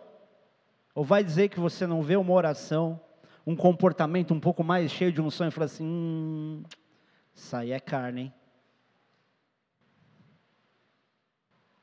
Ou 0.95 1.03
vai 1.03 1.25
dizer 1.25 1.49
que 1.49 1.59
você 1.59 1.87
não 1.87 2.03
vê 2.03 2.17
uma 2.17 2.35
oração, 2.35 3.01
um 3.49 3.57
comportamento 3.57 4.35
um 4.35 4.39
pouco 4.39 4.63
mais 4.63 4.91
cheio 4.91 5.11
de 5.11 5.23
unção 5.23 5.49
e 5.49 5.51
fala 5.51 5.65
assim: 5.65 5.83
hum, 5.83 6.63
isso 7.35 7.57
aí 7.57 7.73
é 7.73 7.81
carne, 7.81 8.21
hein? 8.21 8.35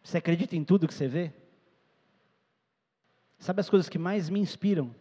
Você 0.03 0.19
acredita 0.19 0.55
em 0.55 0.63
tudo 0.63 0.87
que 0.87 0.93
você 0.93 1.07
vê? 1.07 1.33
Sabe 3.39 3.61
as 3.61 3.67
coisas 3.67 3.89
que 3.89 3.97
mais 3.97 4.29
me 4.29 4.39
inspiram? 4.39 4.93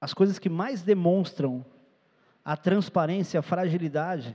As 0.00 0.14
coisas 0.14 0.38
que 0.38 0.48
mais 0.48 0.80
demonstram 0.80 1.62
a 2.42 2.56
transparência, 2.56 3.38
a 3.38 3.42
fragilidade. 3.42 4.34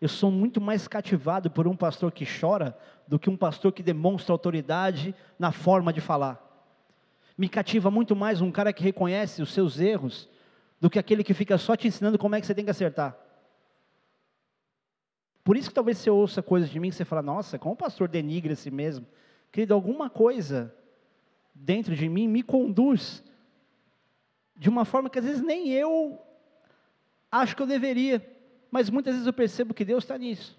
Eu 0.00 0.08
sou 0.08 0.30
muito 0.30 0.62
mais 0.62 0.88
cativado 0.88 1.50
por 1.50 1.68
um 1.68 1.76
pastor 1.76 2.10
que 2.10 2.24
chora 2.24 2.74
do 3.06 3.18
que 3.18 3.28
um 3.28 3.36
pastor 3.36 3.70
que 3.70 3.82
demonstra 3.82 4.32
autoridade 4.32 5.14
na 5.38 5.52
forma 5.52 5.92
de 5.92 6.00
falar. 6.00 6.47
Me 7.38 7.48
cativa 7.48 7.88
muito 7.88 8.16
mais 8.16 8.40
um 8.40 8.50
cara 8.50 8.72
que 8.72 8.82
reconhece 8.82 9.40
os 9.40 9.52
seus 9.52 9.78
erros 9.78 10.28
do 10.80 10.90
que 10.90 10.98
aquele 10.98 11.22
que 11.22 11.32
fica 11.32 11.56
só 11.56 11.76
te 11.76 11.86
ensinando 11.86 12.18
como 12.18 12.34
é 12.34 12.40
que 12.40 12.46
você 12.48 12.52
tem 12.52 12.64
que 12.64 12.70
acertar. 12.72 13.16
Por 15.44 15.56
isso 15.56 15.68
que 15.68 15.74
talvez 15.74 15.98
você 15.98 16.10
ouça 16.10 16.42
coisas 16.42 16.68
de 16.68 16.80
mim 16.80 16.90
que 16.90 16.96
você 16.96 17.04
fala, 17.04 17.22
nossa, 17.22 17.56
como 17.56 17.74
o 17.74 17.76
pastor 17.76 18.08
denigra 18.08 18.54
a 18.54 18.56
si 18.56 18.72
mesmo. 18.72 19.06
Querido, 19.52 19.72
alguma 19.72 20.10
coisa 20.10 20.74
dentro 21.54 21.94
de 21.94 22.08
mim 22.08 22.26
me 22.26 22.42
conduz 22.42 23.22
de 24.56 24.68
uma 24.68 24.84
forma 24.84 25.08
que 25.08 25.20
às 25.20 25.24
vezes 25.24 25.40
nem 25.40 25.68
eu 25.70 26.20
acho 27.30 27.54
que 27.54 27.62
eu 27.62 27.68
deveria, 27.68 28.20
mas 28.68 28.90
muitas 28.90 29.14
vezes 29.14 29.28
eu 29.28 29.32
percebo 29.32 29.72
que 29.72 29.84
Deus 29.84 30.02
está 30.02 30.18
nisso. 30.18 30.58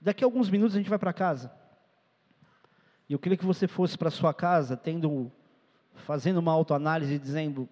Daqui 0.00 0.24
a 0.24 0.26
alguns 0.26 0.50
minutos 0.50 0.74
a 0.74 0.78
gente 0.78 0.90
vai 0.90 0.98
para 0.98 1.12
casa. 1.12 1.56
E 3.08 3.12
eu 3.12 3.18
queria 3.18 3.38
que 3.38 3.44
você 3.44 3.66
fosse 3.66 3.96
para 3.96 4.10
sua 4.10 4.34
casa 4.34 4.76
tendo, 4.76 5.32
fazendo 5.94 6.38
uma 6.38 6.52
autoanálise, 6.52 7.18
dizendo, 7.18 7.68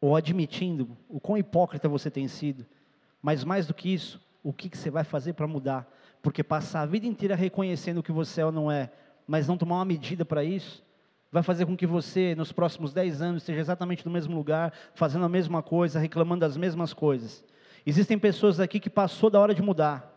ou 0.00 0.16
admitindo 0.16 0.96
o 1.08 1.20
quão 1.20 1.36
hipócrita 1.36 1.88
você 1.88 2.10
tem 2.10 2.26
sido, 2.26 2.66
mas 3.20 3.44
mais 3.44 3.66
do 3.66 3.74
que 3.74 3.92
isso, 3.92 4.20
o 4.42 4.52
que, 4.52 4.70
que 4.70 4.78
você 4.78 4.90
vai 4.90 5.04
fazer 5.04 5.34
para 5.34 5.46
mudar? 5.46 5.86
Porque 6.22 6.42
passar 6.42 6.82
a 6.82 6.86
vida 6.86 7.06
inteira 7.06 7.34
reconhecendo 7.34 7.98
o 7.98 8.02
que 8.02 8.12
você 8.12 8.40
é 8.40 8.46
ou 8.46 8.52
não 8.52 8.70
é, 8.70 8.90
mas 9.26 9.46
não 9.46 9.58
tomar 9.58 9.76
uma 9.76 9.84
medida 9.84 10.24
para 10.24 10.42
isso, 10.42 10.82
vai 11.30 11.42
fazer 11.42 11.66
com 11.66 11.76
que 11.76 11.86
você, 11.86 12.34
nos 12.34 12.50
próximos 12.50 12.92
10 12.92 13.22
anos, 13.22 13.42
esteja 13.42 13.60
exatamente 13.60 14.04
no 14.04 14.10
mesmo 14.10 14.34
lugar, 14.34 14.72
fazendo 14.94 15.24
a 15.24 15.28
mesma 15.28 15.62
coisa, 15.62 16.00
reclamando 16.00 16.40
das 16.40 16.56
mesmas 16.56 16.92
coisas. 16.92 17.44
Existem 17.86 18.18
pessoas 18.18 18.58
aqui 18.58 18.80
que 18.80 18.90
passou 18.90 19.30
da 19.30 19.38
hora 19.38 19.54
de 19.54 19.62
mudar, 19.62 20.09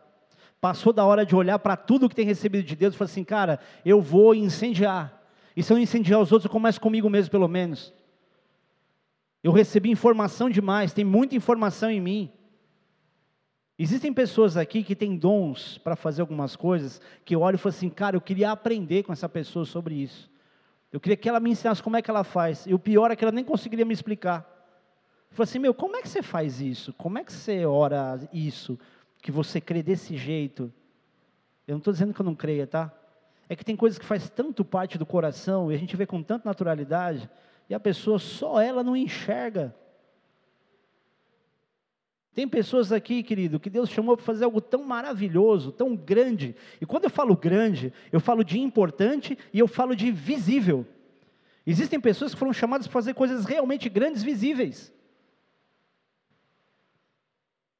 passou 0.63 0.93
da 0.93 1.03
hora 1.03 1.25
de 1.25 1.35
olhar 1.35 1.59
para 1.59 1.75
tudo 1.75 2.07
que 2.07 2.15
tem 2.15 2.25
recebido 2.25 2.63
de 2.63 2.73
Deus 2.73 2.95
e 2.95 2.97
falar 2.97 3.11
assim, 3.11 3.25
cara, 3.25 3.59
eu 3.83 3.99
vou 3.99 4.33
incendiar. 4.33 5.21
E 5.57 5.61
se 5.61 5.73
eu 5.73 5.77
incendiar 5.77 6.21
os 6.21 6.31
outros, 6.31 6.45
eu 6.45 6.51
começo 6.51 6.79
comigo 6.79 7.09
mesmo, 7.09 7.29
pelo 7.29 7.49
menos. 7.49 7.93
Eu 9.43 9.51
recebi 9.51 9.91
informação 9.91 10.49
demais, 10.49 10.93
tem 10.93 11.03
muita 11.03 11.35
informação 11.35 11.91
em 11.91 11.99
mim. 11.99 12.31
Existem 13.77 14.13
pessoas 14.13 14.55
aqui 14.55 14.85
que 14.85 14.95
têm 14.95 15.17
dons 15.17 15.77
para 15.79 15.97
fazer 15.97 16.21
algumas 16.21 16.55
coisas, 16.55 17.01
que 17.25 17.35
eu 17.35 17.41
olho 17.41 17.55
e 17.55 17.57
falo 17.57 17.75
assim, 17.75 17.89
cara, 17.89 18.15
eu 18.15 18.21
queria 18.21 18.49
aprender 18.49 19.03
com 19.03 19.11
essa 19.11 19.27
pessoa 19.27 19.65
sobre 19.65 19.95
isso. 19.95 20.31
Eu 20.93 20.99
queria 21.01 21.17
que 21.17 21.27
ela 21.27 21.41
me 21.41 21.49
ensinasse 21.49 21.83
como 21.83 21.97
é 21.97 22.01
que 22.01 22.09
ela 22.09 22.23
faz. 22.23 22.65
E 22.65 22.73
o 22.73 22.79
pior 22.79 23.11
é 23.11 23.17
que 23.17 23.25
ela 23.25 23.33
nem 23.33 23.43
conseguiria 23.43 23.83
me 23.83 23.93
explicar. 23.93 24.49
Eu 25.37 25.43
assim, 25.43 25.59
meu, 25.59 25.73
como 25.73 25.97
é 25.97 26.01
que 26.01 26.07
você 26.07 26.21
faz 26.21 26.61
isso? 26.61 26.93
Como 26.93 27.17
é 27.17 27.23
que 27.25 27.33
você 27.33 27.65
ora 27.65 28.17
isso? 28.31 28.79
Que 29.23 29.31
você 29.31 29.61
crê 29.61 29.81
desse 29.81 30.17
jeito? 30.17 30.71
Eu 31.65 31.71
não 31.71 31.77
estou 31.77 31.93
dizendo 31.93 32.13
que 32.13 32.19
eu 32.19 32.25
não 32.25 32.35
creia, 32.35 32.67
tá? 32.67 32.93
É 33.47 33.55
que 33.55 33.63
tem 33.63 33.73
coisas 33.75 33.97
que 33.97 34.05
faz 34.05 34.29
tanto 34.29 34.65
parte 34.65 34.97
do 34.97 35.05
coração 35.05 35.71
e 35.71 35.75
a 35.75 35.77
gente 35.77 35.95
vê 35.95 36.05
com 36.05 36.21
tanta 36.21 36.47
naturalidade 36.47 37.29
e 37.69 37.73
a 37.73 37.79
pessoa 37.79 38.19
só 38.19 38.59
ela 38.59 38.83
não 38.83 38.97
enxerga. 38.97 39.73
Tem 42.33 42.45
pessoas 42.47 42.91
aqui, 42.91 43.23
querido, 43.23 43.61
que 43.61 43.69
Deus 43.69 43.89
chamou 43.89 44.17
para 44.17 44.25
fazer 44.25 44.43
algo 44.43 44.59
tão 44.59 44.83
maravilhoso, 44.83 45.71
tão 45.71 45.95
grande. 45.95 46.53
E 46.81 46.85
quando 46.85 47.05
eu 47.05 47.09
falo 47.09 47.37
grande, 47.37 47.93
eu 48.11 48.19
falo 48.19 48.43
de 48.43 48.59
importante 48.59 49.37
e 49.53 49.59
eu 49.59 49.69
falo 49.69 49.95
de 49.95 50.11
visível. 50.11 50.85
Existem 51.65 51.97
pessoas 51.97 52.33
que 52.33 52.39
foram 52.39 52.51
chamadas 52.51 52.87
para 52.87 52.93
fazer 52.93 53.13
coisas 53.13 53.45
realmente 53.45 53.87
grandes, 53.87 54.21
visíveis. 54.21 54.92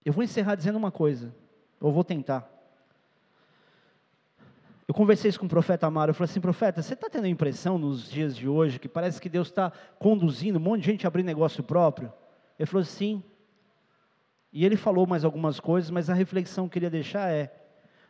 Eu 0.06 0.12
vou 0.12 0.24
encerrar 0.24 0.56
dizendo 0.56 0.78
uma 0.78 0.92
coisa, 0.92 1.34
ou 1.80 1.92
vou 1.92 2.04
tentar. 2.04 2.50
Eu 4.86 4.94
conversei 4.94 5.30
isso 5.30 5.40
com 5.40 5.46
o 5.46 5.50
profeta 5.50 5.88
Amaro, 5.88 6.12
eu 6.12 6.14
falei 6.14 6.30
assim, 6.30 6.42
profeta, 6.42 6.82
você 6.82 6.94
está 6.94 7.10
tendo 7.10 7.24
a 7.24 7.30
impressão 7.30 7.78
nos 7.78 8.10
dias 8.10 8.36
de 8.36 8.50
hoje 8.50 8.80
que 8.80 8.90
parece 8.90 9.22
que 9.22 9.30
Deus 9.30 9.48
está 9.48 9.72
conduzindo 9.98 10.60
um 10.60 10.62
monte 10.62 10.82
de 10.82 10.88
gente 10.88 11.06
a 11.06 11.08
abrir 11.08 11.24
negócio 11.24 11.64
próprio? 11.64 12.12
Ele 12.60 12.66
falou 12.66 12.84
sim. 12.84 13.24
E 14.52 14.66
ele 14.66 14.76
falou 14.76 15.08
mais 15.08 15.24
algumas 15.24 15.60
coisas, 15.60 15.90
mas 15.90 16.10
a 16.10 16.14
reflexão 16.14 16.66
que 16.66 16.68
eu 16.68 16.74
queria 16.74 16.90
deixar 16.90 17.32
é, 17.32 17.52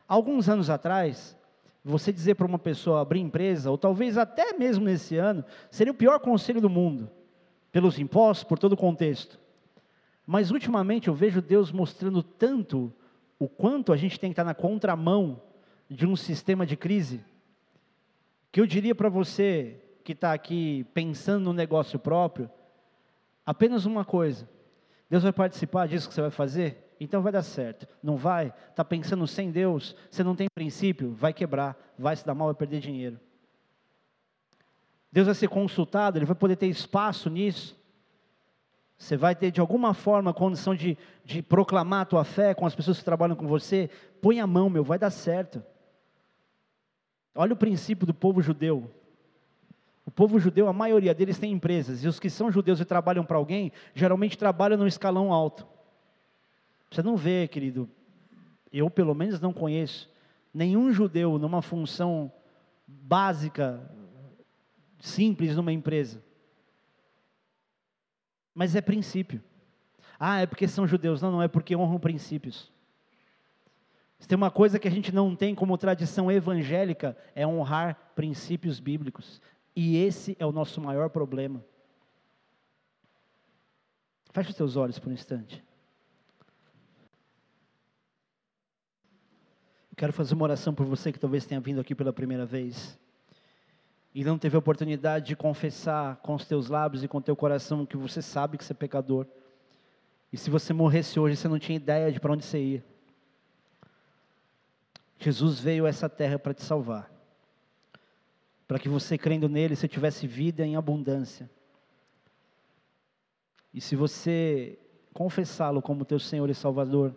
alguns 0.08 0.50
anos 0.50 0.70
atrás, 0.70 1.38
você 1.86 2.12
dizer 2.12 2.36
para 2.36 2.48
uma 2.48 2.60
pessoa 2.60 3.02
abrir 3.02 3.20
empresa, 3.20 3.70
ou 3.70 3.78
talvez 3.78 4.18
até 4.18 4.52
mesmo 4.54 4.84
nesse 4.84 5.16
ano, 5.16 5.46
seria 5.70 5.94
o 5.94 5.96
pior 5.96 6.20
conselho 6.20 6.60
do 6.60 6.70
mundo, 6.70 7.10
pelos 7.72 8.00
impostos, 8.00 8.44
por 8.44 8.58
todo 8.58 8.74
o 8.74 8.78
contexto. 8.78 9.40
Mas 10.26 10.52
ultimamente 10.52 11.08
eu 11.08 11.14
vejo 11.14 11.42
Deus 11.42 11.72
mostrando 11.72 12.24
tanto 12.24 12.94
o 13.38 13.48
quanto 13.48 13.92
a 13.92 13.98
gente 13.98 14.20
tem 14.20 14.30
que 14.30 14.34
estar 14.34 14.44
na 14.44 14.54
contramão 14.54 15.42
de 15.90 16.08
um 16.08 16.16
sistema 16.16 16.66
de 16.66 16.78
crise, 16.78 17.24
que 18.52 18.62
eu 18.62 18.66
diria 18.66 18.96
para 18.96 19.10
você 19.10 19.80
que 20.04 20.14
está 20.14 20.34
aqui 20.34 20.86
pensando 20.94 21.46
no 21.46 21.54
negócio 21.54 22.00
próprio, 22.00 22.50
apenas 23.46 23.86
uma 23.86 24.06
coisa: 24.06 24.50
Deus 25.10 25.24
vai 25.24 25.34
participar 25.34 25.88
disso 25.88 26.08
que 26.08 26.14
você 26.14 26.22
vai 26.22 26.32
fazer? 26.32 26.96
Então 27.00 27.22
vai 27.22 27.32
dar 27.32 27.44
certo. 27.44 27.88
Não 28.02 28.16
vai? 28.16 28.54
Está 28.70 28.86
pensando 28.86 29.28
sem 29.28 29.52
Deus? 29.52 29.96
Você 30.10 30.24
não 30.24 30.36
tem 30.36 30.48
princípio? 30.54 31.14
Vai 31.14 31.34
quebrar, 31.34 31.78
vai 31.98 32.16
se 32.16 32.26
dar 32.26 32.34
mal, 32.34 32.48
vai 32.48 32.56
perder 32.56 32.80
dinheiro. 32.80 33.20
Deus 35.12 35.26
vai 35.28 35.36
ser 35.36 35.50
consultado, 35.50 36.18
Ele 36.18 36.26
vai 36.26 36.36
poder 36.36 36.56
ter 36.56 36.68
espaço 36.68 37.30
nisso. 37.30 37.78
Você 39.04 39.18
vai 39.18 39.36
ter 39.36 39.52
de 39.52 39.60
alguma 39.60 39.94
forma 39.94 40.34
condição 40.34 40.74
de, 40.74 40.98
de 41.26 41.42
proclamar 41.42 42.04
a 42.04 42.06
tua 42.06 42.24
fé 42.24 42.54
com 42.54 42.66
as 42.66 42.74
pessoas 42.74 42.98
que 42.98 43.04
trabalham 43.04 43.36
com 43.36 43.46
você. 43.46 43.90
Põe 44.22 44.40
a 44.40 44.48
mão, 44.48 44.70
meu, 44.70 44.82
vai 44.82 44.98
dar 44.98 45.10
certo. 45.10 45.62
Olha 47.36 47.52
o 47.52 47.58
princípio 47.58 48.08
do 48.08 48.14
povo 48.14 48.42
judeu. 48.42 48.90
O 50.06 50.12
povo 50.12 50.40
judeu, 50.40 50.70
a 50.70 50.74
maioria 50.74 51.14
deles 51.14 51.38
tem 51.38 51.52
empresas, 51.52 52.02
e 52.02 52.08
os 52.08 52.18
que 52.18 52.30
são 52.30 52.50
judeus 52.50 52.80
e 52.80 52.86
trabalham 52.86 53.26
para 53.26 53.36
alguém, 53.36 53.74
geralmente 53.94 54.38
trabalham 54.38 54.78
no 54.78 54.88
escalão 54.88 55.34
alto. 55.34 55.68
Você 56.90 57.04
não 57.04 57.18
vê, 57.18 57.46
querido, 57.46 57.90
eu 58.72 58.90
pelo 58.90 59.14
menos 59.14 59.42
não 59.42 59.52
conheço 59.52 60.10
nenhum 60.54 60.94
judeu 60.94 61.38
numa 61.38 61.62
função 61.62 62.32
básica, 62.88 63.82
simples 64.98 65.58
numa 65.58 65.74
empresa. 65.74 66.24
Mas 68.54 68.76
é 68.76 68.82
princípio. 68.82 69.42
Ah, 70.20 70.42
é 70.42 70.46
porque 70.46 70.68
são 70.68 70.88
judeus. 70.88 71.22
Não, 71.22 71.32
não 71.32 71.42
é 71.42 71.48
porque 71.48 71.76
honram 71.76 72.00
princípios. 72.00 72.72
Se 74.20 74.28
tem 74.28 74.36
uma 74.36 74.52
coisa 74.52 74.80
que 74.80 74.88
a 74.88 74.92
gente 74.92 75.14
não 75.14 75.36
tem 75.36 75.54
como 75.54 75.78
tradição 75.78 76.32
evangélica, 76.32 77.18
é 77.36 77.46
honrar 77.46 78.12
princípios 78.16 78.80
bíblicos. 78.80 79.42
E 79.76 79.98
esse 79.98 80.38
é 80.40 80.46
o 80.46 80.52
nosso 80.52 80.80
maior 80.80 81.10
problema. 81.10 81.64
Feche 84.32 84.52
os 84.52 84.56
teus 84.56 84.76
olhos 84.78 84.98
por 84.98 85.10
um 85.10 85.14
instante. 85.14 85.64
Eu 89.92 89.98
quero 89.98 90.14
fazer 90.14 90.34
uma 90.34 90.44
oração 90.44 90.74
por 90.74 90.86
você 90.86 91.12
que 91.12 91.20
talvez 91.20 91.46
tenha 91.46 91.60
vindo 91.60 91.82
aqui 91.82 91.94
pela 91.94 92.14
primeira 92.14 92.46
vez 92.46 92.98
e 94.14 94.24
não 94.24 94.38
teve 94.38 94.56
oportunidade 94.56 95.28
de 95.28 95.36
confessar 95.36 96.18
com 96.18 96.36
os 96.36 96.46
teus 96.46 96.70
lábios 96.70 97.04
e 97.04 97.08
com 97.08 97.18
o 97.18 97.22
teu 97.22 97.36
coração 97.36 97.86
que 97.86 97.98
você 97.98 98.22
sabe 98.22 98.58
que 98.58 98.64
você 98.64 98.74
é 98.74 98.76
pecador. 98.76 99.26
E 100.32 100.38
se 100.38 100.50
você 100.50 100.72
morresse 100.72 101.20
hoje, 101.20 101.36
você 101.36 101.48
não 101.48 101.58
tinha 101.58 101.76
ideia 101.76 102.12
de 102.12 102.20
para 102.20 102.34
onde 102.34 102.46
você 102.46 102.60
ia. 102.60 102.86
Jesus 105.18 105.60
veio 105.60 105.86
a 105.86 105.90
essa 105.90 106.08
terra 106.08 106.38
para 106.38 106.54
te 106.54 106.62
salvar. 106.62 107.12
Para 108.68 108.78
que 108.78 108.90
você, 108.90 109.18
crendo 109.18 109.50
nele, 109.50 109.76
você 109.76 109.88
tivesse 109.88 110.28
vida 110.28 110.66
em 110.66 110.76
abundância. 110.76 111.50
E 113.74 113.82
se 113.82 113.96
você 113.96 114.78
confessá-lo 115.14 115.82
como 115.82 116.06
teu 116.06 116.20
Senhor 116.20 116.50
e 116.50 116.56
Salvador, 116.56 117.16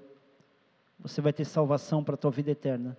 você 0.99 1.20
vai 1.20 1.32
ter 1.32 1.44
salvação 1.44 2.03
para 2.03 2.14
a 2.14 2.18
tua 2.18 2.30
vida 2.30 2.51
eterna. 2.51 2.97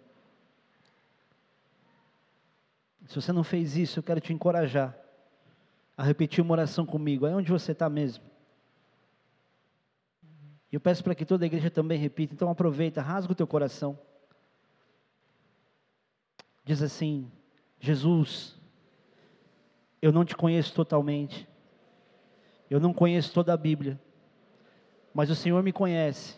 Se 3.07 3.15
você 3.15 3.31
não 3.31 3.43
fez 3.43 3.75
isso, 3.75 3.99
eu 3.99 4.03
quero 4.03 4.19
te 4.19 4.33
encorajar 4.33 4.95
a 5.95 6.03
repetir 6.03 6.43
uma 6.43 6.51
oração 6.51 6.85
comigo. 6.85 7.25
Aí 7.25 7.33
onde 7.33 7.51
você 7.51 7.71
está 7.71 7.89
mesmo? 7.89 8.23
E 10.71 10.75
eu 10.75 10.79
peço 10.79 11.03
para 11.03 11.15
que 11.15 11.25
toda 11.25 11.45
a 11.45 11.47
igreja 11.47 11.71
também 11.71 11.97
repita. 11.97 12.33
Então 12.33 12.49
aproveita, 12.49 13.01
rasga 13.01 13.31
o 13.31 13.35
teu 13.35 13.47
coração 13.47 13.97
diz 16.67 16.81
assim: 16.81 17.31
Jesus, 17.79 18.55
eu 20.01 20.11
não 20.11 20.25
te 20.25 20.35
conheço 20.35 20.73
totalmente, 20.73 21.47
eu 22.69 22.79
não 22.79 22.93
conheço 22.93 23.33
toda 23.33 23.53
a 23.53 23.57
Bíblia, 23.57 23.99
mas 25.13 25.29
o 25.29 25.35
Senhor 25.35 25.63
me 25.63 25.71
conhece 25.71 26.35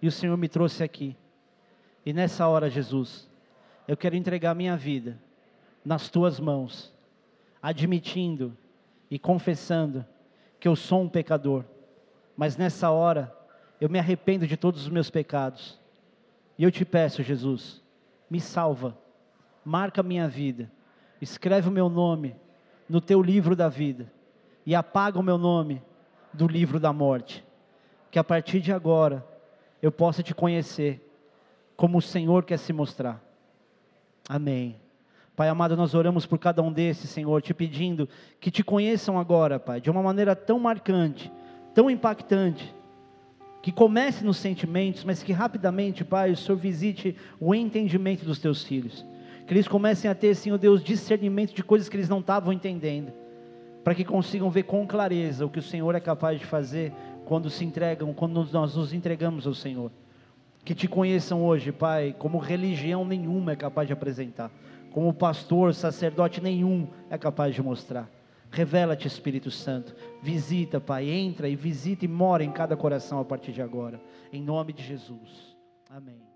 e 0.00 0.08
o 0.08 0.12
Senhor 0.12 0.36
me 0.36 0.48
trouxe 0.48 0.82
aqui. 0.82 1.14
E 2.04 2.12
nessa 2.12 2.48
hora, 2.48 2.70
Jesus, 2.70 3.28
eu 3.86 3.96
quero 3.96 4.16
entregar 4.16 4.54
minha 4.54 4.76
vida 4.76 5.20
nas 5.88 6.10
tuas 6.10 6.38
mãos, 6.38 6.92
admitindo 7.62 8.54
e 9.10 9.18
confessando 9.18 10.04
que 10.60 10.68
eu 10.68 10.76
sou 10.76 11.00
um 11.00 11.08
pecador, 11.08 11.64
mas 12.36 12.58
nessa 12.58 12.90
hora 12.90 13.34
eu 13.80 13.88
me 13.88 13.98
arrependo 13.98 14.46
de 14.46 14.54
todos 14.54 14.82
os 14.82 14.90
meus 14.90 15.08
pecados. 15.08 15.80
E 16.58 16.62
eu 16.62 16.70
te 16.70 16.84
peço, 16.84 17.22
Jesus, 17.22 17.82
me 18.28 18.38
salva, 18.38 18.98
marca 19.64 20.02
minha 20.02 20.28
vida, 20.28 20.70
escreve 21.22 21.70
o 21.70 21.72
meu 21.72 21.88
nome 21.88 22.36
no 22.86 23.00
teu 23.00 23.22
livro 23.22 23.56
da 23.56 23.70
vida 23.70 24.12
e 24.66 24.74
apaga 24.74 25.18
o 25.18 25.22
meu 25.22 25.38
nome 25.38 25.82
do 26.34 26.46
livro 26.46 26.78
da 26.78 26.92
morte. 26.92 27.42
Que 28.10 28.18
a 28.18 28.24
partir 28.24 28.60
de 28.60 28.74
agora 28.74 29.26
eu 29.80 29.90
possa 29.90 30.22
te 30.22 30.34
conhecer 30.34 31.02
como 31.78 31.96
o 31.96 32.02
Senhor 32.02 32.44
quer 32.44 32.58
se 32.58 32.74
mostrar. 32.74 33.24
Amém. 34.28 34.78
Pai 35.38 35.48
amado, 35.48 35.76
nós 35.76 35.94
oramos 35.94 36.26
por 36.26 36.36
cada 36.36 36.60
um 36.62 36.72
desses, 36.72 37.08
Senhor, 37.10 37.40
te 37.40 37.54
pedindo 37.54 38.08
que 38.40 38.50
te 38.50 38.64
conheçam 38.64 39.20
agora, 39.20 39.56
Pai, 39.56 39.80
de 39.80 39.88
uma 39.88 40.02
maneira 40.02 40.34
tão 40.34 40.58
marcante, 40.58 41.30
tão 41.72 41.88
impactante, 41.88 42.74
que 43.62 43.70
comece 43.70 44.24
nos 44.24 44.38
sentimentos, 44.38 45.04
mas 45.04 45.22
que 45.22 45.32
rapidamente, 45.32 46.04
Pai, 46.04 46.32
o 46.32 46.36
Senhor 46.36 46.58
visite 46.58 47.14
o 47.38 47.54
entendimento 47.54 48.24
dos 48.24 48.40
teus 48.40 48.64
filhos. 48.64 49.06
Que 49.46 49.54
eles 49.54 49.68
comecem 49.68 50.10
a 50.10 50.14
ter, 50.14 50.34
Senhor 50.34 50.58
Deus, 50.58 50.82
discernimento 50.82 51.54
de 51.54 51.62
coisas 51.62 51.88
que 51.88 51.96
eles 51.96 52.08
não 52.08 52.18
estavam 52.18 52.52
entendendo, 52.52 53.12
para 53.84 53.94
que 53.94 54.04
consigam 54.04 54.50
ver 54.50 54.64
com 54.64 54.84
clareza 54.88 55.46
o 55.46 55.50
que 55.50 55.60
o 55.60 55.62
Senhor 55.62 55.94
é 55.94 56.00
capaz 56.00 56.40
de 56.40 56.46
fazer 56.46 56.92
quando 57.24 57.48
se 57.48 57.64
entregam, 57.64 58.12
quando 58.12 58.44
nós 58.52 58.74
nos 58.74 58.92
entregamos 58.92 59.46
ao 59.46 59.54
Senhor. 59.54 59.92
Que 60.64 60.74
te 60.74 60.88
conheçam 60.88 61.44
hoje, 61.44 61.70
Pai, 61.70 62.12
como 62.18 62.38
religião 62.38 63.04
nenhuma 63.04 63.52
é 63.52 63.56
capaz 63.56 63.86
de 63.86 63.92
apresentar, 63.92 64.50
como 64.90 65.12
pastor, 65.12 65.74
sacerdote 65.74 66.40
nenhum 66.40 66.88
é 67.10 67.18
capaz 67.18 67.54
de 67.54 67.62
mostrar. 67.62 68.10
Revela-te, 68.50 69.06
Espírito 69.06 69.50
Santo. 69.50 69.94
Visita, 70.22 70.80
Pai, 70.80 71.08
entra 71.10 71.48
e 71.48 71.56
visita 71.56 72.04
e 72.04 72.08
mora 72.08 72.42
em 72.42 72.50
cada 72.50 72.76
coração 72.76 73.18
a 73.20 73.24
partir 73.24 73.52
de 73.52 73.62
agora. 73.62 74.00
Em 74.32 74.42
nome 74.42 74.72
de 74.72 74.82
Jesus. 74.82 75.56
Amém. 75.90 76.27